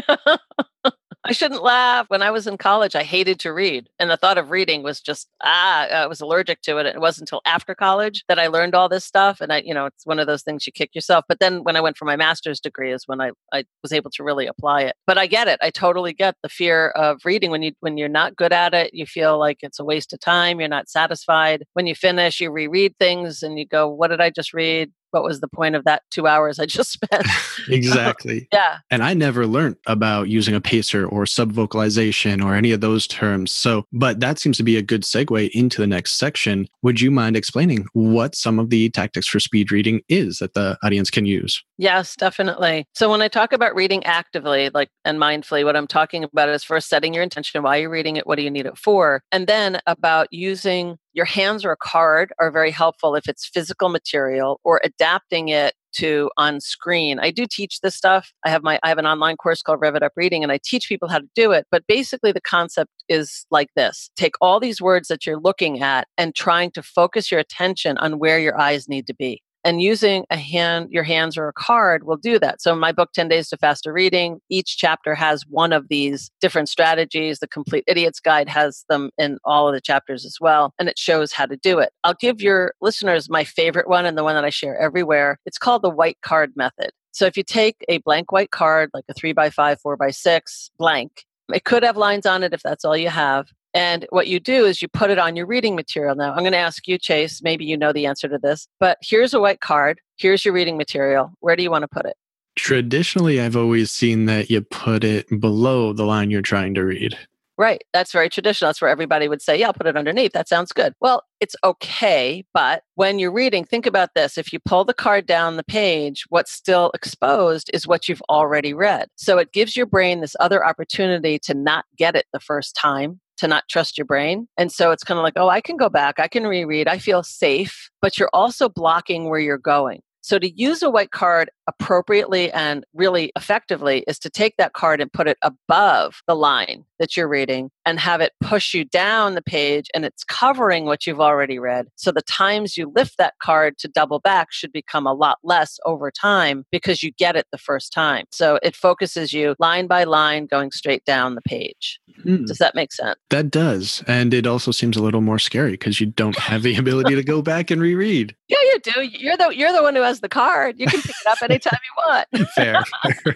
I 1.25 1.33
shouldn't 1.33 1.61
laugh. 1.61 2.05
When 2.09 2.21
I 2.21 2.31
was 2.31 2.47
in 2.47 2.57
college, 2.57 2.95
I 2.95 3.03
hated 3.03 3.39
to 3.41 3.53
read. 3.53 3.89
And 3.99 4.09
the 4.09 4.17
thought 4.17 4.37
of 4.37 4.51
reading 4.51 4.83
was 4.83 5.01
just, 5.01 5.27
ah, 5.43 5.85
I 5.87 6.07
was 6.07 6.21
allergic 6.21 6.61
to 6.61 6.77
it. 6.77 6.85
It 6.85 7.01
wasn't 7.01 7.29
until 7.29 7.41
after 7.45 7.75
college 7.75 8.23
that 8.27 8.39
I 8.39 8.47
learned 8.47 8.73
all 8.73 8.87
this 8.87 9.05
stuff. 9.05 9.41
And 9.41 9.51
I, 9.51 9.59
you 9.59 9.73
know, 9.73 9.85
it's 9.85 10.05
one 10.05 10.17
of 10.19 10.27
those 10.27 10.43
things 10.43 10.65
you 10.65 10.71
kick 10.71 10.95
yourself. 10.95 11.25
But 11.27 11.39
then 11.39 11.63
when 11.63 11.75
I 11.75 11.81
went 11.81 11.97
for 11.97 12.05
my 12.05 12.15
master's 12.15 12.38
degree 12.41 12.91
is 12.93 13.03
when 13.07 13.21
I, 13.21 13.31
I 13.51 13.65
was 13.83 13.91
able 13.91 14.11
to 14.11 14.23
really 14.23 14.47
apply 14.47 14.81
it. 14.81 14.95
But 15.05 15.17
I 15.17 15.27
get 15.27 15.47
it. 15.47 15.59
I 15.61 15.69
totally 15.69 16.13
get 16.13 16.35
the 16.43 16.49
fear 16.49 16.89
of 16.89 17.21
reading. 17.25 17.51
When 17.51 17.61
you 17.61 17.73
when 17.79 17.97
you're 17.97 18.07
not 18.07 18.35
good 18.35 18.53
at 18.53 18.73
it, 18.73 18.93
you 18.93 19.05
feel 19.05 19.37
like 19.37 19.57
it's 19.61 19.79
a 19.79 19.85
waste 19.85 20.13
of 20.13 20.19
time. 20.19 20.59
You're 20.59 20.69
not 20.69 20.89
satisfied. 20.89 21.65
When 21.73 21.87
you 21.87 21.95
finish, 21.95 22.39
you 22.39 22.51
reread 22.51 22.95
things 22.99 23.43
and 23.43 23.57
you 23.57 23.65
go, 23.65 23.87
what 23.89 24.09
did 24.09 24.21
I 24.21 24.29
just 24.29 24.53
read? 24.53 24.91
What 25.11 25.23
was 25.23 25.39
the 25.39 25.47
point 25.47 25.75
of 25.75 25.83
that 25.85 26.03
two 26.11 26.27
hours 26.27 26.59
I 26.59 26.65
just 26.65 26.91
spent? 26.93 27.25
exactly. 27.69 28.47
yeah. 28.51 28.79
And 28.91 29.03
I 29.03 29.13
never 29.13 29.47
learned 29.47 29.77
about 29.85 30.29
using 30.29 30.55
a 30.55 30.61
pacer 30.61 31.05
or 31.05 31.25
subvocalization 31.25 32.43
or 32.43 32.55
any 32.55 32.71
of 32.71 32.81
those 32.81 33.07
terms. 33.07 33.51
So, 33.51 33.85
but 33.91 34.19
that 34.19 34.39
seems 34.39 34.57
to 34.57 34.63
be 34.63 34.77
a 34.77 34.81
good 34.81 35.03
segue 35.03 35.49
into 35.51 35.81
the 35.81 35.87
next 35.87 36.13
section. 36.13 36.67
Would 36.81 37.01
you 37.01 37.11
mind 37.11 37.35
explaining 37.35 37.85
what 37.93 38.35
some 38.35 38.59
of 38.59 38.69
the 38.69 38.89
tactics 38.89 39.27
for 39.27 39.39
speed 39.39 39.71
reading 39.71 40.01
is 40.09 40.39
that 40.39 40.53
the 40.53 40.77
audience 40.83 41.09
can 41.09 41.25
use? 41.25 41.63
Yes, 41.77 42.15
definitely. 42.15 42.85
So 42.93 43.09
when 43.09 43.21
I 43.21 43.27
talk 43.27 43.53
about 43.53 43.75
reading 43.75 44.03
actively, 44.05 44.69
like 44.73 44.89
and 45.05 45.17
mindfully, 45.17 45.63
what 45.63 45.75
I'm 45.75 45.87
talking 45.87 46.23
about 46.23 46.49
is 46.49 46.63
first 46.63 46.89
setting 46.89 47.13
your 47.13 47.23
intention. 47.23 47.63
Why 47.63 47.77
you're 47.77 47.89
reading 47.89 48.17
it? 48.17 48.27
What 48.27 48.35
do 48.35 48.43
you 48.43 48.51
need 48.51 48.65
it 48.65 48.77
for? 48.77 49.23
And 49.31 49.47
then 49.47 49.79
about 49.87 50.27
using 50.31 50.97
your 51.19 51.25
hands 51.25 51.65
or 51.65 51.71
a 51.71 51.75
card 51.75 52.31
are 52.39 52.49
very 52.49 52.71
helpful 52.71 53.13
if 53.13 53.27
it's 53.27 53.45
physical 53.45 53.89
material 53.89 54.61
or 54.63 54.79
adapting 54.85 55.49
it 55.49 55.73
to 55.91 56.29
on 56.37 56.61
screen. 56.61 57.19
I 57.19 57.29
do 57.29 57.45
teach 57.45 57.81
this 57.81 57.93
stuff. 57.93 58.31
I 58.45 58.49
have 58.49 58.63
my 58.63 58.79
I 58.83 58.87
have 58.87 58.99
an 58.99 59.05
online 59.05 59.35
course 59.35 59.61
called 59.61 59.81
Rev 59.81 59.95
It 59.95 60.03
Up 60.03 60.13
Reading 60.15 60.43
and 60.43 60.51
I 60.51 60.59
teach 60.63 60.87
people 60.87 61.09
how 61.09 61.19
to 61.19 61.27
do 61.35 61.51
it, 61.51 61.67
but 61.71 61.83
basically 61.87 62.31
the 62.31 62.39
concept 62.39 62.91
is 63.09 63.45
like 63.51 63.67
this. 63.75 64.09
Take 64.15 64.35
all 64.39 64.61
these 64.61 64.81
words 64.81 65.09
that 65.09 65.25
you're 65.25 65.41
looking 65.41 65.81
at 65.81 66.07
and 66.17 66.33
trying 66.33 66.71
to 66.71 66.81
focus 66.81 67.29
your 67.29 67.41
attention 67.41 67.97
on 67.97 68.17
where 68.17 68.39
your 68.39 68.57
eyes 68.57 68.87
need 68.87 69.05
to 69.07 69.13
be 69.13 69.41
and 69.63 69.81
using 69.81 70.25
a 70.29 70.37
hand 70.37 70.89
your 70.91 71.03
hands 71.03 71.37
or 71.37 71.47
a 71.47 71.53
card 71.53 72.03
will 72.03 72.17
do 72.17 72.39
that. 72.39 72.61
So 72.61 72.73
in 72.73 72.79
my 72.79 72.91
book 72.91 73.11
10 73.13 73.27
days 73.27 73.49
to 73.49 73.57
faster 73.57 73.91
reading 73.91 74.39
each 74.49 74.77
chapter 74.77 75.15
has 75.15 75.43
one 75.47 75.73
of 75.73 75.87
these 75.89 76.31
different 76.41 76.69
strategies. 76.69 77.39
The 77.39 77.47
complete 77.47 77.83
idiot's 77.87 78.19
guide 78.19 78.49
has 78.49 78.85
them 78.89 79.09
in 79.17 79.37
all 79.43 79.67
of 79.67 79.73
the 79.73 79.81
chapters 79.81 80.25
as 80.25 80.37
well 80.39 80.73
and 80.79 80.89
it 80.89 80.97
shows 80.97 81.31
how 81.31 81.45
to 81.45 81.57
do 81.57 81.79
it. 81.79 81.91
I'll 82.03 82.13
give 82.13 82.41
your 82.41 82.73
listeners 82.81 83.29
my 83.29 83.43
favorite 83.43 83.87
one 83.87 84.05
and 84.05 84.17
the 84.17 84.23
one 84.23 84.35
that 84.35 84.45
i 84.45 84.49
share 84.49 84.77
everywhere. 84.77 85.39
It's 85.45 85.57
called 85.57 85.81
the 85.81 85.89
white 85.89 86.17
card 86.21 86.53
method. 86.55 86.91
So 87.11 87.25
if 87.25 87.35
you 87.35 87.43
take 87.43 87.83
a 87.89 87.97
blank 87.99 88.31
white 88.31 88.51
card 88.51 88.91
like 88.93 89.05
a 89.09 89.13
3 89.13 89.33
by 89.33 89.49
5 89.49 89.81
4 89.81 89.97
by 89.97 90.11
6 90.11 90.71
blank 90.77 91.25
it 91.51 91.63
could 91.63 91.83
have 91.83 91.97
lines 91.97 92.25
on 92.25 92.43
it 92.43 92.53
if 92.53 92.61
that's 92.61 92.85
all 92.85 92.95
you 92.95 93.09
have 93.09 93.47
And 93.73 94.05
what 94.09 94.27
you 94.27 94.39
do 94.39 94.65
is 94.65 94.81
you 94.81 94.87
put 94.87 95.11
it 95.11 95.19
on 95.19 95.35
your 95.35 95.45
reading 95.45 95.75
material. 95.75 96.15
Now, 96.15 96.31
I'm 96.31 96.39
going 96.39 96.53
to 96.53 96.57
ask 96.57 96.87
you, 96.87 96.97
Chase, 96.97 97.41
maybe 97.43 97.65
you 97.65 97.77
know 97.77 97.93
the 97.93 98.05
answer 98.05 98.27
to 98.27 98.37
this, 98.37 98.67
but 98.79 98.97
here's 99.01 99.33
a 99.33 99.39
white 99.39 99.61
card. 99.61 99.99
Here's 100.17 100.43
your 100.43 100.53
reading 100.53 100.77
material. 100.77 101.31
Where 101.39 101.55
do 101.55 101.63
you 101.63 101.71
want 101.71 101.83
to 101.83 101.87
put 101.87 102.05
it? 102.05 102.15
Traditionally, 102.55 103.39
I've 103.39 103.55
always 103.55 103.91
seen 103.91 104.25
that 104.25 104.49
you 104.49 104.61
put 104.61 105.03
it 105.03 105.27
below 105.39 105.93
the 105.93 106.05
line 106.05 106.31
you're 106.31 106.41
trying 106.41 106.73
to 106.73 106.83
read. 106.83 107.17
Right. 107.57 107.83
That's 107.91 108.13
very 108.13 108.29
traditional. 108.29 108.69
That's 108.69 108.81
where 108.81 108.89
everybody 108.89 109.27
would 109.27 109.41
say, 109.41 109.57
yeah, 109.59 109.67
I'll 109.67 109.73
put 109.73 109.85
it 109.85 109.97
underneath. 109.97 110.31
That 110.31 110.47
sounds 110.47 110.71
good. 110.71 110.93
Well, 111.01 111.23
it's 111.41 111.57
okay. 111.61 112.45
But 112.53 112.83
when 112.95 113.19
you're 113.19 113.33
reading, 113.33 113.65
think 113.65 113.85
about 113.85 114.13
this. 114.15 114.37
If 114.37 114.53
you 114.53 114.59
pull 114.59 114.85
the 114.85 114.93
card 114.93 115.25
down 115.25 115.57
the 115.57 115.63
page, 115.63 116.23
what's 116.29 116.53
still 116.53 116.89
exposed 116.93 117.69
is 117.73 117.85
what 117.85 118.07
you've 118.07 118.21
already 118.29 118.73
read. 118.73 119.09
So 119.17 119.37
it 119.37 119.51
gives 119.51 119.75
your 119.75 119.87
brain 119.87 120.21
this 120.21 120.37
other 120.39 120.65
opportunity 120.65 121.37
to 121.39 121.53
not 121.53 121.83
get 121.97 122.15
it 122.15 122.27
the 122.31 122.39
first 122.39 122.75
time 122.77 123.19
to 123.39 123.47
not 123.47 123.67
trust 123.69 123.97
your 123.97 124.05
brain. 124.05 124.47
And 124.57 124.71
so 124.71 124.91
it's 124.91 125.03
kind 125.03 125.17
of 125.17 125.23
like, 125.23 125.33
oh, 125.35 125.49
I 125.49 125.61
can 125.61 125.77
go 125.77 125.89
back, 125.89 126.19
I 126.19 126.27
can 126.27 126.43
reread, 126.43 126.87
I 126.87 126.99
feel 126.99 127.23
safe, 127.23 127.89
but 128.01 128.17
you're 128.17 128.29
also 128.33 128.69
blocking 128.69 129.29
where 129.29 129.39
you're 129.39 129.57
going. 129.57 130.01
So, 130.29 130.37
to 130.37 130.51
use 130.51 130.83
a 130.83 130.91
white 130.91 131.09
card 131.09 131.49
appropriately 131.65 132.51
and 132.51 132.85
really 132.93 133.31
effectively 133.35 134.03
is 134.07 134.19
to 134.19 134.29
take 134.29 134.57
that 134.57 134.73
card 134.73 135.01
and 135.01 135.11
put 135.11 135.27
it 135.27 135.39
above 135.41 136.21
the 136.27 136.35
line 136.35 136.85
that 136.99 137.17
you're 137.17 137.27
reading 137.27 137.71
and 137.83 137.99
have 137.99 138.21
it 138.21 138.33
push 138.39 138.75
you 138.75 138.85
down 138.85 139.33
the 139.33 139.41
page 139.41 139.87
and 139.95 140.05
it's 140.05 140.23
covering 140.23 140.85
what 140.85 141.07
you've 141.07 141.19
already 141.19 141.57
read. 141.57 141.87
So, 141.95 142.11
the 142.11 142.21
times 142.21 142.77
you 142.77 142.91
lift 142.95 143.17
that 143.17 143.33
card 143.41 143.79
to 143.79 143.87
double 143.87 144.19
back 144.19 144.51
should 144.51 144.71
become 144.71 145.07
a 145.07 145.15
lot 145.15 145.39
less 145.43 145.79
over 145.83 146.11
time 146.11 146.63
because 146.71 147.01
you 147.01 147.11
get 147.11 147.35
it 147.35 147.47
the 147.51 147.57
first 147.57 147.91
time. 147.91 148.25
So, 148.29 148.59
it 148.61 148.75
focuses 148.75 149.33
you 149.33 149.55
line 149.57 149.87
by 149.87 150.03
line 150.03 150.45
going 150.45 150.69
straight 150.69 151.05
down 151.05 151.33
the 151.33 151.41
page. 151.41 151.99
Hmm. 152.21 152.45
Does 152.45 152.59
that 152.59 152.75
make 152.75 152.93
sense? 152.93 153.17
That 153.31 153.49
does. 153.49 154.03
And 154.05 154.31
it 154.31 154.45
also 154.45 154.69
seems 154.69 154.95
a 154.95 155.01
little 155.01 155.21
more 155.21 155.39
scary 155.39 155.71
because 155.71 155.99
you 155.99 156.05
don't 156.05 156.37
have 156.37 156.61
the 156.61 156.75
ability 156.77 157.15
to 157.15 157.23
go 157.23 157.41
back 157.41 157.71
and 157.71 157.81
reread. 157.81 158.35
Yeah, 158.47 158.57
you 158.61 158.79
do. 158.79 159.01
You're 159.01 159.37
the 159.37 159.55
you're 159.55 159.73
the 159.73 159.81
one 159.81 159.95
who 159.95 160.03
has 160.03 160.18
the 160.21 160.29
card. 160.29 160.79
You 160.79 160.87
can 160.87 161.01
pick 161.01 161.11
it 161.11 161.27
up 161.27 161.41
anytime 161.41 161.79
you 161.83 162.03
want. 162.05 162.49
Fair. 162.55 162.83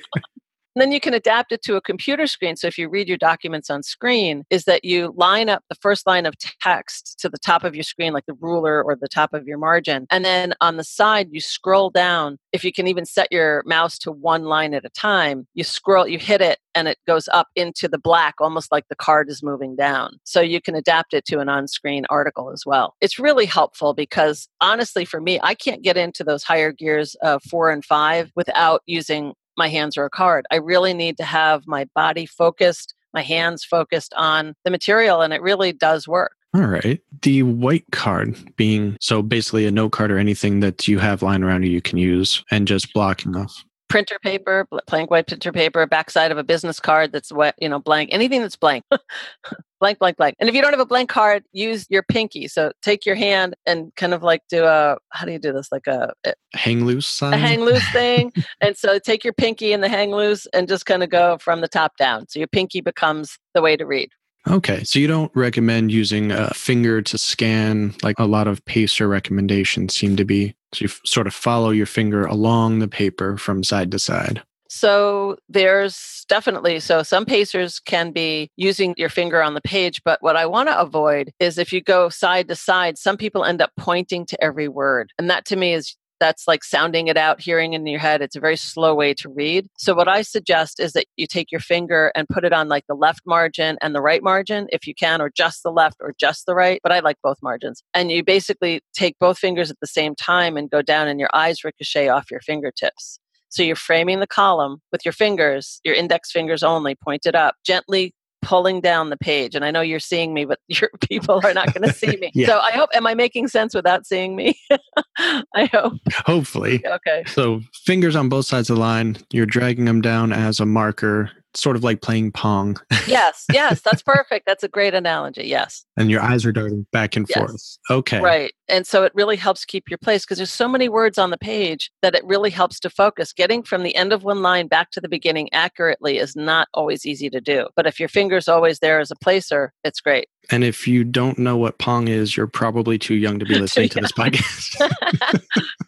And 0.75 0.81
then 0.81 0.91
you 0.91 0.99
can 0.99 1.13
adapt 1.13 1.51
it 1.51 1.61
to 1.63 1.75
a 1.75 1.81
computer 1.81 2.25
screen. 2.25 2.55
So 2.55 2.67
if 2.67 2.77
you 2.77 2.89
read 2.89 3.07
your 3.07 3.17
documents 3.17 3.69
on 3.69 3.83
screen, 3.83 4.43
is 4.49 4.65
that 4.65 4.83
you 4.83 5.13
line 5.15 5.49
up 5.49 5.63
the 5.69 5.75
first 5.75 6.07
line 6.07 6.25
of 6.25 6.35
text 6.61 7.19
to 7.19 7.29
the 7.29 7.37
top 7.37 7.63
of 7.63 7.75
your 7.75 7.83
screen, 7.83 8.13
like 8.13 8.25
the 8.25 8.33
ruler 8.39 8.83
or 8.83 8.95
the 8.95 9.07
top 9.07 9.33
of 9.33 9.45
your 9.45 9.57
margin. 9.57 10.07
And 10.09 10.25
then 10.25 10.53
on 10.61 10.77
the 10.77 10.83
side, 10.83 11.29
you 11.31 11.41
scroll 11.41 11.89
down. 11.89 12.37
If 12.51 12.63
you 12.63 12.71
can 12.71 12.87
even 12.87 13.05
set 13.05 13.27
your 13.31 13.63
mouse 13.65 13.97
to 13.99 14.11
one 14.11 14.45
line 14.45 14.73
at 14.73 14.85
a 14.85 14.89
time, 14.89 15.47
you 15.53 15.63
scroll, 15.63 16.07
you 16.07 16.17
hit 16.17 16.41
it, 16.41 16.59
and 16.75 16.87
it 16.87 16.97
goes 17.05 17.27
up 17.27 17.47
into 17.55 17.87
the 17.87 17.99
black, 17.99 18.35
almost 18.39 18.71
like 18.71 18.87
the 18.89 18.95
card 18.95 19.29
is 19.29 19.43
moving 19.43 19.75
down. 19.75 20.17
So 20.23 20.41
you 20.41 20.59
can 20.59 20.75
adapt 20.75 21.13
it 21.13 21.25
to 21.25 21.39
an 21.39 21.49
on 21.49 21.67
screen 21.67 22.05
article 22.09 22.49
as 22.51 22.65
well. 22.65 22.95
It's 22.99 23.19
really 23.19 23.45
helpful 23.45 23.93
because 23.93 24.47
honestly, 24.59 25.05
for 25.05 25.21
me, 25.21 25.39
I 25.43 25.53
can't 25.53 25.83
get 25.83 25.97
into 25.97 26.23
those 26.23 26.43
higher 26.43 26.71
gears 26.71 27.15
of 27.21 27.43
four 27.43 27.69
and 27.69 27.85
five 27.85 28.31
without 28.35 28.81
using 28.87 29.33
my 29.57 29.67
hands 29.67 29.97
are 29.97 30.05
a 30.05 30.09
card. 30.09 30.45
I 30.51 30.57
really 30.57 30.93
need 30.93 31.17
to 31.17 31.23
have 31.23 31.67
my 31.67 31.85
body 31.95 32.25
focused, 32.25 32.93
my 33.13 33.21
hands 33.21 33.63
focused 33.63 34.13
on 34.15 34.55
the 34.63 34.71
material, 34.71 35.21
and 35.21 35.33
it 35.33 35.41
really 35.41 35.73
does 35.73 36.07
work. 36.07 36.33
All 36.55 36.67
right. 36.67 37.01
The 37.23 37.43
white 37.43 37.85
card 37.91 38.37
being 38.55 38.95
so 39.01 39.23
basically 39.23 39.65
a 39.65 39.71
note 39.71 39.89
card 39.89 40.11
or 40.11 40.19
anything 40.19 40.59
that 40.59 40.87
you 40.87 40.99
have 40.99 41.23
lying 41.23 41.43
around 41.43 41.63
you 41.63 41.71
you 41.71 41.81
can 41.81 41.97
use 41.97 42.43
and 42.51 42.67
just 42.67 42.93
blocking 42.93 43.35
off 43.35 43.65
printer 43.89 44.17
paper, 44.21 44.67
blank 44.87 45.11
white 45.11 45.27
printer 45.27 45.51
paper, 45.51 45.85
backside 45.85 46.31
of 46.31 46.37
a 46.37 46.43
business 46.43 46.79
card 46.79 47.11
that's 47.11 47.31
wet, 47.31 47.55
you 47.59 47.69
know, 47.69 47.79
blank, 47.79 48.09
anything 48.11 48.41
that's 48.41 48.55
blank. 48.55 48.83
blank, 49.79 49.99
blank, 49.99 50.17
blank. 50.17 50.35
And 50.39 50.47
if 50.47 50.55
you 50.55 50.61
don't 50.61 50.71
have 50.71 50.79
a 50.79 50.85
blank 50.85 51.09
card, 51.09 51.43
use 51.51 51.85
your 51.89 52.03
pinky. 52.03 52.47
So 52.47 52.71
take 52.81 53.05
your 53.05 53.15
hand 53.15 53.55
and 53.65 53.93
kind 53.95 54.13
of 54.13 54.23
like 54.23 54.41
do 54.49 54.63
a, 54.63 54.97
how 55.09 55.25
do 55.25 55.33
you 55.33 55.39
do 55.39 55.51
this? 55.51 55.71
Like 55.71 55.87
a, 55.87 56.13
a 56.25 56.33
hang 56.53 56.85
loose 56.85 57.05
sign? 57.05 57.33
A 57.33 57.37
hang 57.37 57.61
loose 57.61 57.87
thing. 57.91 58.31
and 58.61 58.77
so 58.77 58.97
take 58.97 59.23
your 59.23 59.33
pinky 59.33 59.73
and 59.73 59.83
the 59.83 59.89
hang 59.89 60.11
loose 60.11 60.47
and 60.53 60.67
just 60.67 60.85
kind 60.85 61.03
of 61.03 61.09
go 61.09 61.37
from 61.37 61.61
the 61.61 61.67
top 61.67 61.97
down. 61.97 62.27
So 62.29 62.39
your 62.39 62.47
pinky 62.47 62.79
becomes 62.79 63.37
the 63.53 63.61
way 63.61 63.75
to 63.75 63.85
read. 63.85 64.09
Okay. 64.49 64.83
So 64.83 64.99
you 64.99 65.07
don't 65.07 65.31
recommend 65.35 65.91
using 65.91 66.31
a 66.31 66.53
finger 66.53 67.01
to 67.01 67.17
scan 67.17 67.95
like 68.03 68.19
a 68.19 68.25
lot 68.25 68.47
of 68.47 68.63
pacer 68.65 69.07
recommendations 69.07 69.95
seem 69.95 70.15
to 70.17 70.25
be. 70.25 70.55
So 70.73 70.83
you 70.83 70.87
f- 70.87 71.01
sort 71.05 71.27
of 71.27 71.33
follow 71.33 71.69
your 71.69 71.85
finger 71.85 72.25
along 72.25 72.79
the 72.79 72.87
paper 72.87 73.37
from 73.37 73.63
side 73.63 73.91
to 73.91 73.99
side. 73.99 74.41
So 74.69 75.37
there's 75.49 76.25
definitely 76.27 76.79
so 76.79 77.03
some 77.03 77.25
pacers 77.25 77.79
can 77.79 78.11
be 78.11 78.49
using 78.57 78.95
your 78.97 79.09
finger 79.09 79.41
on 79.41 79.53
the 79.53 79.61
page, 79.61 80.01
but 80.03 80.21
what 80.23 80.35
I 80.35 80.47
want 80.47 80.67
to 80.67 80.79
avoid 80.79 81.31
is 81.39 81.59
if 81.59 81.71
you 81.71 81.79
go 81.79 82.09
side 82.09 82.47
to 82.47 82.55
side, 82.55 82.97
some 82.97 83.15
people 83.15 83.45
end 83.45 83.61
up 83.61 83.71
pointing 83.77 84.25
to 84.25 84.43
every 84.43 84.67
word. 84.67 85.11
And 85.19 85.29
that 85.29 85.45
to 85.45 85.55
me 85.55 85.75
is 85.75 85.95
that's 86.19 86.47
like 86.47 86.63
sounding 86.63 87.07
it 87.07 87.17
out, 87.17 87.41
hearing 87.41 87.73
in 87.73 87.85
your 87.85 87.99
head. 87.99 88.21
It's 88.21 88.35
a 88.35 88.39
very 88.39 88.55
slow 88.55 88.93
way 88.95 89.13
to 89.15 89.29
read. 89.29 89.67
So, 89.77 89.93
what 89.93 90.07
I 90.07 90.21
suggest 90.21 90.79
is 90.79 90.93
that 90.93 91.05
you 91.17 91.27
take 91.27 91.51
your 91.51 91.61
finger 91.61 92.11
and 92.15 92.27
put 92.27 92.45
it 92.45 92.53
on 92.53 92.69
like 92.69 92.85
the 92.87 92.95
left 92.95 93.21
margin 93.25 93.77
and 93.81 93.93
the 93.93 94.01
right 94.01 94.23
margin, 94.23 94.67
if 94.71 94.87
you 94.87 94.95
can, 94.95 95.21
or 95.21 95.29
just 95.29 95.63
the 95.63 95.71
left 95.71 95.97
or 95.99 96.13
just 96.19 96.45
the 96.45 96.55
right. 96.55 96.79
But 96.83 96.91
I 96.91 96.99
like 96.99 97.17
both 97.23 97.37
margins. 97.41 97.83
And 97.93 98.11
you 98.11 98.23
basically 98.23 98.81
take 98.93 99.17
both 99.19 99.37
fingers 99.37 99.71
at 99.71 99.79
the 99.79 99.87
same 99.87 100.15
time 100.15 100.57
and 100.57 100.69
go 100.69 100.81
down, 100.81 101.07
and 101.07 101.19
your 101.19 101.29
eyes 101.33 101.63
ricochet 101.63 102.09
off 102.09 102.31
your 102.31 102.41
fingertips. 102.41 103.19
So 103.49 103.61
you're 103.61 103.75
framing 103.75 104.19
the 104.19 104.25
column 104.25 104.81
with 104.91 105.05
your 105.05 105.11
fingers, 105.11 105.79
your 105.83 105.93
index 105.93 106.31
fingers 106.31 106.63
only 106.63 106.95
pointed 106.95 107.35
up, 107.35 107.55
gently 107.63 108.13
pulling 108.43 108.81
down 108.81 109.09
the 109.09 109.17
page. 109.17 109.55
And 109.55 109.65
I 109.65 109.71
know 109.71 109.81
you're 109.81 109.99
seeing 109.99 110.33
me, 110.33 110.45
but 110.45 110.59
your 110.67 110.89
people 111.09 111.41
are 111.43 111.53
not 111.53 111.73
going 111.73 111.87
to 111.87 111.93
see 111.93 112.15
me. 112.17 112.31
yeah. 112.35 112.47
So 112.47 112.59
I 112.59 112.71
hope, 112.71 112.89
am 112.93 113.07
I 113.07 113.15
making 113.15 113.47
sense 113.47 113.73
without 113.73 114.05
seeing 114.05 114.35
me? 114.35 114.59
I 115.17 115.65
hope. 115.65 115.93
Hopefully. 116.25 116.85
Okay. 116.85 117.23
So 117.27 117.61
fingers 117.85 118.15
on 118.15 118.29
both 118.29 118.45
sides 118.45 118.69
of 118.69 118.75
the 118.75 118.81
line, 118.81 119.17
you're 119.31 119.45
dragging 119.45 119.85
them 119.85 120.01
down 120.01 120.31
as 120.31 120.59
a 120.59 120.65
marker 120.65 121.31
sort 121.55 121.75
of 121.75 121.83
like 121.83 122.01
playing 122.01 122.31
pong. 122.31 122.77
yes, 123.07 123.45
yes, 123.51 123.81
that's 123.81 124.01
perfect. 124.03 124.45
That's 124.45 124.63
a 124.63 124.67
great 124.67 124.93
analogy. 124.93 125.45
Yes. 125.45 125.85
And 125.97 126.09
your 126.09 126.21
eyes 126.21 126.45
are 126.45 126.51
darting 126.51 126.85
back 126.91 127.15
and 127.15 127.27
yes. 127.29 127.37
forth. 127.37 127.77
Okay. 127.99 128.19
Right. 128.19 128.53
And 128.67 128.87
so 128.87 129.03
it 129.03 129.11
really 129.15 129.35
helps 129.35 129.65
keep 129.65 129.89
your 129.89 129.97
place 129.97 130.25
because 130.25 130.37
there's 130.37 130.51
so 130.51 130.67
many 130.67 130.89
words 130.89 131.17
on 131.17 131.29
the 131.29 131.37
page 131.37 131.91
that 132.01 132.15
it 132.15 132.25
really 132.25 132.49
helps 132.49 132.79
to 132.81 132.89
focus. 132.89 133.33
Getting 133.33 133.63
from 133.63 133.83
the 133.83 133.95
end 133.95 134.13
of 134.13 134.23
one 134.23 134.41
line 134.41 134.67
back 134.67 134.91
to 134.91 135.01
the 135.01 135.09
beginning 135.09 135.49
accurately 135.53 136.17
is 136.17 136.35
not 136.35 136.67
always 136.73 137.05
easy 137.05 137.29
to 137.29 137.41
do. 137.41 137.67
But 137.75 137.85
if 137.85 137.99
your 137.99 138.09
finger's 138.09 138.47
always 138.47 138.79
there 138.79 138.99
as 138.99 139.11
a 139.11 139.15
placer, 139.15 139.73
it's 139.83 140.01
great. 140.01 140.27
And 140.51 140.63
if 140.63 140.87
you 140.87 141.03
don't 141.03 141.39
know 141.39 141.55
what 141.55 141.77
Pong 141.77 142.07
is, 142.07 142.35
you're 142.35 142.47
probably 142.47 142.97
too 142.97 143.15
young 143.15 143.39
to 143.39 143.45
be 143.45 143.55
listening 143.59 143.89
to 143.89 144.01
this 144.01 144.11
podcast. 144.17 144.75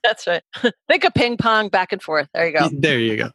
That's 0.04 0.28
right. 0.28 0.44
Think 0.88 1.04
of 1.04 1.14
ping 1.14 1.38
pong 1.38 1.70
back 1.70 1.92
and 1.92 2.02
forth. 2.02 2.30
There 2.34 2.48
you 2.48 2.58
go. 2.58 2.70
There 2.72 3.00
you 3.00 3.18
go. 3.18 3.30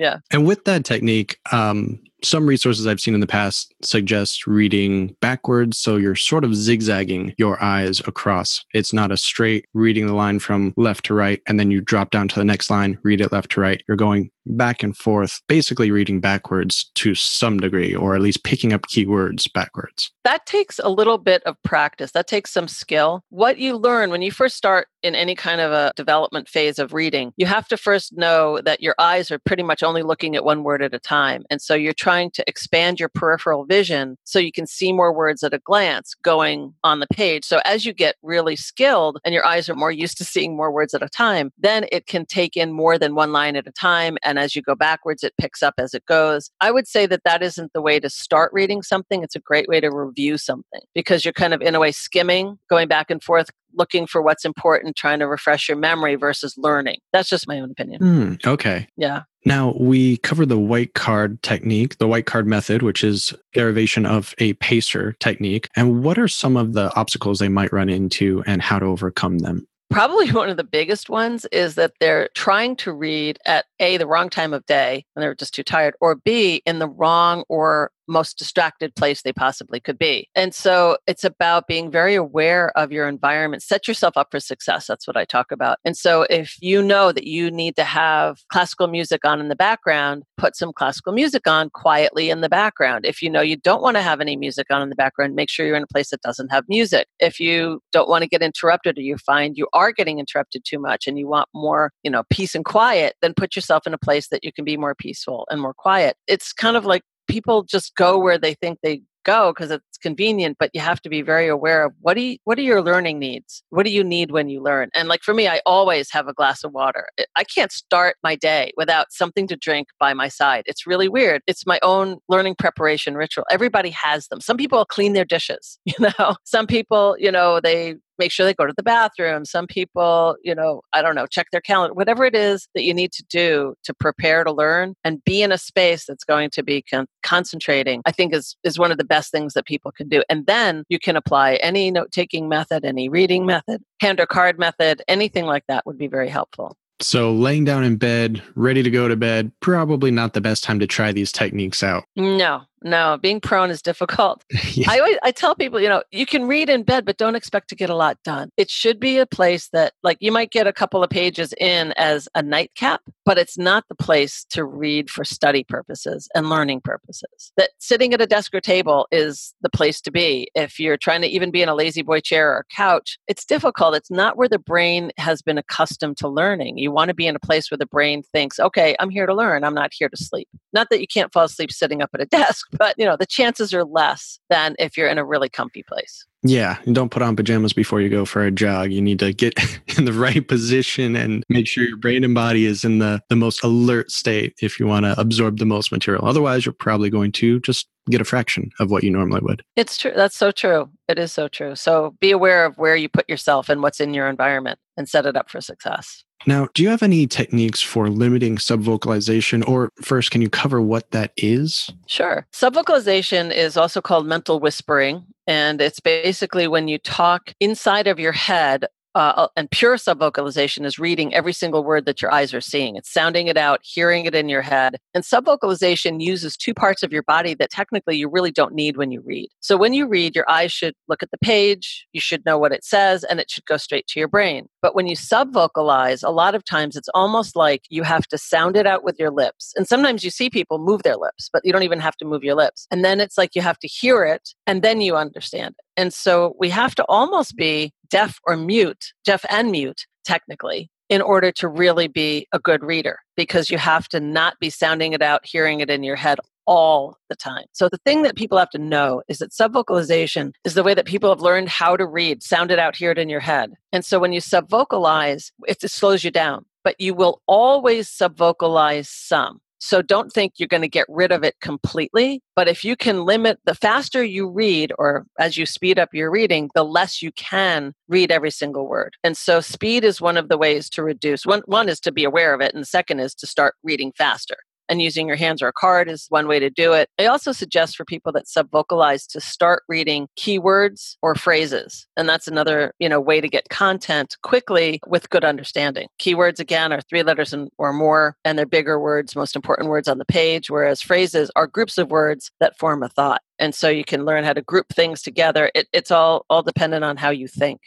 Yeah. 0.00 0.16
And 0.30 0.46
with 0.46 0.64
that 0.64 0.84
technique, 0.86 1.38
um, 1.52 2.00
some 2.22 2.46
resources 2.46 2.86
I've 2.86 3.00
seen 3.00 3.14
in 3.14 3.20
the 3.20 3.26
past 3.26 3.74
suggest 3.82 4.46
reading 4.46 5.16
backwards. 5.20 5.78
So 5.78 5.96
you're 5.96 6.16
sort 6.16 6.44
of 6.44 6.54
zigzagging 6.54 7.34
your 7.38 7.62
eyes 7.62 8.00
across. 8.06 8.64
It's 8.74 8.92
not 8.92 9.12
a 9.12 9.16
straight 9.16 9.66
reading 9.74 10.06
the 10.06 10.14
line 10.14 10.38
from 10.38 10.74
left 10.76 11.06
to 11.06 11.14
right, 11.14 11.40
and 11.46 11.58
then 11.58 11.70
you 11.70 11.80
drop 11.80 12.10
down 12.10 12.28
to 12.28 12.38
the 12.38 12.44
next 12.44 12.70
line, 12.70 12.98
read 13.02 13.20
it 13.20 13.32
left 13.32 13.52
to 13.52 13.60
right. 13.60 13.82
You're 13.88 13.96
going 13.96 14.30
back 14.46 14.82
and 14.82 14.96
forth, 14.96 15.40
basically 15.48 15.90
reading 15.90 16.20
backwards 16.20 16.90
to 16.94 17.14
some 17.14 17.58
degree, 17.58 17.94
or 17.94 18.14
at 18.14 18.20
least 18.20 18.42
picking 18.44 18.72
up 18.72 18.82
keywords 18.82 19.50
backwards. 19.52 20.10
That 20.24 20.46
takes 20.46 20.78
a 20.78 20.88
little 20.88 21.18
bit 21.18 21.42
of 21.44 21.56
practice. 21.62 22.12
That 22.12 22.26
takes 22.26 22.50
some 22.50 22.68
skill. 22.68 23.22
What 23.30 23.58
you 23.58 23.76
learn 23.76 24.10
when 24.10 24.22
you 24.22 24.32
first 24.32 24.56
start 24.56 24.88
in 25.02 25.14
any 25.14 25.34
kind 25.34 25.60
of 25.60 25.72
a 25.72 25.92
development 25.96 26.48
phase 26.48 26.78
of 26.78 26.92
reading, 26.92 27.32
you 27.36 27.46
have 27.46 27.68
to 27.68 27.76
first 27.76 28.16
know 28.16 28.60
that 28.64 28.82
your 28.82 28.94
eyes 28.98 29.30
are 29.30 29.38
pretty 29.38 29.62
much 29.62 29.82
only 29.82 30.02
looking 30.02 30.36
at 30.36 30.44
one 30.44 30.62
word 30.62 30.82
at 30.82 30.94
a 30.94 30.98
time. 30.98 31.44
And 31.50 31.60
so 31.60 31.74
you're 31.74 31.92
trying 31.92 32.09
to 32.32 32.44
expand 32.46 32.98
your 32.98 33.08
peripheral 33.08 33.64
vision 33.64 34.16
so 34.24 34.38
you 34.38 34.52
can 34.52 34.66
see 34.66 34.92
more 34.92 35.12
words 35.12 35.42
at 35.42 35.54
a 35.54 35.58
glance 35.58 36.14
going 36.22 36.74
on 36.82 37.00
the 37.00 37.06
page. 37.12 37.44
So 37.44 37.60
as 37.64 37.84
you 37.84 37.92
get 37.92 38.16
really 38.22 38.56
skilled 38.56 39.18
and 39.24 39.32
your 39.32 39.46
eyes 39.46 39.68
are 39.68 39.74
more 39.74 39.92
used 39.92 40.18
to 40.18 40.24
seeing 40.24 40.56
more 40.56 40.72
words 40.72 40.94
at 40.94 41.02
a 41.02 41.08
time, 41.08 41.52
then 41.58 41.86
it 41.92 42.06
can 42.06 42.26
take 42.26 42.56
in 42.56 42.72
more 42.72 42.98
than 42.98 43.14
one 43.14 43.32
line 43.32 43.56
at 43.56 43.66
a 43.66 43.72
time. 43.72 44.18
And 44.24 44.38
as 44.38 44.56
you 44.56 44.62
go 44.62 44.74
backwards, 44.74 45.22
it 45.22 45.34
picks 45.38 45.62
up 45.62 45.74
as 45.78 45.94
it 45.94 46.04
goes. 46.06 46.50
I 46.60 46.70
would 46.70 46.88
say 46.88 47.06
that 47.06 47.24
that 47.24 47.42
isn't 47.42 47.72
the 47.72 47.82
way 47.82 48.00
to 48.00 48.10
start 48.10 48.52
reading 48.52 48.82
something. 48.82 49.22
It's 49.22 49.36
a 49.36 49.40
great 49.40 49.68
way 49.68 49.80
to 49.80 49.90
review 49.90 50.38
something 50.38 50.80
because 50.94 51.24
you're 51.24 51.32
kind 51.32 51.54
of 51.54 51.62
in 51.62 51.74
a 51.74 51.80
way 51.80 51.92
skimming, 51.92 52.58
going 52.68 52.88
back 52.88 53.10
and 53.10 53.22
forth, 53.22 53.50
looking 53.74 54.06
for 54.06 54.22
what's 54.22 54.44
important, 54.44 54.96
trying 54.96 55.18
to 55.20 55.26
refresh 55.26 55.68
your 55.68 55.78
memory 55.78 56.14
versus 56.14 56.54
learning. 56.56 56.98
That's 57.12 57.28
just 57.28 57.48
my 57.48 57.60
own 57.60 57.70
opinion. 57.70 58.00
Mm, 58.00 58.46
okay. 58.46 58.88
Yeah. 58.96 59.22
Now, 59.44 59.74
we 59.78 60.18
cover 60.18 60.44
the 60.44 60.58
white 60.58 60.94
card 60.94 61.42
technique, 61.42 61.98
the 61.98 62.08
white 62.08 62.26
card 62.26 62.46
method, 62.46 62.82
which 62.82 63.02
is 63.02 63.34
derivation 63.54 64.04
of 64.04 64.34
a 64.38 64.52
pacer 64.54 65.12
technique. 65.20 65.68
And 65.76 66.04
what 66.04 66.18
are 66.18 66.28
some 66.28 66.56
of 66.56 66.74
the 66.74 66.94
obstacles 66.94 67.38
they 67.38 67.48
might 67.48 67.72
run 67.72 67.88
into 67.88 68.42
and 68.46 68.60
how 68.60 68.78
to 68.78 68.86
overcome 68.86 69.38
them? 69.38 69.66
Probably 69.90 70.30
one 70.32 70.50
of 70.50 70.56
the 70.56 70.64
biggest 70.64 71.08
ones 71.08 71.46
is 71.52 71.74
that 71.76 71.92
they're 72.00 72.28
trying 72.34 72.76
to 72.76 72.92
read 72.92 73.38
at 73.46 73.64
A, 73.80 73.96
the 73.96 74.06
wrong 74.06 74.30
time 74.30 74.52
of 74.52 74.64
day 74.66 75.04
and 75.14 75.22
they're 75.22 75.34
just 75.34 75.54
too 75.54 75.62
tired, 75.62 75.94
or 76.00 76.16
B, 76.16 76.62
in 76.66 76.78
the 76.78 76.88
wrong 76.88 77.44
or 77.48 77.90
most 78.10 78.38
distracted 78.38 78.94
place 78.94 79.22
they 79.22 79.32
possibly 79.32 79.80
could 79.80 79.98
be. 79.98 80.28
And 80.34 80.54
so 80.54 80.98
it's 81.06 81.24
about 81.24 81.66
being 81.66 81.90
very 81.90 82.14
aware 82.14 82.76
of 82.76 82.92
your 82.92 83.08
environment. 83.08 83.62
Set 83.62 83.88
yourself 83.88 84.16
up 84.16 84.28
for 84.30 84.40
success. 84.40 84.86
That's 84.86 85.06
what 85.06 85.16
I 85.16 85.24
talk 85.24 85.52
about. 85.52 85.78
And 85.84 85.96
so 85.96 86.26
if 86.28 86.56
you 86.60 86.82
know 86.82 87.12
that 87.12 87.26
you 87.26 87.50
need 87.50 87.76
to 87.76 87.84
have 87.84 88.38
classical 88.50 88.88
music 88.88 89.24
on 89.24 89.40
in 89.40 89.48
the 89.48 89.56
background, 89.56 90.24
put 90.36 90.56
some 90.56 90.72
classical 90.72 91.12
music 91.12 91.46
on 91.46 91.70
quietly 91.70 92.30
in 92.30 92.40
the 92.40 92.48
background. 92.48 93.06
If 93.06 93.22
you 93.22 93.30
know 93.30 93.40
you 93.40 93.56
don't 93.56 93.82
want 93.82 93.96
to 93.96 94.02
have 94.02 94.20
any 94.20 94.36
music 94.36 94.66
on 94.70 94.82
in 94.82 94.88
the 94.88 94.96
background, 94.96 95.34
make 95.34 95.50
sure 95.50 95.66
you're 95.66 95.76
in 95.76 95.82
a 95.82 95.86
place 95.86 96.10
that 96.10 96.22
doesn't 96.22 96.50
have 96.50 96.64
music. 96.68 97.06
If 97.20 97.40
you 97.40 97.80
don't 97.92 98.08
want 98.08 98.22
to 98.22 98.28
get 98.28 98.42
interrupted 98.42 98.98
or 98.98 99.02
you 99.02 99.16
find 99.18 99.56
you 99.56 99.68
are 99.72 99.92
getting 99.92 100.18
interrupted 100.18 100.64
too 100.64 100.78
much 100.78 101.06
and 101.06 101.18
you 101.18 101.28
want 101.28 101.48
more, 101.54 101.92
you 102.02 102.10
know, 102.10 102.24
peace 102.30 102.54
and 102.54 102.64
quiet, 102.64 103.14
then 103.22 103.34
put 103.34 103.54
yourself 103.56 103.86
in 103.86 103.94
a 103.94 103.98
place 103.98 104.28
that 104.28 104.44
you 104.44 104.52
can 104.52 104.64
be 104.64 104.76
more 104.76 104.94
peaceful 104.94 105.46
and 105.50 105.60
more 105.60 105.74
quiet. 105.74 106.16
It's 106.26 106.52
kind 106.52 106.76
of 106.76 106.84
like 106.84 107.02
people 107.30 107.62
just 107.62 107.94
go 107.96 108.18
where 108.18 108.38
they 108.38 108.54
think 108.54 108.78
they 108.82 109.02
go 109.24 109.52
because 109.52 109.70
it's 109.70 109.89
convenient 110.00 110.56
but 110.58 110.70
you 110.72 110.80
have 110.80 111.00
to 111.02 111.08
be 111.08 111.22
very 111.22 111.48
aware 111.48 111.84
of 111.84 111.92
what 112.00 112.14
do 112.14 112.22
you, 112.22 112.36
what 112.44 112.58
are 112.58 112.62
your 112.62 112.82
learning 112.82 113.18
needs? 113.18 113.62
What 113.70 113.84
do 113.84 113.92
you 113.92 114.04
need 114.04 114.30
when 114.30 114.48
you 114.48 114.62
learn? 114.62 114.90
And 114.94 115.08
like 115.08 115.22
for 115.22 115.34
me 115.34 115.48
i 115.48 115.60
always 115.66 116.10
have 116.10 116.28
a 116.28 116.32
glass 116.32 116.64
of 116.64 116.72
water. 116.72 117.08
I 117.36 117.44
can't 117.44 117.72
start 117.72 118.16
my 118.22 118.36
day 118.36 118.72
without 118.76 119.12
something 119.12 119.46
to 119.48 119.56
drink 119.56 119.88
by 119.98 120.14
my 120.14 120.28
side. 120.28 120.64
It's 120.66 120.86
really 120.86 121.08
weird. 121.08 121.42
It's 121.46 121.66
my 121.66 121.78
own 121.82 122.18
learning 122.28 122.56
preparation 122.56 123.14
ritual. 123.14 123.44
Everybody 123.50 123.90
has 123.90 124.28
them. 124.28 124.40
Some 124.40 124.56
people 124.56 124.84
clean 124.84 125.12
their 125.12 125.24
dishes 125.24 125.78
you 125.84 125.94
know? 126.00 126.36
Some 126.44 126.66
people 126.66 127.16
you 127.18 127.30
know 127.30 127.60
they 127.60 127.96
make 128.20 128.30
sure 128.30 128.46
they 128.46 128.54
go 128.54 128.66
to 128.66 128.74
the 128.76 128.84
bathroom. 128.84 129.44
Some 129.44 129.66
people, 129.66 130.36
you 130.44 130.54
know, 130.54 130.82
I 130.92 131.02
don't 131.02 131.16
know, 131.16 131.26
check 131.26 131.48
their 131.50 131.60
calendar, 131.60 131.94
whatever 131.94 132.24
it 132.24 132.36
is 132.36 132.68
that 132.74 132.84
you 132.84 132.94
need 132.94 133.10
to 133.12 133.24
do 133.28 133.74
to 133.82 133.94
prepare 133.94 134.44
to 134.44 134.52
learn 134.52 134.94
and 135.02 135.24
be 135.24 135.42
in 135.42 135.50
a 135.50 135.58
space 135.58 136.04
that's 136.06 136.22
going 136.22 136.50
to 136.50 136.62
be 136.62 136.82
con- 136.82 137.08
concentrating, 137.24 138.02
I 138.04 138.12
think 138.12 138.32
is, 138.32 138.56
is 138.62 138.78
one 138.78 138.92
of 138.92 138.98
the 138.98 139.04
best 139.04 139.32
things 139.32 139.54
that 139.54 139.64
people 139.64 139.89
can 139.90 140.08
do. 140.08 140.22
And 140.28 140.46
then 140.46 140.84
you 140.88 140.98
can 140.98 141.16
apply 141.16 141.54
any 141.56 141.90
note 141.90 142.12
taking 142.12 142.48
method, 142.48 142.84
any 142.84 143.08
reading 143.08 143.46
method, 143.46 143.82
hand 144.00 144.20
or 144.20 144.26
card 144.26 144.58
method, 144.58 145.02
anything 145.08 145.46
like 145.46 145.64
that 145.68 145.86
would 145.86 145.98
be 145.98 146.06
very 146.06 146.28
helpful. 146.28 146.76
So, 147.02 147.32
laying 147.32 147.64
down 147.64 147.82
in 147.82 147.96
bed, 147.96 148.42
ready 148.54 148.82
to 148.82 148.90
go 148.90 149.08
to 149.08 149.16
bed, 149.16 149.52
probably 149.60 150.10
not 150.10 150.34
the 150.34 150.40
best 150.42 150.62
time 150.62 150.78
to 150.80 150.86
try 150.86 151.12
these 151.12 151.32
techniques 151.32 151.82
out. 151.82 152.04
No, 152.14 152.64
no, 152.82 153.18
being 153.20 153.40
prone 153.40 153.70
is 153.70 153.82
difficult. 153.82 154.44
yeah. 154.72 154.90
I 154.90 154.98
always 154.98 155.18
I 155.22 155.32
tell 155.32 155.54
people, 155.54 155.80
you 155.80 155.88
know, 155.88 156.02
you 156.10 156.26
can 156.26 156.46
read 156.46 156.68
in 156.68 156.82
bed, 156.82 157.04
but 157.04 157.16
don't 157.16 157.34
expect 157.34 157.68
to 157.68 157.74
get 157.74 157.90
a 157.90 157.94
lot 157.94 158.18
done. 158.24 158.50
It 158.56 158.70
should 158.70 158.98
be 158.98 159.18
a 159.18 159.26
place 159.26 159.68
that 159.72 159.92
like 160.02 160.18
you 160.20 160.32
might 160.32 160.50
get 160.50 160.66
a 160.66 160.72
couple 160.72 161.02
of 161.02 161.10
pages 161.10 161.52
in 161.60 161.92
as 161.92 162.28
a 162.34 162.42
nightcap, 162.42 163.02
but 163.24 163.38
it's 163.38 163.58
not 163.58 163.84
the 163.88 163.94
place 163.94 164.44
to 164.50 164.64
read 164.64 165.10
for 165.10 165.24
study 165.24 165.64
purposes 165.64 166.28
and 166.34 166.48
learning 166.48 166.80
purposes. 166.82 167.52
That 167.56 167.70
sitting 167.78 168.14
at 168.14 168.20
a 168.20 168.26
desk 168.26 168.54
or 168.54 168.60
table 168.60 169.06
is 169.10 169.54
the 169.62 169.70
place 169.70 170.00
to 170.02 170.10
be. 170.10 170.48
If 170.54 170.80
you're 170.80 170.96
trying 170.96 171.22
to 171.22 171.28
even 171.28 171.50
be 171.50 171.62
in 171.62 171.68
a 171.68 171.74
La-Z-Boy 171.74 172.20
chair 172.20 172.50
or 172.50 172.66
couch, 172.74 173.18
it's 173.28 173.44
difficult. 173.44 173.94
It's 173.94 174.10
not 174.10 174.36
where 174.36 174.48
the 174.48 174.58
brain 174.58 175.10
has 175.18 175.42
been 175.42 175.58
accustomed 175.58 176.16
to 176.18 176.28
learning. 176.28 176.78
You 176.78 176.90
want 176.90 177.08
to 177.08 177.14
be 177.14 177.26
in 177.26 177.36
a 177.36 177.40
place 177.40 177.70
where 177.70 177.78
the 177.78 177.86
brain 177.86 178.22
thinks, 178.22 178.58
okay, 178.58 178.96
I'm 178.98 179.10
here 179.10 179.26
to 179.26 179.34
learn. 179.34 179.64
I'm 179.64 179.74
not 179.74 179.90
here 179.92 180.08
to 180.08 180.16
sleep. 180.16 180.48
Not 180.72 180.88
that 180.90 181.00
you 181.00 181.06
can't 181.06 181.32
fall 181.32 181.44
asleep 181.44 181.72
sitting 181.72 182.02
up 182.02 182.10
at 182.14 182.20
a 182.20 182.26
desk, 182.40 182.69
but 182.72 182.94
you 182.98 183.04
know, 183.04 183.16
the 183.16 183.26
chances 183.26 183.74
are 183.74 183.84
less 183.84 184.38
than 184.48 184.76
if 184.78 184.96
you're 184.96 185.08
in 185.08 185.18
a 185.18 185.24
really 185.24 185.48
comfy 185.48 185.82
place. 185.82 186.24
Yeah, 186.42 186.78
and 186.86 186.94
don't 186.94 187.10
put 187.10 187.20
on 187.20 187.36
pajamas 187.36 187.74
before 187.74 188.00
you 188.00 188.08
go 188.08 188.24
for 188.24 188.42
a 188.42 188.50
jog. 188.50 188.92
You 188.92 189.02
need 189.02 189.18
to 189.18 189.32
get 189.32 189.54
in 189.98 190.06
the 190.06 190.12
right 190.12 190.46
position 190.46 191.14
and 191.14 191.44
make 191.48 191.66
sure 191.66 191.84
your 191.84 191.98
brain 191.98 192.24
and 192.24 192.34
body 192.34 192.64
is 192.64 192.84
in 192.84 192.98
the, 192.98 193.20
the 193.28 193.36
most 193.36 193.62
alert 193.62 194.10
state 194.10 194.54
if 194.62 194.80
you 194.80 194.86
want 194.86 195.04
to 195.04 195.18
absorb 195.20 195.58
the 195.58 195.66
most 195.66 195.92
material. 195.92 196.26
Otherwise, 196.26 196.64
you're 196.64 196.72
probably 196.72 197.10
going 197.10 197.32
to 197.32 197.60
just 197.60 197.88
get 198.08 198.20
a 198.20 198.24
fraction 198.24 198.70
of 198.80 198.90
what 198.90 199.04
you 199.04 199.10
normally 199.10 199.40
would. 199.42 199.62
It's 199.76 199.98
true. 199.98 200.12
That's 200.16 200.36
so 200.36 200.50
true. 200.50 200.88
It 201.08 201.18
is 201.18 201.32
so 201.32 201.48
true. 201.48 201.74
So 201.76 202.16
be 202.20 202.30
aware 202.30 202.64
of 202.64 202.78
where 202.78 202.96
you 202.96 203.08
put 203.08 203.28
yourself 203.28 203.68
and 203.68 203.82
what's 203.82 204.00
in 204.00 204.14
your 204.14 204.28
environment 204.28 204.78
and 204.96 205.08
set 205.08 205.26
it 205.26 205.36
up 205.36 205.50
for 205.50 205.60
success. 205.60 206.24
Now, 206.46 206.68
do 206.74 206.82
you 206.82 206.88
have 206.88 207.02
any 207.02 207.26
techniques 207.26 207.82
for 207.82 208.08
limiting 208.08 208.56
subvocalization? 208.56 209.66
Or 209.68 209.90
first, 210.00 210.30
can 210.30 210.40
you 210.40 210.48
cover 210.48 210.80
what 210.80 211.10
that 211.10 211.32
is? 211.36 211.90
Sure. 212.06 212.46
Subvocalization 212.52 213.52
is 213.54 213.76
also 213.76 214.00
called 214.00 214.26
mental 214.26 214.58
whispering. 214.58 215.24
And 215.46 215.80
it's 215.80 216.00
basically 216.00 216.68
when 216.68 216.88
you 216.88 216.98
talk 216.98 217.54
inside 217.60 218.06
of 218.06 218.18
your 218.20 218.32
head 218.32 218.86
uh, 219.14 219.32
uh, 219.36 219.48
and 219.56 219.70
pure 219.70 219.96
subvocalization 219.96 220.84
is 220.84 220.98
reading 220.98 221.34
every 221.34 221.52
single 221.52 221.84
word 221.84 222.06
that 222.06 222.22
your 222.22 222.32
eyes 222.32 222.54
are 222.54 222.60
seeing. 222.60 222.96
It's 222.96 223.12
sounding 223.12 223.48
it 223.48 223.56
out, 223.56 223.80
hearing 223.82 224.24
it 224.24 224.34
in 224.34 224.48
your 224.48 224.62
head. 224.62 224.96
And 225.14 225.24
subvocalization 225.24 226.20
uses 226.20 226.56
two 226.56 226.74
parts 226.74 227.02
of 227.02 227.12
your 227.12 227.22
body 227.24 227.54
that 227.54 227.70
technically 227.70 228.16
you 228.16 228.28
really 228.28 228.52
don't 228.52 228.74
need 228.74 228.96
when 228.96 229.10
you 229.10 229.20
read. 229.20 229.48
So 229.60 229.76
when 229.76 229.94
you 229.94 230.06
read, 230.06 230.36
your 230.36 230.48
eyes 230.48 230.72
should 230.72 230.94
look 231.08 231.22
at 231.22 231.30
the 231.30 231.38
page, 231.38 232.06
you 232.12 232.20
should 232.20 232.44
know 232.44 232.58
what 232.58 232.72
it 232.72 232.84
says, 232.84 233.24
and 233.24 233.40
it 233.40 233.50
should 233.50 233.64
go 233.66 233.76
straight 233.76 234.06
to 234.08 234.20
your 234.20 234.28
brain. 234.28 234.68
But 234.82 234.94
when 234.94 235.06
you 235.06 235.16
subvocalize, 235.16 236.22
a 236.22 236.30
lot 236.30 236.54
of 236.54 236.64
times 236.64 236.96
it's 236.96 237.08
almost 237.14 237.56
like 237.56 237.82
you 237.88 238.02
have 238.02 238.26
to 238.28 238.38
sound 238.38 238.76
it 238.76 238.86
out 238.86 239.04
with 239.04 239.18
your 239.18 239.30
lips. 239.30 239.72
And 239.76 239.88
sometimes 239.88 240.24
you 240.24 240.30
see 240.30 240.50
people 240.50 240.78
move 240.78 241.02
their 241.02 241.16
lips, 241.16 241.50
but 241.52 241.62
you 241.64 241.72
don't 241.72 241.82
even 241.82 242.00
have 242.00 242.16
to 242.18 242.24
move 242.24 242.44
your 242.44 242.54
lips. 242.54 242.86
And 242.90 243.04
then 243.04 243.20
it's 243.20 243.36
like 243.36 243.54
you 243.54 243.62
have 243.62 243.78
to 243.80 243.88
hear 243.88 244.24
it 244.24 244.50
and 244.66 244.82
then 244.82 245.00
you 245.00 245.16
understand 245.16 245.74
it. 245.78 245.84
And 245.96 246.14
so 246.14 246.54
we 246.58 246.70
have 246.70 246.94
to 246.94 247.04
almost 247.08 247.56
be 247.56 247.92
deaf 248.10 248.38
or 248.44 248.56
mute, 248.56 249.12
deaf 249.24 249.44
and 249.48 249.70
mute, 249.70 250.06
technically, 250.24 250.90
in 251.08 251.22
order 251.22 251.50
to 251.52 251.68
really 251.68 252.08
be 252.08 252.46
a 252.52 252.58
good 252.58 252.84
reader, 252.84 253.18
because 253.36 253.70
you 253.70 253.78
have 253.78 254.08
to 254.08 254.20
not 254.20 254.58
be 254.60 254.70
sounding 254.70 255.12
it 255.12 255.22
out, 255.22 255.44
hearing 255.44 255.80
it 255.80 255.90
in 255.90 256.02
your 256.02 256.16
head 256.16 256.38
all 256.66 257.16
the 257.28 257.34
time. 257.34 257.64
So 257.72 257.88
the 257.88 257.98
thing 258.04 258.22
that 258.22 258.36
people 258.36 258.56
have 258.58 258.70
to 258.70 258.78
know 258.78 259.22
is 259.28 259.38
that 259.38 259.50
subvocalization 259.50 260.52
is 260.62 260.74
the 260.74 260.84
way 260.84 260.94
that 260.94 261.06
people 261.06 261.28
have 261.30 261.40
learned 261.40 261.68
how 261.68 261.96
to 261.96 262.06
read, 262.06 262.44
sound 262.44 262.70
it 262.70 262.78
out, 262.78 262.94
hear 262.94 263.10
it 263.10 263.18
in 263.18 263.28
your 263.28 263.40
head. 263.40 263.72
And 263.92 264.04
so 264.04 264.20
when 264.20 264.32
you 264.32 264.40
subvocalize, 264.40 265.50
it 265.66 265.80
slows 265.90 266.22
you 266.22 266.30
down, 266.30 266.64
but 266.84 267.00
you 267.00 267.12
will 267.12 267.42
always 267.48 268.08
subvocalize 268.08 269.06
some. 269.06 269.60
So 269.80 270.02
don't 270.02 270.30
think 270.30 270.54
you're 270.56 270.68
going 270.68 270.82
to 270.82 270.88
get 270.88 271.06
rid 271.08 271.32
of 271.32 271.42
it 271.42 271.56
completely. 271.60 272.42
But 272.54 272.68
if 272.68 272.84
you 272.84 272.96
can 272.96 273.24
limit 273.24 273.58
the 273.64 273.74
faster 273.74 274.22
you 274.22 274.48
read, 274.48 274.92
or 274.98 275.26
as 275.38 275.56
you 275.56 275.66
speed 275.66 275.98
up 275.98 276.10
your 276.12 276.30
reading, 276.30 276.70
the 276.74 276.84
less 276.84 277.22
you 277.22 277.32
can 277.32 277.94
read 278.08 278.30
every 278.30 278.50
single 278.50 278.86
word. 278.86 279.14
And 279.24 279.36
so 279.36 279.60
speed 279.60 280.04
is 280.04 280.20
one 280.20 280.36
of 280.36 280.48
the 280.48 280.58
ways 280.58 280.90
to 280.90 281.02
reduce. 281.02 281.46
One, 281.46 281.62
one 281.64 281.88
is 281.88 281.98
to 282.00 282.12
be 282.12 282.24
aware 282.24 282.54
of 282.54 282.60
it, 282.60 282.74
and 282.74 282.82
the 282.82 282.86
second 282.86 283.20
is 283.20 283.34
to 283.36 283.46
start 283.46 283.74
reading 283.82 284.12
faster 284.16 284.56
and 284.90 285.00
using 285.00 285.28
your 285.28 285.36
hands 285.36 285.62
or 285.62 285.68
a 285.68 285.72
card 285.72 286.10
is 286.10 286.26
one 286.28 286.48
way 286.48 286.58
to 286.58 286.68
do 286.68 286.92
it. 286.92 287.08
I 287.18 287.26
also 287.26 287.52
suggest 287.52 287.96
for 287.96 288.04
people 288.04 288.32
that 288.32 288.46
subvocalize 288.46 289.26
to 289.28 289.40
start 289.40 289.84
reading 289.88 290.28
keywords 290.38 291.16
or 291.22 291.34
phrases. 291.34 292.06
And 292.16 292.28
that's 292.28 292.48
another, 292.48 292.92
you 292.98 293.08
know, 293.08 293.20
way 293.20 293.40
to 293.40 293.48
get 293.48 293.68
content 293.68 294.36
quickly 294.42 295.00
with 295.06 295.30
good 295.30 295.44
understanding. 295.44 296.08
Keywords 296.18 296.58
again 296.58 296.92
are 296.92 297.00
three 297.02 297.22
letters 297.22 297.52
and, 297.52 297.70
or 297.78 297.92
more 297.92 298.36
and 298.44 298.58
they're 298.58 298.66
bigger 298.66 298.98
words, 298.98 299.36
most 299.36 299.56
important 299.56 299.88
words 299.88 300.08
on 300.08 300.18
the 300.18 300.24
page, 300.24 300.68
whereas 300.68 301.00
phrases 301.00 301.50
are 301.54 301.66
groups 301.66 301.96
of 301.96 302.10
words 302.10 302.50
that 302.60 302.76
form 302.76 303.02
a 303.02 303.08
thought. 303.08 303.42
And 303.58 303.74
so 303.74 303.88
you 303.88 304.04
can 304.04 304.24
learn 304.24 304.42
how 304.42 304.54
to 304.54 304.62
group 304.62 304.88
things 304.88 305.22
together. 305.22 305.70
It, 305.74 305.86
it's 305.92 306.10
all 306.10 306.44
all 306.50 306.62
dependent 306.62 307.04
on 307.04 307.16
how 307.16 307.30
you 307.30 307.46
think. 307.46 307.80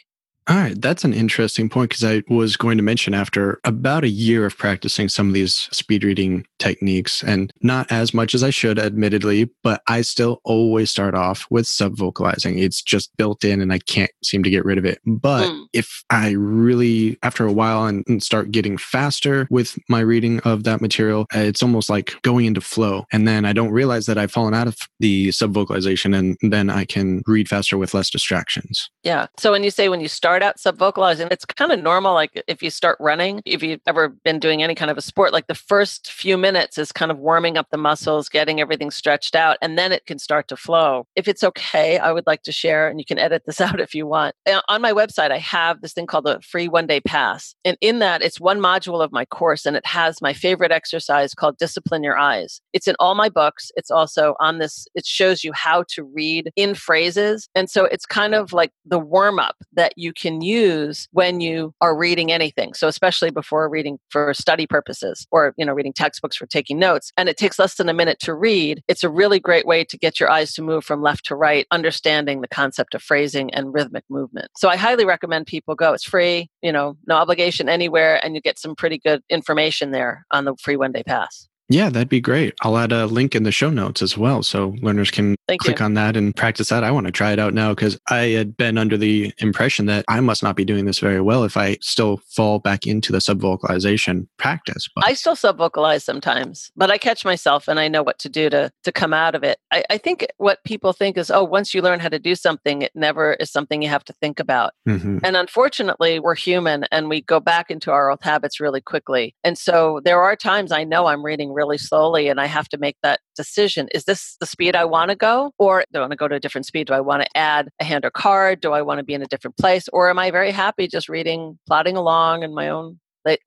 All 0.46 0.56
right, 0.56 0.78
that's 0.80 1.04
an 1.04 1.14
interesting 1.14 1.70
point 1.70 1.90
because 1.90 2.04
I 2.04 2.22
was 2.28 2.56
going 2.56 2.76
to 2.76 2.82
mention 2.82 3.14
after 3.14 3.60
about 3.64 4.04
a 4.04 4.08
year 4.08 4.44
of 4.44 4.58
practicing 4.58 5.08
some 5.08 5.28
of 5.28 5.34
these 5.34 5.68
speed 5.72 6.04
reading 6.04 6.46
techniques, 6.58 7.22
and 7.22 7.50
not 7.62 7.90
as 7.90 8.12
much 8.12 8.34
as 8.34 8.42
I 8.42 8.50
should, 8.50 8.78
admittedly, 8.78 9.50
but 9.62 9.82
I 9.86 10.02
still 10.02 10.40
always 10.44 10.90
start 10.90 11.14
off 11.14 11.46
with 11.48 11.64
subvocalizing. 11.64 12.60
It's 12.60 12.82
just 12.82 13.16
built 13.16 13.42
in 13.42 13.60
and 13.62 13.72
I 13.72 13.78
can't 13.78 14.10
seem 14.22 14.42
to 14.42 14.50
get 14.50 14.64
rid 14.64 14.76
of 14.76 14.84
it. 14.84 14.98
But 15.06 15.48
mm. 15.48 15.64
if 15.72 16.04
I 16.10 16.32
really, 16.32 17.18
after 17.22 17.46
a 17.46 17.52
while, 17.52 17.86
and, 17.86 18.04
and, 18.06 18.22
start 18.22 18.50
getting 18.50 18.78
faster 18.78 19.46
with 19.50 19.78
my 19.88 20.00
reading 20.00 20.40
of 20.40 20.64
that 20.64 20.80
material, 20.80 21.26
it's 21.34 21.62
almost 21.62 21.90
like 21.90 22.14
going 22.22 22.46
into 22.46 22.60
flow. 22.60 23.04
And 23.12 23.28
then 23.28 23.44
I 23.44 23.52
don't 23.52 23.70
realize 23.70 24.06
that 24.06 24.16
I've 24.16 24.32
fallen 24.32 24.54
out 24.54 24.66
of 24.66 24.76
the 25.00 25.28
subvocalization, 25.28 26.16
and 26.16 26.52
then 26.52 26.70
I 26.70 26.84
can 26.84 27.22
read 27.26 27.48
faster 27.48 27.76
with 27.76 27.92
less 27.92 28.08
distractions. 28.08 28.90
Yeah. 29.02 29.26
So 29.38 29.52
when 29.52 29.64
you 29.64 29.70
say 29.70 29.88
when 29.88 30.00
you 30.00 30.08
start, 30.08 30.33
start 30.34 30.42
out 30.42 30.56
subvocalizing. 30.56 31.28
It's 31.30 31.44
kind 31.44 31.70
of 31.70 31.80
normal. 31.80 32.12
Like 32.12 32.42
if 32.48 32.60
you 32.60 32.68
start 32.68 32.96
running, 32.98 33.40
if 33.44 33.62
you've 33.62 33.80
ever 33.86 34.08
been 34.08 34.40
doing 34.40 34.64
any 34.64 34.74
kind 34.74 34.90
of 34.90 34.98
a 34.98 35.00
sport, 35.00 35.32
like 35.32 35.46
the 35.46 35.54
first 35.54 36.10
few 36.10 36.36
minutes 36.36 36.76
is 36.76 36.90
kind 36.90 37.12
of 37.12 37.20
warming 37.20 37.56
up 37.56 37.68
the 37.70 37.76
muscles, 37.76 38.28
getting 38.28 38.60
everything 38.60 38.90
stretched 38.90 39.36
out, 39.36 39.58
and 39.62 39.78
then 39.78 39.92
it 39.92 40.06
can 40.06 40.18
start 40.18 40.48
to 40.48 40.56
flow. 40.56 41.06
If 41.14 41.28
it's 41.28 41.44
okay, 41.44 41.98
I 41.98 42.10
would 42.10 42.26
like 42.26 42.42
to 42.42 42.52
share, 42.52 42.88
and 42.88 42.98
you 42.98 43.04
can 43.04 43.16
edit 43.16 43.44
this 43.46 43.60
out 43.66 43.78
if 43.78 43.94
you 43.94 44.08
want. 44.08 44.34
Uh, 44.44 44.60
on 44.66 44.82
my 44.82 44.92
website, 44.92 45.30
I 45.30 45.38
have 45.38 45.82
this 45.82 45.92
thing 45.92 46.06
called 46.06 46.24
the 46.24 46.40
free 46.40 46.66
one 46.66 46.88
day 46.88 47.00
pass. 47.00 47.54
And 47.64 47.76
in 47.80 48.00
that, 48.00 48.20
it's 48.20 48.40
one 48.40 48.58
module 48.58 49.04
of 49.04 49.12
my 49.12 49.24
course, 49.26 49.66
and 49.66 49.76
it 49.76 49.86
has 49.86 50.20
my 50.20 50.32
favorite 50.32 50.72
exercise 50.72 51.32
called 51.32 51.58
Discipline 51.58 52.02
Your 52.02 52.18
Eyes. 52.18 52.60
It's 52.72 52.88
in 52.88 52.96
all 52.98 53.14
my 53.14 53.28
books. 53.28 53.70
It's 53.76 53.92
also 53.92 54.34
on 54.40 54.58
this, 54.58 54.88
it 54.96 55.06
shows 55.06 55.44
you 55.44 55.52
how 55.52 55.84
to 55.90 56.02
read 56.02 56.50
in 56.56 56.74
phrases. 56.74 57.48
And 57.54 57.70
so 57.70 57.84
it's 57.84 58.04
kind 58.04 58.34
of 58.34 58.52
like 58.52 58.72
the 58.84 58.98
warm 58.98 59.38
up 59.38 59.54
that 59.74 59.92
you 59.96 60.12
can 60.24 60.40
use 60.40 61.06
when 61.12 61.40
you 61.40 61.74
are 61.82 61.94
reading 61.94 62.32
anything. 62.32 62.72
So 62.72 62.88
especially 62.88 63.30
before 63.30 63.68
reading 63.68 63.98
for 64.08 64.32
study 64.32 64.66
purposes 64.66 65.26
or, 65.30 65.52
you 65.58 65.66
know, 65.66 65.74
reading 65.74 65.92
textbooks 65.92 66.34
for 66.34 66.46
taking 66.46 66.78
notes 66.78 67.12
and 67.18 67.28
it 67.28 67.36
takes 67.36 67.58
less 67.58 67.74
than 67.74 67.90
a 67.90 67.94
minute 67.94 68.20
to 68.20 68.32
read, 68.32 68.82
it's 68.88 69.04
a 69.04 69.10
really 69.10 69.38
great 69.38 69.66
way 69.66 69.84
to 69.84 69.98
get 69.98 70.18
your 70.18 70.30
eyes 70.30 70.54
to 70.54 70.62
move 70.62 70.82
from 70.82 71.02
left 71.02 71.26
to 71.26 71.36
right, 71.36 71.66
understanding 71.70 72.40
the 72.40 72.48
concept 72.48 72.94
of 72.94 73.02
phrasing 73.02 73.52
and 73.52 73.74
rhythmic 73.74 74.04
movement. 74.08 74.50
So 74.56 74.70
I 74.70 74.76
highly 74.76 75.04
recommend 75.04 75.46
people 75.46 75.74
go. 75.74 75.92
It's 75.92 76.04
free, 76.04 76.48
you 76.62 76.72
know, 76.72 76.96
no 77.06 77.16
obligation 77.16 77.68
anywhere, 77.68 78.24
and 78.24 78.34
you 78.34 78.40
get 78.40 78.58
some 78.58 78.74
pretty 78.74 78.98
good 78.98 79.22
information 79.28 79.90
there 79.90 80.24
on 80.30 80.46
the 80.46 80.56
free 80.56 80.76
one 80.76 80.92
day 80.92 81.02
pass. 81.02 81.48
Yeah, 81.68 81.88
that'd 81.88 82.08
be 82.08 82.20
great. 82.20 82.54
I'll 82.62 82.76
add 82.76 82.92
a 82.92 83.06
link 83.06 83.34
in 83.34 83.42
the 83.42 83.52
show 83.52 83.70
notes 83.70 84.02
as 84.02 84.18
well 84.18 84.42
so 84.42 84.74
learners 84.82 85.10
can 85.10 85.36
Thank 85.48 85.62
click 85.62 85.78
you. 85.78 85.84
on 85.84 85.94
that 85.94 86.16
and 86.16 86.34
practice 86.36 86.68
that. 86.68 86.84
I 86.84 86.90
want 86.90 87.06
to 87.06 87.12
try 87.12 87.32
it 87.32 87.38
out 87.38 87.54
now 87.54 87.70
because 87.74 87.98
I 88.08 88.28
had 88.28 88.56
been 88.56 88.76
under 88.76 88.96
the 88.96 89.32
impression 89.38 89.86
that 89.86 90.04
I 90.08 90.20
must 90.20 90.42
not 90.42 90.56
be 90.56 90.64
doing 90.64 90.84
this 90.84 90.98
very 90.98 91.20
well 91.20 91.44
if 91.44 91.56
I 91.56 91.78
still 91.80 92.20
fall 92.28 92.58
back 92.58 92.86
into 92.86 93.12
the 93.12 93.18
subvocalization 93.18 94.26
practice. 94.36 94.88
But 94.94 95.06
I 95.06 95.14
still 95.14 95.36
subvocalize 95.36 96.02
sometimes, 96.02 96.70
but 96.76 96.90
I 96.90 96.98
catch 96.98 97.24
myself 97.24 97.66
and 97.66 97.80
I 97.80 97.88
know 97.88 98.02
what 98.02 98.18
to 98.20 98.28
do 98.28 98.50
to 98.50 98.70
to 98.82 98.92
come 98.92 99.14
out 99.14 99.34
of 99.34 99.42
it. 99.42 99.58
I, 99.70 99.84
I 99.88 99.98
think 99.98 100.26
what 100.36 100.62
people 100.64 100.92
think 100.92 101.16
is, 101.16 101.30
oh, 101.30 101.44
once 101.44 101.72
you 101.72 101.80
learn 101.80 102.00
how 102.00 102.08
to 102.08 102.18
do 102.18 102.34
something, 102.34 102.82
it 102.82 102.92
never 102.94 103.34
is 103.34 103.50
something 103.50 103.82
you 103.82 103.88
have 103.88 104.04
to 104.04 104.12
think 104.20 104.38
about. 104.38 104.72
Mm-hmm. 104.86 105.18
And 105.24 105.36
unfortunately, 105.36 106.20
we're 106.20 106.34
human 106.34 106.84
and 106.92 107.08
we 107.08 107.22
go 107.22 107.40
back 107.40 107.70
into 107.70 107.90
our 107.90 108.10
old 108.10 108.22
habits 108.22 108.60
really 108.60 108.82
quickly. 108.82 109.34
And 109.42 109.56
so 109.56 110.00
there 110.04 110.20
are 110.20 110.36
times 110.36 110.72
I 110.72 110.84
know 110.84 111.06
I'm 111.06 111.24
reading 111.24 111.53
really 111.54 111.78
slowly 111.78 112.28
and 112.28 112.40
I 112.40 112.46
have 112.46 112.68
to 112.70 112.78
make 112.78 112.96
that 113.02 113.20
decision. 113.36 113.88
Is 113.94 114.04
this 114.04 114.36
the 114.40 114.46
speed 114.46 114.76
I 114.76 114.84
want 114.84 115.10
to 115.10 115.16
go? 115.16 115.52
Or 115.58 115.84
do 115.92 115.98
I 115.98 116.02
want 116.02 116.12
to 116.12 116.16
go 116.16 116.28
to 116.28 116.34
a 116.34 116.40
different 116.40 116.66
speed? 116.66 116.88
Do 116.88 116.92
I 116.94 117.00
want 117.00 117.22
to 117.22 117.36
add 117.36 117.68
a 117.80 117.84
hand 117.84 118.04
or 118.04 118.10
card? 118.10 118.60
Do 118.60 118.72
I 118.72 118.82
want 118.82 118.98
to 118.98 119.04
be 119.04 119.14
in 119.14 119.22
a 119.22 119.26
different 119.26 119.56
place? 119.56 119.88
Or 119.92 120.10
am 120.10 120.18
I 120.18 120.30
very 120.30 120.50
happy 120.50 120.86
just 120.88 121.08
reading, 121.08 121.58
plodding 121.66 121.96
along 121.96 122.42
in 122.42 122.54
my 122.54 122.68
own 122.68 122.98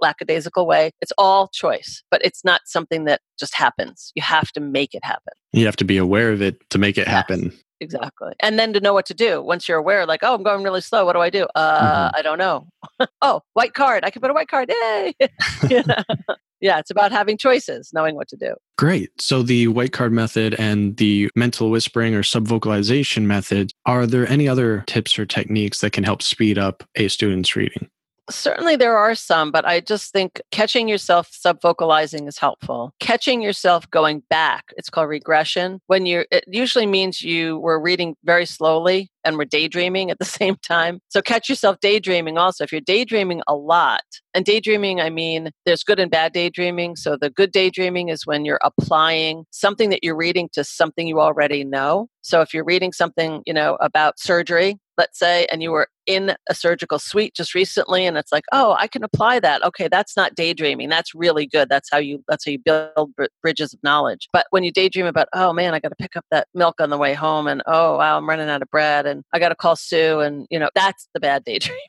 lackadaisical 0.02 0.66
way? 0.66 0.92
It's 1.02 1.14
all 1.18 1.50
choice, 1.50 2.04
but 2.10 2.22
it's 2.24 2.44
not 2.44 2.62
something 2.66 3.06
that 3.06 3.22
just 3.40 3.54
happens. 3.56 4.12
You 4.16 4.24
have 4.24 4.52
to 4.54 4.60
make 4.60 4.94
it 4.96 5.04
happen. 5.06 5.34
You 5.54 5.66
have 5.66 5.76
to 5.78 5.86
be 5.86 5.98
aware 5.98 6.32
of 6.32 6.42
it 6.42 6.68
to 6.72 6.78
make 6.78 6.98
it 6.98 7.02
Yes. 7.08 7.10
happen. 7.10 7.54
Exactly. 7.80 8.34
And 8.40 8.58
then 8.58 8.74
to 8.74 8.80
know 8.80 8.94
what 8.94 9.06
to 9.06 9.14
do. 9.14 9.40
Once 9.40 9.68
you're 9.70 9.78
aware, 9.78 10.08
like, 10.08 10.22
oh, 10.24 10.34
I'm 10.34 10.42
going 10.42 10.64
really 10.64 10.82
slow. 10.82 11.06
What 11.06 11.14
do 11.14 11.20
I 11.20 11.30
do? 11.30 11.44
Uh, 11.54 12.10
I 12.12 12.24
don't 12.24 12.40
know. 12.40 12.68
oh, 13.22 13.42
white 13.54 13.76
card. 13.76 14.04
I 14.04 14.10
can 14.10 14.20
put 14.20 14.32
a 14.32 14.34
white 14.34 14.48
card. 14.48 14.70
Yay. 14.72 15.14
yeah. 16.62 16.80
it's 16.80 16.92
about 16.92 17.12
having 17.12 17.38
choices, 17.38 17.92
knowing 17.94 18.16
what 18.16 18.28
to 18.30 18.38
do. 18.38 18.54
Great. 18.78 19.10
So 19.20 19.42
the 19.42 19.68
white 19.68 19.92
card 19.92 20.12
method 20.12 20.56
and 20.60 20.98
the 20.98 21.30
mental 21.36 21.70
whispering 21.70 22.16
or 22.16 22.22
subvocalization 22.22 23.24
method, 23.24 23.72
are 23.86 24.06
there 24.06 24.28
any 24.30 24.48
other 24.48 24.84
tips 24.88 25.18
or 25.18 25.26
techniques 25.26 25.82
that 25.82 25.94
can 25.94 26.04
help 26.04 26.22
speed 26.22 26.58
up 26.58 26.84
a 26.96 27.08
student's 27.08 27.56
reading? 27.56 27.90
Certainly, 28.30 28.76
there 28.78 28.98
are 28.98 29.16
some, 29.16 29.52
but 29.52 29.66
I 29.66 29.80
just 29.80 30.12
think 30.12 30.42
catching 30.52 30.88
yourself 30.88 31.32
subvocalizing 31.32 32.28
is 32.28 32.38
helpful. 32.38 32.94
Catching 33.00 33.42
yourself 33.42 33.90
going 33.90 34.22
back, 34.30 34.66
it's 34.76 34.90
called 34.90 35.10
regression. 35.10 35.80
When 35.88 36.06
you're, 36.06 36.26
it 36.32 36.44
usually 36.48 36.86
means 36.86 37.22
you 37.22 37.60
were 37.60 37.80
reading 37.80 38.16
very 38.24 38.46
slowly 38.46 39.10
and 39.24 39.38
were 39.38 39.46
daydreaming 39.46 40.12
at 40.12 40.20
the 40.20 40.26
same 40.40 40.58
time. 40.58 41.00
So 41.10 41.22
catch 41.22 41.50
yourself 41.50 41.80
daydreaming 41.80 42.38
also. 42.38 42.64
If 42.64 42.72
you're 42.72 42.82
daydreaming 42.82 43.42
a 43.48 43.56
lot, 43.56 44.04
and 44.38 44.46
daydreaming, 44.46 45.02
I 45.02 45.10
mean, 45.10 45.50
there's 45.66 45.84
good 45.84 46.00
and 46.00 46.12
bad 46.12 46.32
daydreaming. 46.32 46.96
So 46.96 47.18
the 47.20 47.32
good 47.32 47.52
daydreaming 47.52 48.10
is 48.10 48.28
when 48.28 48.46
you're 48.46 48.60
applying 48.64 49.46
something 49.50 49.90
that 49.90 50.04
you're 50.04 50.16
reading 50.16 50.48
to 50.54 50.64
something 50.64 51.08
you 51.08 51.20
already 51.20 51.64
know. 51.64 52.08
So 52.22 52.42
if 52.42 52.54
you're 52.54 52.64
reading 52.64 52.94
something, 52.94 53.42
you 53.48 53.54
know, 53.54 53.78
about 53.82 54.20
surgery, 54.20 54.78
let's 54.98 55.20
say, 55.20 55.48
and 55.52 55.62
you 55.62 55.72
were 55.72 55.88
in 56.06 56.36
a 56.50 56.56
surgical 56.56 56.98
suite 57.00 57.36
just 57.36 57.54
recently 57.54 58.06
and 58.06 58.18
it's 58.18 58.32
like, 58.32 58.46
oh, 58.52 58.76
I 58.80 58.88
can 58.88 59.04
apply 59.04 59.40
that. 59.42 59.64
Okay, 59.64 59.88
that's 59.90 60.16
not 60.16 60.36
daydreaming. 60.36 60.90
That's 60.90 61.14
really 61.14 61.46
good. 61.46 61.70
That's 61.70 61.90
how 61.92 61.98
you 61.98 62.24
that's 62.28 62.46
how 62.46 62.52
you 62.52 62.60
build 62.60 63.14
br- 63.16 63.26
bridges 63.42 63.74
of 63.74 63.84
knowledge. 63.84 64.30
But 64.32 64.48
when 64.52 64.64
you 64.64 64.72
daydream 64.72 65.06
about, 65.06 65.28
oh 65.34 65.54
man, 65.54 65.74
I 65.74 65.80
got 65.80 65.90
to 65.90 65.96
pick 65.96 66.16
up 66.16 66.26
that 66.32 66.48
milk 66.54 66.80
on 66.80 66.90
the 66.90 66.98
way 66.98 67.14
home 67.14 67.48
and 67.48 67.62
oh 67.68 67.98
wow, 67.98 68.18
I'm 68.18 68.28
running 68.28 68.50
out 68.50 68.62
of 68.62 68.70
bread 68.70 69.06
and 69.06 69.24
I 69.34 69.40
got 69.40 69.50
to 69.50 69.56
call 69.56 69.76
Sue 69.76 70.22
and 70.22 70.48
you 70.50 70.60
know, 70.60 70.70
that's 70.74 71.10
the 71.14 71.20
bad 71.20 71.44
daydreaming. 71.46 71.82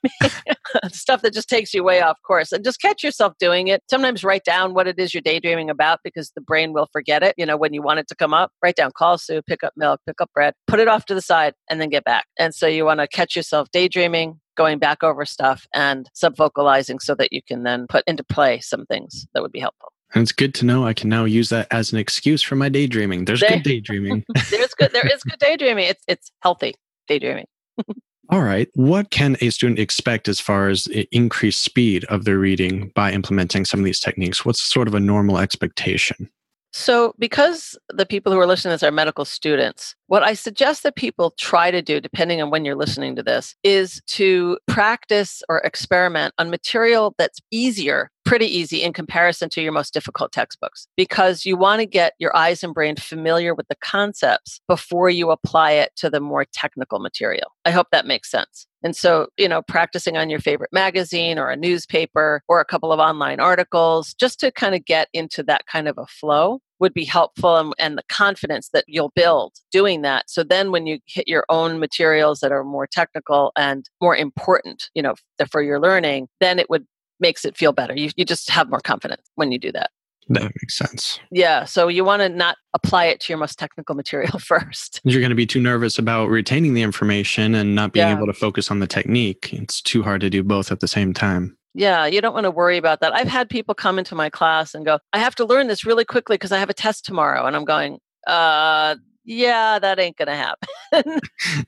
Stuff 0.92 1.22
that 1.22 1.32
just 1.32 1.48
takes 1.48 1.72
you 1.74 1.82
way 1.84 2.00
off 2.00 2.18
course. 2.26 2.52
And 2.52 2.64
just 2.64 2.80
catch 2.80 3.02
yourself 3.02 3.34
doing 3.38 3.68
it. 3.68 3.82
Sometimes 3.90 4.24
write 4.24 4.44
down 4.44 4.74
what 4.74 4.86
it 4.86 4.98
is 4.98 5.14
you're 5.14 5.20
daydreaming 5.20 5.70
about 5.70 6.00
because 6.04 6.32
the 6.34 6.40
brain 6.40 6.72
will 6.72 6.88
forget 6.92 7.22
it. 7.22 7.34
You 7.36 7.46
know, 7.46 7.56
when 7.56 7.72
you 7.72 7.82
want 7.82 8.00
it 8.00 8.08
to 8.08 8.14
come 8.14 8.34
up, 8.34 8.52
write 8.62 8.76
down 8.76 8.90
call 8.96 9.18
Sue, 9.18 9.42
pick 9.42 9.62
up 9.64 9.72
milk, 9.76 10.00
pick 10.06 10.20
up 10.20 10.30
bread, 10.34 10.54
put 10.66 10.80
it 10.80 10.88
off 10.88 11.06
to 11.06 11.14
the 11.14 11.22
side 11.22 11.54
and 11.68 11.80
then 11.80 11.88
get 11.88 12.04
back. 12.04 12.26
And 12.38 12.54
so 12.54 12.66
you 12.66 12.84
want 12.84 13.00
to 13.00 13.08
catch 13.08 13.36
yourself 13.36 13.68
daydreaming, 13.72 14.40
going 14.56 14.78
back 14.78 15.02
over 15.02 15.24
stuff 15.24 15.66
and 15.74 16.08
subvocalizing 16.14 17.00
so 17.00 17.14
that 17.14 17.32
you 17.32 17.40
can 17.46 17.62
then 17.62 17.86
put 17.88 18.04
into 18.06 18.24
play 18.24 18.60
some 18.60 18.84
things 18.86 19.26
that 19.34 19.42
would 19.42 19.52
be 19.52 19.60
helpful. 19.60 19.92
And 20.14 20.22
it's 20.22 20.32
good 20.32 20.54
to 20.54 20.64
know 20.64 20.86
I 20.86 20.94
can 20.94 21.10
now 21.10 21.24
use 21.26 21.50
that 21.50 21.66
as 21.70 21.92
an 21.92 21.98
excuse 21.98 22.42
for 22.42 22.56
my 22.56 22.68
daydreaming. 22.68 23.26
There's 23.26 23.40
There- 23.40 23.50
good 23.50 23.62
daydreaming. 23.62 24.24
There's 24.50 24.74
good 24.74 24.92
there 24.92 25.06
is 25.06 25.22
good 25.22 25.38
daydreaming. 25.38 25.84
It's 25.84 26.02
it's 26.08 26.32
healthy 26.42 26.74
daydreaming. 27.08 27.46
All 28.30 28.42
right. 28.42 28.68
What 28.74 29.10
can 29.10 29.36
a 29.40 29.48
student 29.50 29.78
expect 29.78 30.28
as 30.28 30.38
far 30.38 30.68
as 30.68 30.86
increased 31.12 31.62
speed 31.62 32.04
of 32.06 32.24
their 32.24 32.38
reading 32.38 32.92
by 32.94 33.10
implementing 33.12 33.64
some 33.64 33.80
of 33.80 33.84
these 33.84 34.00
techniques? 34.00 34.44
What's 34.44 34.62
sort 34.62 34.86
of 34.86 34.94
a 34.94 35.00
normal 35.00 35.38
expectation? 35.38 36.28
So, 36.74 37.14
because 37.18 37.78
the 37.88 38.04
people 38.04 38.30
who 38.30 38.38
are 38.38 38.46
listening 38.46 38.72
to 38.72 38.74
this 38.74 38.82
are 38.82 38.92
medical 38.92 39.24
students, 39.24 39.96
what 40.06 40.22
I 40.22 40.34
suggest 40.34 40.82
that 40.82 40.96
people 40.96 41.32
try 41.38 41.70
to 41.70 41.80
do, 41.80 41.98
depending 41.98 42.42
on 42.42 42.50
when 42.50 42.66
you're 42.66 42.76
listening 42.76 43.16
to 43.16 43.22
this, 43.22 43.56
is 43.64 44.02
to 44.08 44.58
practice 44.68 45.42
or 45.48 45.60
experiment 45.60 46.34
on 46.36 46.50
material 46.50 47.14
that's 47.16 47.40
easier, 47.50 48.10
pretty 48.28 48.46
easy 48.46 48.82
in 48.82 48.92
comparison 48.92 49.48
to 49.48 49.62
your 49.62 49.72
most 49.72 49.94
difficult 49.94 50.32
textbooks, 50.32 50.86
because 50.96 51.46
you 51.46 51.56
want 51.56 51.80
to 51.80 51.86
get 51.86 52.12
your 52.18 52.36
eyes 52.36 52.62
and 52.62 52.74
brain 52.74 52.94
familiar 52.94 53.54
with 53.54 53.66
the 53.68 53.76
concepts 53.76 54.60
before 54.68 55.08
you 55.08 55.30
apply 55.30 55.72
it 55.72 55.92
to 55.96 56.10
the 56.10 56.20
more 56.20 56.44
technical 56.52 56.98
material. 56.98 57.54
I 57.64 57.70
hope 57.70 57.86
that 57.90 58.06
makes 58.06 58.30
sense. 58.30 58.66
And 58.84 58.94
so, 58.94 59.28
you 59.38 59.48
know, 59.48 59.62
practicing 59.62 60.18
on 60.18 60.28
your 60.28 60.40
favorite 60.40 60.72
magazine 60.72 61.38
or 61.38 61.48
a 61.48 61.56
newspaper 61.56 62.42
or 62.48 62.60
a 62.60 62.64
couple 62.66 62.92
of 62.92 63.00
online 63.00 63.40
articles, 63.40 64.12
just 64.14 64.38
to 64.40 64.52
kind 64.52 64.74
of 64.74 64.84
get 64.84 65.08
into 65.14 65.42
that 65.44 65.66
kind 65.66 65.88
of 65.88 65.96
a 65.96 66.06
flow 66.06 66.60
would 66.80 66.94
be 66.94 67.04
helpful 67.04 67.56
and, 67.56 67.72
and 67.78 67.98
the 67.98 68.04
confidence 68.08 68.68
that 68.72 68.84
you'll 68.86 69.12
build 69.16 69.54
doing 69.72 70.02
that. 70.02 70.30
So 70.30 70.44
then 70.44 70.70
when 70.70 70.86
you 70.86 71.00
hit 71.06 71.26
your 71.26 71.44
own 71.48 71.80
materials 71.80 72.40
that 72.40 72.52
are 72.52 72.62
more 72.62 72.86
technical 72.86 73.52
and 73.56 73.88
more 74.00 74.14
important, 74.14 74.90
you 74.94 75.02
know, 75.02 75.14
for 75.50 75.60
your 75.60 75.80
learning, 75.80 76.28
then 76.40 76.58
it 76.58 76.70
would 76.70 76.86
makes 77.20 77.44
it 77.44 77.56
feel 77.56 77.72
better. 77.72 77.94
You, 77.96 78.10
you 78.16 78.24
just 78.24 78.50
have 78.50 78.68
more 78.70 78.80
confidence 78.80 79.22
when 79.36 79.52
you 79.52 79.58
do 79.58 79.72
that. 79.72 79.90
That 80.30 80.42
makes 80.42 80.76
sense. 80.76 81.18
Yeah. 81.30 81.64
So 81.64 81.88
you 81.88 82.04
want 82.04 82.20
to 82.20 82.28
not 82.28 82.58
apply 82.74 83.06
it 83.06 83.18
to 83.20 83.32
your 83.32 83.38
most 83.38 83.58
technical 83.58 83.94
material 84.02 84.38
first. 84.38 85.00
You're 85.04 85.20
going 85.20 85.30
to 85.30 85.36
be 85.36 85.46
too 85.46 85.60
nervous 85.60 85.98
about 85.98 86.28
retaining 86.28 86.74
the 86.74 86.82
information 86.82 87.54
and 87.54 87.74
not 87.74 87.92
being 87.92 88.06
Yeah. 88.08 88.14
able 88.16 88.26
to 88.26 88.34
focus 88.34 88.70
on 88.70 88.80
the 88.80 88.86
technique. 88.86 89.50
It's 89.52 89.80
too 89.80 90.02
hard 90.02 90.20
to 90.20 90.28
do 90.30 90.42
both 90.42 90.70
at 90.70 90.80
the 90.80 90.88
same 90.88 91.14
time. 91.14 91.56
Yeah, 91.74 92.06
you 92.06 92.20
don't 92.20 92.34
want 92.34 92.44
to 92.44 92.50
worry 92.50 92.76
about 92.76 93.00
that. 93.00 93.14
I've 93.14 93.28
had 93.28 93.48
people 93.48 93.74
come 93.74 93.98
into 93.98 94.14
my 94.14 94.28
class 94.28 94.74
and 94.74 94.84
go, 94.84 94.98
I 95.12 95.18
have 95.18 95.34
to 95.36 95.44
learn 95.44 95.68
this 95.68 95.84
really 95.86 96.04
quickly 96.04 96.34
because 96.34 96.50
I 96.52 96.58
have 96.58 96.70
a 96.70 96.74
test 96.74 97.04
tomorrow. 97.04 97.46
And 97.46 97.54
I'm 97.54 97.64
going, 97.64 97.98
uh, 98.26 98.96
yeah, 99.28 99.78
that 99.78 99.98
ain't 99.98 100.16
going 100.16 100.28
to 100.28 100.34
happen. 100.34 100.68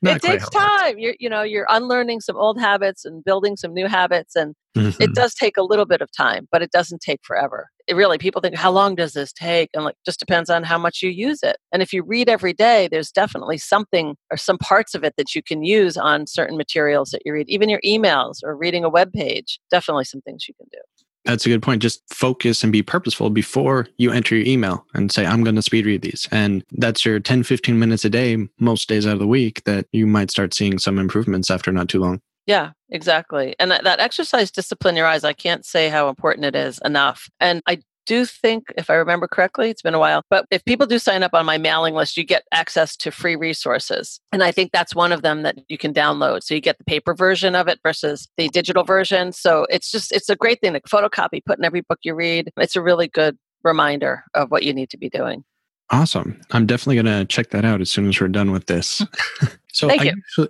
It 0.04 0.20
takes 0.22 0.48
time. 0.48 0.98
You're, 0.98 1.14
you 1.20 1.28
know, 1.28 1.42
you're 1.42 1.66
unlearning 1.68 2.20
some 2.20 2.36
old 2.36 2.58
habits 2.58 3.04
and 3.04 3.22
building 3.22 3.56
some 3.56 3.74
new 3.74 3.86
habits. 3.86 4.34
And 4.34 4.54
Mhm. 4.76 5.00
it 5.00 5.14
does 5.14 5.34
take 5.34 5.56
a 5.56 5.62
little 5.62 5.84
bit 5.84 6.00
of 6.00 6.10
time, 6.16 6.46
but 6.52 6.62
it 6.62 6.70
doesn't 6.70 7.00
take 7.00 7.20
forever. 7.24 7.68
It 7.88 7.96
really, 7.96 8.18
people 8.18 8.40
think, 8.40 8.54
how 8.56 8.70
long 8.70 8.94
does 8.94 9.12
this 9.14 9.32
take? 9.32 9.68
And 9.74 9.84
like, 9.84 9.96
just 10.06 10.20
depends 10.20 10.48
on 10.48 10.62
how 10.62 10.78
much 10.78 11.02
you 11.02 11.10
use 11.10 11.42
it. 11.42 11.56
And 11.72 11.82
if 11.82 11.92
you 11.92 12.02
read 12.04 12.28
every 12.28 12.52
day, 12.52 12.88
there's 12.90 13.10
definitely 13.10 13.58
something 13.58 14.16
or 14.30 14.36
some 14.36 14.58
parts 14.58 14.94
of 14.94 15.02
it 15.04 15.14
that 15.18 15.34
you 15.34 15.42
can 15.42 15.64
use 15.64 15.96
on 15.96 16.26
certain 16.26 16.56
materials 16.56 17.10
that 17.10 17.22
you 17.24 17.32
read, 17.32 17.48
even 17.48 17.68
your 17.68 17.80
emails 17.84 18.36
or 18.44 18.56
reading 18.56 18.84
a 18.84 18.88
web 18.88 19.12
page. 19.12 19.58
Definitely 19.70 20.04
some 20.04 20.20
things 20.22 20.46
you 20.48 20.54
can 20.54 20.68
do. 20.72 20.78
That's 21.24 21.44
a 21.44 21.48
good 21.50 21.62
point. 21.62 21.82
Just 21.82 22.02
focus 22.12 22.62
and 22.62 22.72
be 22.72 22.82
purposeful 22.82 23.30
before 23.30 23.86
you 23.98 24.10
enter 24.10 24.36
your 24.36 24.46
email 24.46 24.86
and 24.94 25.12
say, 25.12 25.26
I'm 25.26 25.44
going 25.44 25.56
to 25.56 25.62
speed 25.62 25.86
read 25.86 26.02
these. 26.02 26.26
And 26.32 26.64
that's 26.72 27.04
your 27.04 27.20
10, 27.20 27.42
15 27.42 27.78
minutes 27.78 28.04
a 28.04 28.10
day, 28.10 28.48
most 28.58 28.88
days 28.88 29.06
out 29.06 29.14
of 29.14 29.18
the 29.18 29.26
week, 29.26 29.64
that 29.64 29.86
you 29.92 30.06
might 30.06 30.30
start 30.30 30.54
seeing 30.54 30.78
some 30.78 30.98
improvements 30.98 31.50
after 31.50 31.70
not 31.72 31.88
too 31.88 32.00
long. 32.00 32.20
Yeah, 32.46 32.70
exactly. 32.88 33.54
And 33.60 33.70
that, 33.70 33.84
that 33.84 34.00
exercise, 34.00 34.50
discipline 34.50 34.96
your 34.96 35.06
eyes, 35.06 35.24
I 35.24 35.34
can't 35.34 35.64
say 35.64 35.88
how 35.88 36.08
important 36.08 36.46
it 36.46 36.56
is 36.56 36.80
enough. 36.84 37.28
And 37.38 37.62
I 37.66 37.80
do 38.10 38.26
think, 38.26 38.72
if 38.76 38.90
I 38.90 38.94
remember 38.94 39.28
correctly, 39.28 39.70
it's 39.70 39.82
been 39.82 39.94
a 39.94 39.98
while, 40.00 40.24
but 40.28 40.44
if 40.50 40.64
people 40.64 40.84
do 40.84 40.98
sign 40.98 41.22
up 41.22 41.32
on 41.32 41.46
my 41.46 41.58
mailing 41.58 41.94
list, 41.94 42.16
you 42.16 42.24
get 42.24 42.42
access 42.50 42.96
to 42.96 43.12
free 43.12 43.36
resources. 43.36 44.18
And 44.32 44.42
I 44.42 44.50
think 44.50 44.72
that's 44.72 44.96
one 44.96 45.12
of 45.12 45.22
them 45.22 45.42
that 45.42 45.58
you 45.68 45.78
can 45.78 45.94
download. 45.94 46.42
So 46.42 46.52
you 46.54 46.60
get 46.60 46.78
the 46.78 46.84
paper 46.84 47.14
version 47.14 47.54
of 47.54 47.68
it 47.68 47.78
versus 47.84 48.26
the 48.36 48.48
digital 48.48 48.82
version. 48.82 49.30
So 49.30 49.64
it's 49.70 49.92
just, 49.92 50.10
it's 50.10 50.28
a 50.28 50.34
great 50.34 50.60
thing 50.60 50.72
to 50.72 50.80
photocopy, 50.80 51.44
put 51.44 51.60
in 51.60 51.64
every 51.64 51.82
book 51.82 52.00
you 52.02 52.16
read. 52.16 52.50
It's 52.56 52.74
a 52.74 52.82
really 52.82 53.06
good 53.06 53.38
reminder 53.62 54.24
of 54.34 54.50
what 54.50 54.64
you 54.64 54.74
need 54.74 54.90
to 54.90 54.98
be 54.98 55.08
doing. 55.08 55.44
Awesome. 55.90 56.40
I'm 56.50 56.66
definitely 56.66 57.00
going 57.00 57.18
to 57.20 57.24
check 57.26 57.50
that 57.50 57.64
out 57.64 57.80
as 57.80 57.92
soon 57.92 58.08
as 58.08 58.20
we're 58.20 58.26
done 58.26 58.50
with 58.50 58.66
this. 58.66 59.02
so 59.72 59.86
Thank 59.86 60.00
I 60.00 60.04
you. 60.06 60.14
Usually, 60.36 60.48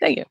Thank 0.00 0.16
you. 0.16 0.24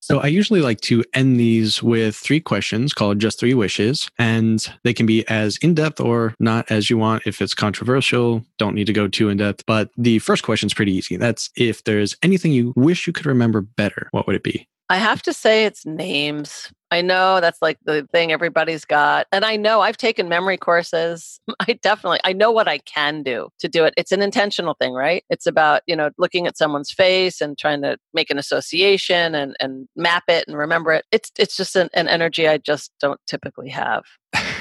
So 0.00 0.20
I 0.20 0.26
usually 0.26 0.60
like 0.60 0.80
to 0.82 1.04
end 1.14 1.38
these 1.38 1.82
with 1.82 2.16
three 2.16 2.40
questions 2.40 2.92
called 2.92 3.18
just 3.18 3.38
three 3.38 3.54
wishes. 3.54 4.08
And 4.18 4.66
they 4.84 4.94
can 4.94 5.06
be 5.06 5.26
as 5.28 5.56
in 5.58 5.74
depth 5.74 6.00
or 6.00 6.34
not 6.40 6.70
as 6.70 6.90
you 6.90 6.98
want. 6.98 7.26
If 7.26 7.40
it's 7.40 7.54
controversial, 7.54 8.44
don't 8.58 8.74
need 8.74 8.86
to 8.86 8.92
go 8.92 9.08
too 9.08 9.28
in 9.28 9.38
depth. 9.38 9.64
But 9.66 9.90
the 9.96 10.18
first 10.20 10.42
question 10.42 10.66
is 10.66 10.74
pretty 10.74 10.92
easy. 10.92 11.16
That's 11.16 11.50
if 11.56 11.84
there's 11.84 12.16
anything 12.22 12.52
you 12.52 12.72
wish 12.76 13.06
you 13.06 13.12
could 13.12 13.26
remember 13.26 13.60
better, 13.60 14.08
what 14.12 14.26
would 14.26 14.36
it 14.36 14.42
be? 14.42 14.66
I 14.88 14.96
have 14.96 15.22
to 15.22 15.32
say 15.32 15.64
it's 15.64 15.86
names. 15.86 16.70
I 16.90 17.02
know 17.02 17.40
that's 17.40 17.62
like 17.62 17.78
the 17.84 18.08
thing 18.12 18.32
everybody's 18.32 18.84
got. 18.84 19.26
And 19.30 19.44
I 19.44 19.56
know 19.56 19.80
I've 19.80 19.96
taken 19.96 20.28
memory 20.28 20.56
courses. 20.56 21.40
I 21.60 21.78
definitely 21.82 22.20
I 22.24 22.32
know 22.32 22.50
what 22.50 22.68
I 22.68 22.78
can 22.78 23.22
do 23.22 23.48
to 23.60 23.68
do 23.68 23.84
it. 23.84 23.94
It's 23.96 24.12
an 24.12 24.22
intentional 24.22 24.74
thing, 24.74 24.92
right? 24.92 25.24
It's 25.30 25.46
about, 25.46 25.82
you 25.86 25.94
know, 25.94 26.10
looking 26.18 26.46
at 26.46 26.58
someone's 26.58 26.90
face 26.90 27.40
and 27.40 27.56
trying 27.56 27.82
to 27.82 27.96
make 28.12 28.30
an 28.30 28.38
association 28.38 29.34
and 29.34 29.54
and 29.60 29.88
map 29.96 30.24
it 30.28 30.44
and 30.48 30.56
remember 30.56 30.92
it. 30.92 31.04
It's 31.12 31.30
it's 31.38 31.56
just 31.56 31.76
an, 31.76 31.90
an 31.94 32.08
energy 32.08 32.48
I 32.48 32.58
just 32.58 32.92
don't 33.00 33.20
typically 33.26 33.68
have. 33.70 34.02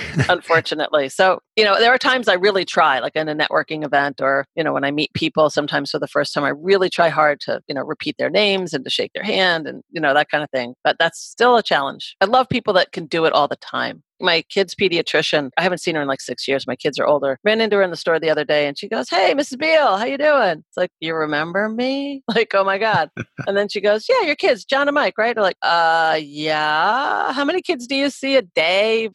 unfortunately. 0.29 1.09
So, 1.09 1.39
you 1.55 1.63
know, 1.63 1.79
there 1.79 1.93
are 1.93 1.97
times 1.97 2.27
I 2.27 2.33
really 2.33 2.65
try, 2.65 2.99
like 2.99 3.15
in 3.15 3.29
a 3.29 3.35
networking 3.35 3.85
event 3.85 4.21
or, 4.21 4.45
you 4.55 4.63
know, 4.63 4.73
when 4.73 4.83
I 4.83 4.91
meet 4.91 5.13
people 5.13 5.49
sometimes 5.49 5.91
for 5.91 5.99
the 5.99 6.07
first 6.07 6.33
time, 6.33 6.43
I 6.43 6.49
really 6.49 6.89
try 6.89 7.09
hard 7.09 7.39
to, 7.41 7.61
you 7.67 7.75
know, 7.75 7.81
repeat 7.81 8.15
their 8.17 8.29
names 8.29 8.73
and 8.73 8.83
to 8.83 8.89
shake 8.89 9.13
their 9.13 9.23
hand 9.23 9.67
and, 9.67 9.83
you 9.91 10.01
know, 10.01 10.13
that 10.13 10.29
kind 10.29 10.43
of 10.43 10.49
thing. 10.49 10.73
But 10.83 10.97
that's 10.99 11.19
still 11.19 11.57
a 11.57 11.63
challenge. 11.63 12.15
I 12.21 12.25
love 12.25 12.49
people 12.49 12.73
that 12.73 12.91
can 12.91 13.05
do 13.05 13.25
it 13.25 13.33
all 13.33 13.47
the 13.47 13.55
time 13.57 14.03
my 14.20 14.43
kid's 14.49 14.76
pediatrician 14.76 15.49
i 15.57 15.61
haven't 15.63 15.80
seen 15.80 15.95
her 15.95 16.01
in 16.01 16.07
like 16.07 16.22
six 16.22 16.47
years 16.47 16.65
my 16.67 16.76
kids 16.76 16.97
are 16.99 17.05
older 17.05 17.38
ran 17.43 17.61
into 17.61 17.76
her 17.76 17.82
in 17.82 17.91
the 17.91 17.97
store 17.97 18.20
the 18.20 18.30
other 18.30 18.43
day 18.43 18.67
and 18.67 18.78
she 18.78 18.88
goes 18.88 19.09
hey 19.09 19.34
mrs 19.36 19.57
Beale 19.59 19.97
how 19.97 20.05
you 20.05 20.17
doing? 20.17 20.63
It's 20.67 20.78
like 20.78 20.91
you 20.99 21.13
remember 21.13 21.70
me? 21.70 22.24
Like 22.39 22.53
oh 22.53 22.63
my 22.63 22.78
god. 22.78 23.09
And 23.47 23.57
then 23.57 23.67
she 23.70 23.82
goes 23.82 24.05
yeah 24.07 24.22
your 24.22 24.36
kids 24.36 24.63
john 24.63 24.88
and 24.88 24.95
mike 24.95 25.17
right? 25.17 25.36
They're 25.36 25.43
like 25.43 25.57
uh 25.61 26.20
yeah. 26.22 27.34
How 27.34 27.43
many 27.43 27.61
kids 27.61 27.88
do 27.88 27.95
you 27.95 28.09
see 28.09 28.36
a 28.36 28.41
day? 28.41 29.09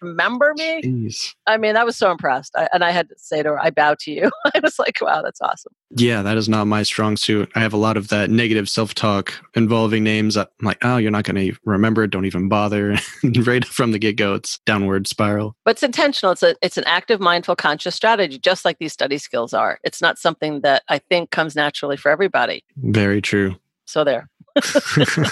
Remember 0.00 0.52
me? 0.56 0.82
Jeez. 0.82 1.34
i 1.46 1.56
mean 1.56 1.76
i 1.76 1.84
was 1.84 1.96
so 1.96 2.10
impressed. 2.10 2.52
I, 2.56 2.68
and 2.72 2.84
i 2.84 2.90
had 2.90 3.08
to 3.08 3.14
say 3.18 3.42
to 3.42 3.50
her 3.50 3.60
i 3.60 3.70
bow 3.70 3.94
to 4.00 4.10
you. 4.10 4.30
I 4.54 4.60
was 4.62 4.78
like 4.78 4.98
wow 5.00 5.22
that's 5.22 5.40
awesome 5.40 5.72
yeah 5.96 6.22
that 6.22 6.36
is 6.36 6.48
not 6.48 6.66
my 6.66 6.82
strong 6.82 7.16
suit 7.16 7.50
i 7.54 7.60
have 7.60 7.72
a 7.72 7.76
lot 7.76 7.96
of 7.96 8.08
that 8.08 8.30
negative 8.30 8.68
self-talk 8.68 9.32
involving 9.54 10.02
names 10.02 10.36
i'm 10.36 10.46
like 10.62 10.78
oh 10.82 10.96
you're 10.96 11.10
not 11.10 11.24
going 11.24 11.36
to 11.36 11.56
remember 11.64 12.02
it. 12.02 12.10
don't 12.10 12.24
even 12.24 12.48
bother 12.48 12.96
right 13.44 13.64
from 13.64 13.92
the 13.92 13.98
get-go 13.98 14.34
it's 14.34 14.58
downward 14.66 15.06
spiral. 15.06 15.56
But 15.64 15.72
it's 15.72 15.82
intentional. 15.82 16.32
It's 16.32 16.42
a 16.42 16.56
it's 16.62 16.78
an 16.78 16.84
active, 16.86 17.20
mindful, 17.20 17.56
conscious 17.56 17.94
strategy, 17.94 18.38
just 18.38 18.64
like 18.64 18.78
these 18.78 18.92
study 18.92 19.18
skills 19.18 19.54
are. 19.54 19.78
It's 19.84 20.00
not 20.00 20.18
something 20.18 20.60
that 20.62 20.82
I 20.88 20.98
think 20.98 21.30
comes 21.30 21.54
naturally 21.54 21.96
for 21.96 22.10
everybody. 22.10 22.64
Very 22.76 23.20
true. 23.20 23.56
So 23.86 24.04
there. 24.04 24.28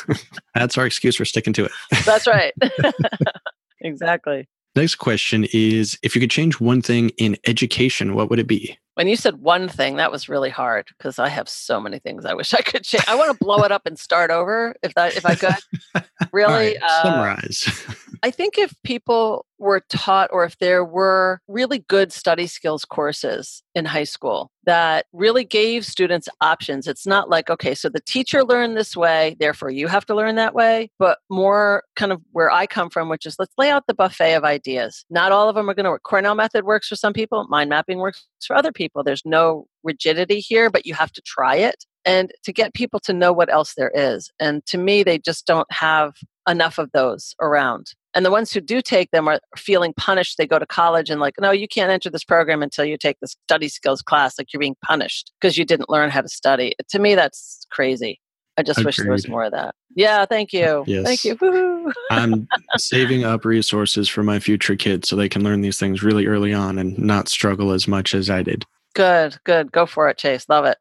That's 0.54 0.78
our 0.78 0.86
excuse 0.86 1.16
for 1.16 1.24
sticking 1.24 1.52
to 1.54 1.64
it. 1.66 1.72
That's 2.04 2.26
right. 2.26 2.52
exactly. 3.80 4.48
Next 4.76 4.96
question 4.96 5.46
is 5.52 5.98
if 6.02 6.14
you 6.14 6.20
could 6.20 6.30
change 6.30 6.60
one 6.60 6.80
thing 6.80 7.10
in 7.18 7.36
education, 7.46 8.14
what 8.14 8.30
would 8.30 8.38
it 8.38 8.46
be? 8.46 8.78
When 8.94 9.08
you 9.08 9.16
said 9.16 9.36
one 9.36 9.68
thing, 9.68 9.96
that 9.96 10.12
was 10.12 10.28
really 10.28 10.50
hard 10.50 10.88
because 10.96 11.18
I 11.18 11.28
have 11.28 11.48
so 11.48 11.80
many 11.80 11.98
things 11.98 12.24
I 12.24 12.34
wish 12.34 12.54
I 12.54 12.60
could 12.60 12.84
change. 12.84 13.04
I 13.08 13.14
want 13.14 13.32
to 13.32 13.44
blow 13.44 13.62
it 13.64 13.72
up 13.72 13.86
and 13.86 13.98
start 13.98 14.30
over 14.30 14.74
if 14.82 14.94
that 14.94 15.16
if 15.16 15.26
I 15.26 15.34
could. 15.34 15.54
Really, 16.32 16.52
right, 16.52 16.76
uh, 16.80 17.02
summarize. 17.02 17.86
I 18.22 18.30
think 18.30 18.58
if 18.58 18.74
people 18.84 19.46
were 19.58 19.82
taught 19.88 20.30
or 20.32 20.44
if 20.44 20.58
there 20.58 20.84
were 20.84 21.40
really 21.48 21.78
good 21.78 22.12
study 22.12 22.46
skills 22.46 22.84
courses 22.84 23.62
in 23.74 23.84
high 23.84 24.04
school 24.04 24.50
that 24.64 25.06
really 25.12 25.44
gave 25.44 25.84
students 25.84 26.28
options. 26.40 26.86
It's 26.86 27.06
not 27.06 27.30
like, 27.30 27.50
okay, 27.50 27.74
so 27.74 27.88
the 27.88 28.00
teacher 28.00 28.44
learned 28.44 28.76
this 28.76 28.96
way, 28.96 29.36
therefore 29.38 29.70
you 29.70 29.86
have 29.88 30.06
to 30.06 30.14
learn 30.14 30.36
that 30.36 30.54
way, 30.54 30.90
but 30.98 31.18
more 31.30 31.84
kind 31.96 32.12
of 32.12 32.20
where 32.32 32.50
I 32.50 32.66
come 32.66 32.90
from, 32.90 33.08
which 33.08 33.26
is 33.26 33.36
let's 33.38 33.54
lay 33.58 33.70
out 33.70 33.86
the 33.86 33.94
buffet 33.94 34.34
of 34.34 34.44
ideas. 34.44 35.04
Not 35.10 35.32
all 35.32 35.48
of 35.48 35.54
them 35.54 35.68
are 35.68 35.74
going 35.74 35.84
to 35.84 35.90
work. 35.90 36.02
Cornell 36.02 36.34
method 36.34 36.64
works 36.64 36.88
for 36.88 36.96
some 36.96 37.12
people, 37.12 37.46
mind 37.48 37.70
mapping 37.70 37.98
works 37.98 38.26
for 38.46 38.56
other 38.56 38.72
people. 38.72 39.02
There's 39.02 39.24
no 39.24 39.66
rigidity 39.82 40.40
here, 40.40 40.70
but 40.70 40.86
you 40.86 40.94
have 40.94 41.12
to 41.12 41.22
try 41.22 41.56
it 41.56 41.84
and 42.04 42.32
to 42.44 42.52
get 42.52 42.74
people 42.74 43.00
to 43.00 43.12
know 43.12 43.32
what 43.32 43.52
else 43.52 43.74
there 43.76 43.92
is. 43.94 44.30
And 44.40 44.64
to 44.66 44.78
me, 44.78 45.02
they 45.02 45.18
just 45.18 45.46
don't 45.46 45.70
have 45.70 46.14
enough 46.48 46.78
of 46.78 46.90
those 46.92 47.34
around. 47.40 47.92
And 48.14 48.26
the 48.26 48.30
ones 48.30 48.52
who 48.52 48.60
do 48.60 48.82
take 48.82 49.10
them 49.12 49.28
are 49.28 49.40
feeling 49.56 49.92
punished. 49.96 50.36
They 50.36 50.46
go 50.46 50.58
to 50.58 50.66
college 50.66 51.10
and 51.10 51.20
like, 51.20 51.34
no, 51.40 51.52
you 51.52 51.68
can't 51.68 51.90
enter 51.90 52.10
this 52.10 52.24
program 52.24 52.62
until 52.62 52.84
you 52.84 52.98
take 52.98 53.18
the 53.20 53.28
study 53.28 53.68
skills 53.68 54.02
class. 54.02 54.38
Like 54.38 54.52
you're 54.52 54.60
being 54.60 54.76
punished 54.84 55.32
because 55.40 55.56
you 55.56 55.64
didn't 55.64 55.88
learn 55.88 56.10
how 56.10 56.20
to 56.20 56.28
study. 56.28 56.74
To 56.88 56.98
me, 56.98 57.14
that's 57.14 57.66
crazy. 57.70 58.20
I 58.56 58.62
just 58.62 58.78
Agreed. 58.80 58.86
wish 58.86 58.96
there 58.96 59.12
was 59.12 59.28
more 59.28 59.44
of 59.44 59.52
that. 59.52 59.74
Yeah, 59.94 60.26
thank 60.26 60.52
you. 60.52 60.84
Yes. 60.86 61.04
Thank 61.04 61.24
you. 61.24 61.92
I'm 62.10 62.48
saving 62.76 63.24
up 63.24 63.44
resources 63.44 64.08
for 64.08 64.22
my 64.22 64.38
future 64.38 64.76
kids 64.76 65.08
so 65.08 65.16
they 65.16 65.28
can 65.28 65.42
learn 65.42 65.62
these 65.62 65.78
things 65.78 66.02
really 66.02 66.26
early 66.26 66.52
on 66.52 66.78
and 66.78 66.98
not 66.98 67.28
struggle 67.28 67.70
as 67.70 67.88
much 67.88 68.14
as 68.14 68.28
I 68.28 68.42
did. 68.42 68.66
Good, 68.94 69.38
good. 69.44 69.72
Go 69.72 69.86
for 69.86 70.08
it, 70.08 70.18
Chase. 70.18 70.46
Love 70.48 70.64
it. 70.66 70.78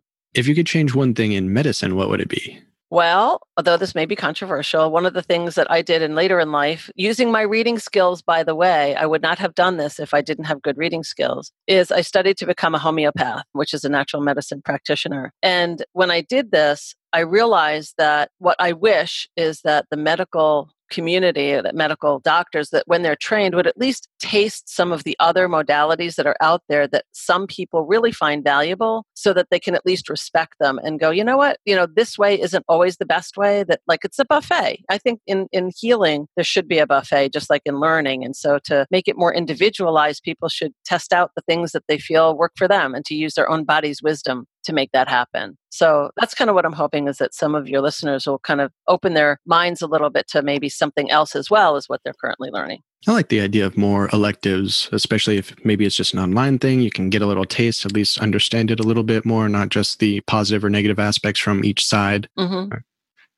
if 0.34 0.48
you 0.48 0.54
could 0.54 0.66
change 0.66 0.94
one 0.94 1.14
thing 1.14 1.32
in 1.32 1.52
medicine, 1.52 1.96
what 1.96 2.08
would 2.08 2.20
it 2.20 2.28
be? 2.28 2.60
Well, 2.94 3.40
although 3.56 3.76
this 3.76 3.96
may 3.96 4.06
be 4.06 4.14
controversial, 4.14 4.88
one 4.88 5.04
of 5.04 5.14
the 5.14 5.22
things 5.22 5.56
that 5.56 5.68
I 5.68 5.82
did 5.82 6.00
in 6.00 6.14
later 6.14 6.38
in 6.38 6.52
life, 6.52 6.88
using 6.94 7.32
my 7.32 7.42
reading 7.42 7.80
skills, 7.80 8.22
by 8.22 8.44
the 8.44 8.54
way, 8.54 8.94
I 8.94 9.04
would 9.04 9.20
not 9.20 9.40
have 9.40 9.56
done 9.56 9.78
this 9.78 9.98
if 9.98 10.14
I 10.14 10.20
didn't 10.20 10.44
have 10.44 10.62
good 10.62 10.78
reading 10.78 11.02
skills, 11.02 11.50
is 11.66 11.90
I 11.90 12.02
studied 12.02 12.36
to 12.36 12.46
become 12.46 12.72
a 12.72 12.78
homeopath, 12.78 13.46
which 13.50 13.74
is 13.74 13.84
a 13.84 13.88
natural 13.88 14.22
medicine 14.22 14.62
practitioner. 14.64 15.32
And 15.42 15.84
when 15.92 16.12
I 16.12 16.20
did 16.20 16.52
this, 16.52 16.94
I 17.12 17.20
realized 17.20 17.94
that 17.98 18.30
what 18.38 18.56
I 18.60 18.70
wish 18.70 19.28
is 19.36 19.62
that 19.62 19.86
the 19.90 19.96
medical 19.96 20.70
community, 20.90 21.54
uh, 21.54 21.62
that 21.62 21.74
medical 21.74 22.20
doctors, 22.20 22.70
that 22.70 22.84
when 22.86 23.02
they're 23.02 23.16
trained 23.16 23.54
would 23.54 23.66
at 23.66 23.78
least 23.78 24.08
taste 24.18 24.68
some 24.68 24.92
of 24.92 25.04
the 25.04 25.16
other 25.20 25.48
modalities 25.48 26.16
that 26.16 26.26
are 26.26 26.36
out 26.40 26.62
there 26.68 26.86
that 26.88 27.04
some 27.12 27.46
people 27.46 27.82
really 27.82 28.12
find 28.12 28.44
valuable 28.44 29.06
so 29.14 29.32
that 29.32 29.48
they 29.50 29.58
can 29.58 29.74
at 29.74 29.86
least 29.86 30.08
respect 30.08 30.54
them 30.60 30.78
and 30.82 31.00
go, 31.00 31.10
you 31.10 31.24
know 31.24 31.36
what, 31.36 31.58
you 31.64 31.74
know, 31.74 31.86
this 31.86 32.18
way 32.18 32.40
isn't 32.40 32.64
always 32.68 32.96
the 32.96 33.06
best 33.06 33.36
way, 33.36 33.64
that 33.64 33.80
like 33.86 34.04
it's 34.04 34.18
a 34.18 34.24
buffet. 34.24 34.84
I 34.88 34.98
think 34.98 35.20
in, 35.26 35.48
in 35.52 35.70
healing, 35.76 36.26
there 36.36 36.44
should 36.44 36.68
be 36.68 36.78
a 36.78 36.86
buffet, 36.86 37.32
just 37.32 37.50
like 37.50 37.62
in 37.64 37.80
learning. 37.80 38.24
And 38.24 38.36
so 38.36 38.58
to 38.64 38.86
make 38.90 39.08
it 39.08 39.18
more 39.18 39.34
individualized, 39.34 40.22
people 40.22 40.48
should 40.48 40.72
test 40.84 41.12
out 41.12 41.32
the 41.34 41.42
things 41.42 41.72
that 41.72 41.84
they 41.88 41.98
feel 41.98 42.36
work 42.36 42.52
for 42.56 42.68
them 42.68 42.94
and 42.94 43.04
to 43.06 43.14
use 43.14 43.34
their 43.34 43.50
own 43.50 43.64
body's 43.64 44.02
wisdom 44.02 44.46
to 44.64 44.72
make 44.72 44.92
that 44.92 45.08
happen. 45.08 45.56
So 45.70 46.10
that's 46.16 46.34
kind 46.34 46.50
of 46.50 46.54
what 46.54 46.64
I'm 46.64 46.72
hoping 46.72 47.08
is 47.08 47.18
that 47.18 47.34
some 47.34 47.54
of 47.54 47.68
your 47.68 47.80
listeners 47.80 48.26
will 48.26 48.38
kind 48.38 48.60
of 48.60 48.72
open 48.88 49.14
their 49.14 49.40
minds 49.46 49.82
a 49.82 49.86
little 49.86 50.10
bit 50.10 50.28
to 50.28 50.42
maybe 50.42 50.68
something 50.68 51.10
else 51.10 51.34
as 51.34 51.50
well 51.50 51.76
as 51.76 51.88
what 51.88 52.00
they're 52.04 52.14
currently 52.14 52.50
learning. 52.50 52.80
I 53.06 53.12
like 53.12 53.28
the 53.28 53.40
idea 53.40 53.66
of 53.66 53.76
more 53.76 54.08
electives, 54.12 54.88
especially 54.92 55.36
if 55.36 55.54
maybe 55.64 55.84
it's 55.84 55.96
just 55.96 56.14
an 56.14 56.20
online 56.20 56.58
thing. 56.58 56.80
You 56.80 56.90
can 56.90 57.10
get 57.10 57.22
a 57.22 57.26
little 57.26 57.44
taste, 57.44 57.84
at 57.84 57.92
least 57.92 58.18
understand 58.18 58.70
it 58.70 58.80
a 58.80 58.84
little 58.84 59.02
bit 59.02 59.24
more, 59.24 59.48
not 59.48 59.68
just 59.68 59.98
the 59.98 60.20
positive 60.22 60.64
or 60.64 60.70
negative 60.70 60.98
aspects 60.98 61.40
from 61.40 61.64
each 61.64 61.84
side. 61.84 62.28
Mm-hmm. 62.38 62.78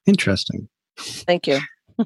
Interesting. 0.06 0.68
Thank 0.98 1.46
you. 1.46 1.58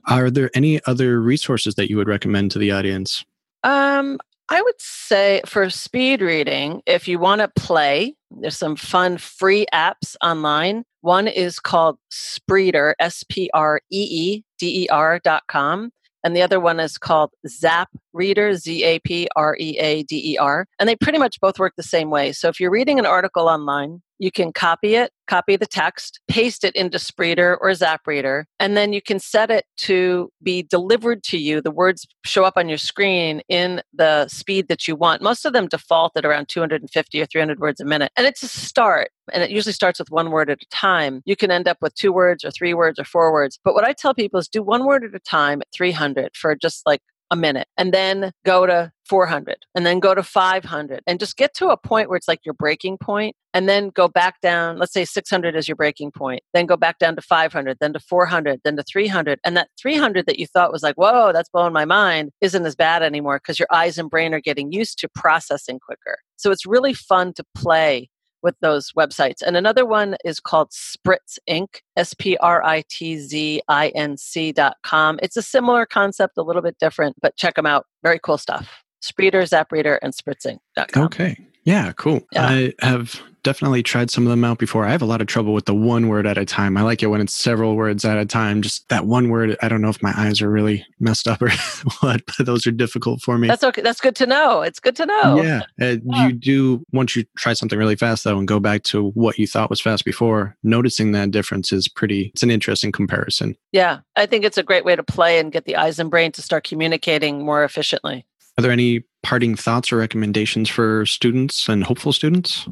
Are 0.07 0.31
there 0.31 0.51
any 0.55 0.81
other 0.87 1.21
resources 1.21 1.75
that 1.75 1.91
you 1.91 1.97
would 1.97 2.09
recommend 2.09 2.51
to 2.53 2.59
the 2.59 2.71
audience? 2.71 3.25
Um, 3.63 4.19
I 4.49 4.63
would 4.63 4.81
say 4.81 5.43
for 5.47 5.69
speed 5.71 6.23
reading, 6.23 6.83
if 6.87 7.07
you 7.07 7.19
want 7.19 7.41
to 7.41 7.49
play, 7.61 8.15
there's 8.31 8.57
some 8.57 8.77
fun 8.77 9.19
free 9.19 9.67
apps 9.73 10.17
online. 10.23 10.85
One 11.01 11.27
is 11.27 11.59
called 11.59 11.99
Spreeder, 12.13 12.95
S 12.99 13.25
P 13.29 13.51
R 13.55 13.81
E 13.91 14.09
E 14.11 14.45
D 14.59 14.85
E 14.85 14.89
R 14.89 15.19
dot 15.19 15.45
com. 15.49 15.91
And 16.23 16.37
the 16.37 16.43
other 16.43 16.61
one 16.61 16.81
is 16.81 16.99
called 16.99 17.31
Zap 17.49 17.89
Reader, 18.13 18.55
Z 18.55 18.85
A 18.85 18.99
P 19.01 19.29
R 19.37 19.57
E 19.59 19.79
A 19.79 20.03
D 20.03 20.33
E 20.33 20.39
R. 20.39 20.67
And 20.79 20.89
they 20.89 20.97
pretty 20.97 21.19
much 21.19 21.41
both 21.41 21.59
work 21.59 21.75
the 21.77 21.83
same 21.83 22.11
way. 22.11 22.33
So 22.33 22.49
if 22.49 22.61
you're 22.61 22.71
reading 22.71 22.99
an 22.99 23.07
article 23.07 23.49
online, 23.49 24.03
you 24.21 24.31
can 24.31 24.53
copy 24.53 24.95
it, 24.97 25.11
copy 25.27 25.57
the 25.57 25.67
text, 25.67 26.21
paste 26.29 26.63
it 26.63 26.77
into 26.77 26.99
Spreeder 26.99 27.57
or 27.61 27.71
ZapReader, 27.71 28.45
and 28.61 28.77
then 28.77 28.93
you 28.93 29.01
can 29.01 29.19
set 29.19 29.51
it 29.51 29.65
to 29.79 30.31
be 30.43 30.63
delivered 30.63 31.23
to 31.25 31.39
you. 31.39 31.63
The 31.63 31.71
words 31.71 32.07
show 32.27 32.45
up 32.45 32.53
on 32.57 32.69
your 32.69 32.79
screen 32.79 33.41
in 33.49 33.81
the 33.95 34.29
speed 34.29 34.69
that 34.69 34.87
you 34.87 34.95
want. 34.95 35.23
Most 35.23 35.47
of 35.47 35.55
them 35.55 35.69
default 35.69 36.13
at 36.17 36.27
around 36.27 36.49
250 36.51 37.21
or 37.21 37.27
300 37.27 37.59
words 37.59 37.81
a 37.81 37.85
minute. 37.87 38.13
And 38.17 38.27
it's 38.27 38.43
a 38.43 38.49
start, 38.49 39.11
and 39.33 39.43
it 39.43 39.51
usually 39.51 39.73
starts 39.73 39.99
with 39.99 40.11
one 40.11 40.31
word 40.31 40.51
at 40.51 40.63
a 40.63 40.67
time. 40.71 41.23
You 41.25 41.35
can 41.35 41.51
end 41.51 41.67
up 41.67 41.79
with 41.81 41.95
two 41.95 42.13
words 42.13 42.45
or 42.45 42.51
three 42.51 42.75
words 42.75 42.99
or 42.99 43.05
four 43.05 43.33
words. 43.33 43.59
But 43.65 43.75
what 43.75 43.85
I 43.85 43.95
tell 43.95 44.13
people 44.13 44.39
is 44.39 44.49
do 44.49 44.63
one 44.63 44.85
word 44.85 45.03
at 45.03 45.15
a 45.15 45.21
time 45.21 45.63
at 45.63 45.69
300 45.75 46.37
for 46.37 46.55
just 46.55 46.85
like 46.85 47.01
a 47.31 47.37
minute 47.37 47.69
and 47.77 47.93
then 47.93 48.33
go 48.45 48.67
to 48.67 48.93
400 49.09 49.57
and 49.75 49.85
then 49.85 50.01
go 50.01 50.15
to 50.15 50.23
500 50.23 51.01
and 51.07 51.19
just 51.19 51.37
get 51.37 51.55
to 51.55 51.69
a 51.69 51.77
point 51.77 52.09
where 52.09 52.17
it's 52.17 52.29
like 52.29 52.41
your 52.45 52.55
breaking 52.55 52.99
point 52.99 53.35
and 53.53 53.69
then 53.69 53.91
go 53.91 54.09
back 54.09 54.41
down 54.41 54.79
let's 54.79 54.93
say 54.93 55.05
600 55.05 55.57
is 55.57 55.69
your 55.69 55.77
breaking 55.77 56.13
point 56.13 56.43
then 56.55 56.67
go 56.67 56.77
back 56.77 56.99
down 56.99 57.17
to 57.17 57.23
500 57.23 57.79
then 57.81 57.93
to 57.93 58.01
400 58.01 58.61
then 58.65 58.77
to 58.77 58.83
300 58.83 59.41
and 59.45 59.57
that 59.57 59.69
300 59.81 60.27
that 60.27 60.39
you 60.39 60.47
thought 60.47 60.73
was 60.73 60.83
like 60.83 60.97
whoa 60.97 61.33
that's 61.33 61.49
blowing 61.49 61.73
my 61.73 61.85
mind 61.85 62.31
isn't 62.41 62.67
as 62.67 62.77
bad 62.77 63.03
anymore 63.03 63.39
because 63.39 63.59
your 63.59 63.69
eyes 63.73 63.99
and 63.99 64.11
brain 64.11 64.35
are 64.35 64.41
getting 64.41 64.73
used 64.73 64.99
to 64.99 65.09
processing 65.15 65.79
quicker. 65.79 66.19
So 66.37 66.51
it's 66.51 66.67
really 66.67 66.95
fun 66.95 67.33
to 67.35 67.45
play 67.55 68.09
with 68.43 68.55
those 68.61 68.93
websites. 68.93 69.43
And 69.43 69.57
another 69.57 69.85
one 69.85 70.17
is 70.25 70.41
called 70.41 70.71
Spritz 70.71 71.39
Inc., 71.49 71.81
S 71.97 72.15
P 72.15 72.37
R 72.39 72.65
I 72.65 72.85
T 72.89 73.19
Z 73.19 73.63
I 73.69 73.89
N 73.89 74.17
C 74.17 74.53
dot 74.53 74.77
com. 74.83 75.19
It's 75.23 75.37
a 75.37 75.43
similar 75.43 75.87
concept, 75.87 76.39
a 76.39 76.43
little 76.43 76.63
bit 76.63 76.77
different, 76.79 77.17
but 77.21 77.37
check 77.37 77.55
them 77.55 77.67
out. 77.67 77.87
Very 78.03 78.19
cool 78.19 78.39
stuff. 78.39 78.83
Spreeder, 79.03 79.43
Zapreader, 79.43 79.99
and 80.03 80.15
SpritzInc.com. 80.15 81.05
Okay. 81.05 81.47
Yeah, 81.71 81.93
cool. 81.93 82.27
Yeah. 82.33 82.49
I 82.49 82.73
have 82.81 83.23
definitely 83.45 83.83
tried 83.83 84.11
some 84.11 84.27
of 84.27 84.31
them 84.31 84.45
out 84.45 84.59
before. 84.59 84.85
I 84.85 84.91
have 84.91 85.03
a 85.03 85.07
lot 85.07 85.21
of 85.21 85.29
trouble 85.29 85.55
with 85.55 85.67
the 85.67 85.75
one 85.75 86.09
word 86.09 86.27
at 86.27 86.37
a 86.37 86.45
time. 86.45 86.77
I 86.77 86.83
like 86.83 87.03
it 87.03 87.07
when 87.07 87.21
it's 87.21 87.33
several 87.33 87.77
words 87.77 88.05
at 88.05 88.19
a 88.19 88.27
time. 88.27 88.61
Just 88.61 88.89
that 88.89 89.07
one 89.07 89.29
word, 89.29 89.57
I 89.63 89.69
don't 89.69 89.81
know 89.81 89.89
if 89.89 90.03
my 90.03 90.13
eyes 90.17 90.43
are 90.43 90.51
really 90.51 90.85
messed 90.99 91.29
up 91.29 91.41
or 91.41 91.51
what, 92.01 92.23
but 92.27 92.45
those 92.45 92.67
are 92.67 92.73
difficult 92.73 93.23
for 93.23 93.39
me. 93.39 93.47
That's 93.47 93.63
okay. 93.63 93.83
That's 93.83 94.01
good 94.01 94.17
to 94.17 94.27
know. 94.27 94.63
It's 94.63 94.81
good 94.81 94.97
to 94.97 95.07
know. 95.07 95.41
Yeah. 95.43 95.61
Uh, 95.81 95.97
yeah. 96.05 96.27
You 96.27 96.33
do, 96.33 96.85
once 96.93 97.15
you 97.15 97.25
try 97.39 97.53
something 97.53 97.79
really 97.79 97.97
fast 97.97 98.25
though 98.25 98.39
and 98.39 98.49
go 98.49 98.59
back 98.59 98.83
to 98.85 99.11
what 99.11 99.39
you 99.39 99.47
thought 99.47 99.71
was 99.71 99.81
fast 99.81 100.05
before, 100.05 100.57
noticing 100.65 101.13
that 101.13 101.31
difference 101.31 101.73
is 101.73 101.89
pretty, 101.89 102.33
it's 102.35 102.43
an 102.43 102.51
interesting 102.51 102.93
comparison. 102.93 103.57
Yeah. 103.73 104.01
I 104.17 104.27
think 104.27 104.45
it's 104.45 104.59
a 104.59 104.63
great 104.65 104.85
way 104.85 104.97
to 104.97 105.05
play 105.05 105.39
and 105.39 105.53
get 105.53 105.67
the 105.67 105.77
eyes 105.77 105.99
and 106.01 106.11
brain 106.11 106.33
to 106.33 106.43
start 106.43 106.65
communicating 106.65 107.45
more 107.45 107.65
efficiently. 107.65 108.27
Are 108.61 108.63
there 108.63 108.73
any 108.73 109.05
parting 109.23 109.57
thoughts 109.57 109.91
or 109.91 109.97
recommendations 109.97 110.69
for 110.69 111.07
students 111.07 111.67
and 111.67 111.83
hopeful 111.83 112.13
students? 112.13 112.69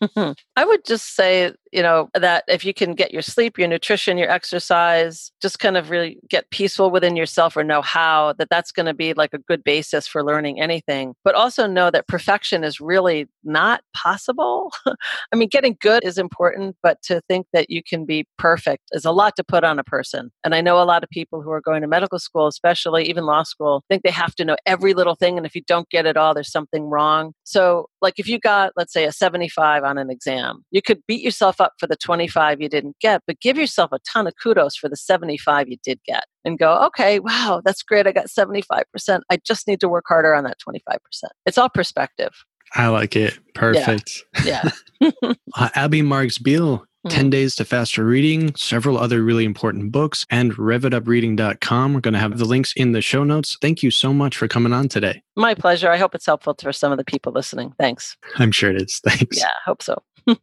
I 0.16 0.64
would 0.64 0.84
just 0.86 1.16
say, 1.16 1.52
you 1.76 1.82
know, 1.82 2.08
that 2.14 2.42
if 2.48 2.64
you 2.64 2.72
can 2.72 2.94
get 2.94 3.12
your 3.12 3.20
sleep, 3.20 3.58
your 3.58 3.68
nutrition, 3.68 4.16
your 4.16 4.30
exercise, 4.30 5.30
just 5.42 5.58
kind 5.58 5.76
of 5.76 5.90
really 5.90 6.18
get 6.30 6.48
peaceful 6.50 6.90
within 6.90 7.16
yourself 7.16 7.54
or 7.54 7.62
know 7.62 7.82
how, 7.82 8.32
that 8.38 8.48
that's 8.48 8.72
going 8.72 8.86
to 8.86 8.94
be 8.94 9.12
like 9.12 9.34
a 9.34 9.38
good 9.38 9.62
basis 9.62 10.06
for 10.06 10.24
learning 10.24 10.58
anything. 10.58 11.12
But 11.22 11.34
also 11.34 11.66
know 11.66 11.90
that 11.90 12.08
perfection 12.08 12.64
is 12.64 12.80
really 12.80 13.28
not 13.44 13.82
possible. 13.94 14.72
I 14.86 15.36
mean, 15.36 15.50
getting 15.50 15.76
good 15.78 16.02
is 16.02 16.16
important, 16.16 16.76
but 16.82 17.02
to 17.02 17.20
think 17.28 17.46
that 17.52 17.68
you 17.68 17.82
can 17.82 18.06
be 18.06 18.26
perfect 18.38 18.84
is 18.92 19.04
a 19.04 19.12
lot 19.12 19.36
to 19.36 19.44
put 19.44 19.62
on 19.62 19.78
a 19.78 19.84
person. 19.84 20.30
And 20.44 20.54
I 20.54 20.62
know 20.62 20.80
a 20.80 20.84
lot 20.84 21.04
of 21.04 21.10
people 21.10 21.42
who 21.42 21.50
are 21.50 21.60
going 21.60 21.82
to 21.82 21.88
medical 21.88 22.18
school, 22.18 22.46
especially 22.46 23.04
even 23.04 23.26
law 23.26 23.42
school, 23.42 23.84
think 23.90 24.02
they 24.02 24.10
have 24.10 24.34
to 24.36 24.46
know 24.46 24.56
every 24.64 24.94
little 24.94 25.14
thing. 25.14 25.36
And 25.36 25.44
if 25.44 25.54
you 25.54 25.60
don't 25.66 25.90
get 25.90 26.06
it 26.06 26.16
all, 26.16 26.32
there's 26.32 26.50
something 26.50 26.84
wrong. 26.84 27.34
So, 27.44 27.90
like 28.00 28.14
if 28.18 28.28
you 28.28 28.38
got, 28.38 28.72
let's 28.76 28.94
say, 28.94 29.04
a 29.04 29.12
75 29.12 29.84
on 29.84 29.98
an 29.98 30.08
exam. 30.08 30.64
You 30.70 30.80
could 30.80 31.02
beat 31.06 31.22
yourself 31.22 31.60
up 31.60 31.65
for 31.78 31.86
the 31.86 31.96
25 31.96 32.60
you 32.60 32.68
didn't 32.68 32.96
get, 33.00 33.22
but 33.26 33.40
give 33.40 33.56
yourself 33.56 33.92
a 33.92 33.98
ton 34.00 34.26
of 34.26 34.34
kudos 34.42 34.76
for 34.76 34.88
the 34.88 34.96
75 34.96 35.68
you 35.68 35.76
did 35.82 36.00
get 36.04 36.24
and 36.44 36.58
go, 36.58 36.78
okay, 36.86 37.18
wow, 37.18 37.60
that's 37.64 37.82
great. 37.82 38.06
I 38.06 38.12
got 38.12 38.26
75%. 38.26 38.84
I 39.30 39.36
just 39.44 39.66
need 39.66 39.80
to 39.80 39.88
work 39.88 40.04
harder 40.08 40.34
on 40.34 40.44
that 40.44 40.58
25%. 40.66 40.98
It's 41.44 41.58
all 41.58 41.68
perspective. 41.68 42.32
I 42.74 42.88
like 42.88 43.16
it. 43.16 43.38
Perfect. 43.54 44.24
Yeah. 44.44 44.68
yeah. 45.00 45.10
uh, 45.56 45.68
Abby 45.74 46.02
Marks 46.02 46.38
Beale, 46.38 46.84
hmm. 47.04 47.08
10 47.08 47.30
Days 47.30 47.54
to 47.56 47.64
Faster 47.64 48.04
Reading, 48.04 48.54
several 48.54 48.98
other 48.98 49.22
really 49.22 49.44
important 49.44 49.92
books, 49.92 50.26
and 50.30 50.52
revitupreading.com. 50.54 51.94
We're 51.94 52.00
going 52.00 52.14
to 52.14 52.20
have 52.20 52.38
the 52.38 52.44
links 52.44 52.72
in 52.76 52.92
the 52.92 53.00
show 53.00 53.24
notes. 53.24 53.56
Thank 53.60 53.82
you 53.82 53.90
so 53.90 54.12
much 54.12 54.36
for 54.36 54.48
coming 54.48 54.72
on 54.72 54.88
today. 54.88 55.22
My 55.36 55.54
pleasure. 55.54 55.90
I 55.90 55.96
hope 55.96 56.14
it's 56.14 56.26
helpful 56.26 56.54
for 56.60 56.72
some 56.72 56.92
of 56.92 56.98
the 56.98 57.04
people 57.04 57.32
listening. 57.32 57.72
Thanks. 57.78 58.16
I'm 58.36 58.52
sure 58.52 58.70
it 58.70 58.82
is. 58.82 59.00
Thanks. 59.04 59.38
Yeah, 59.38 59.48
I 59.48 59.62
hope 59.64 59.82
so. 59.82 60.02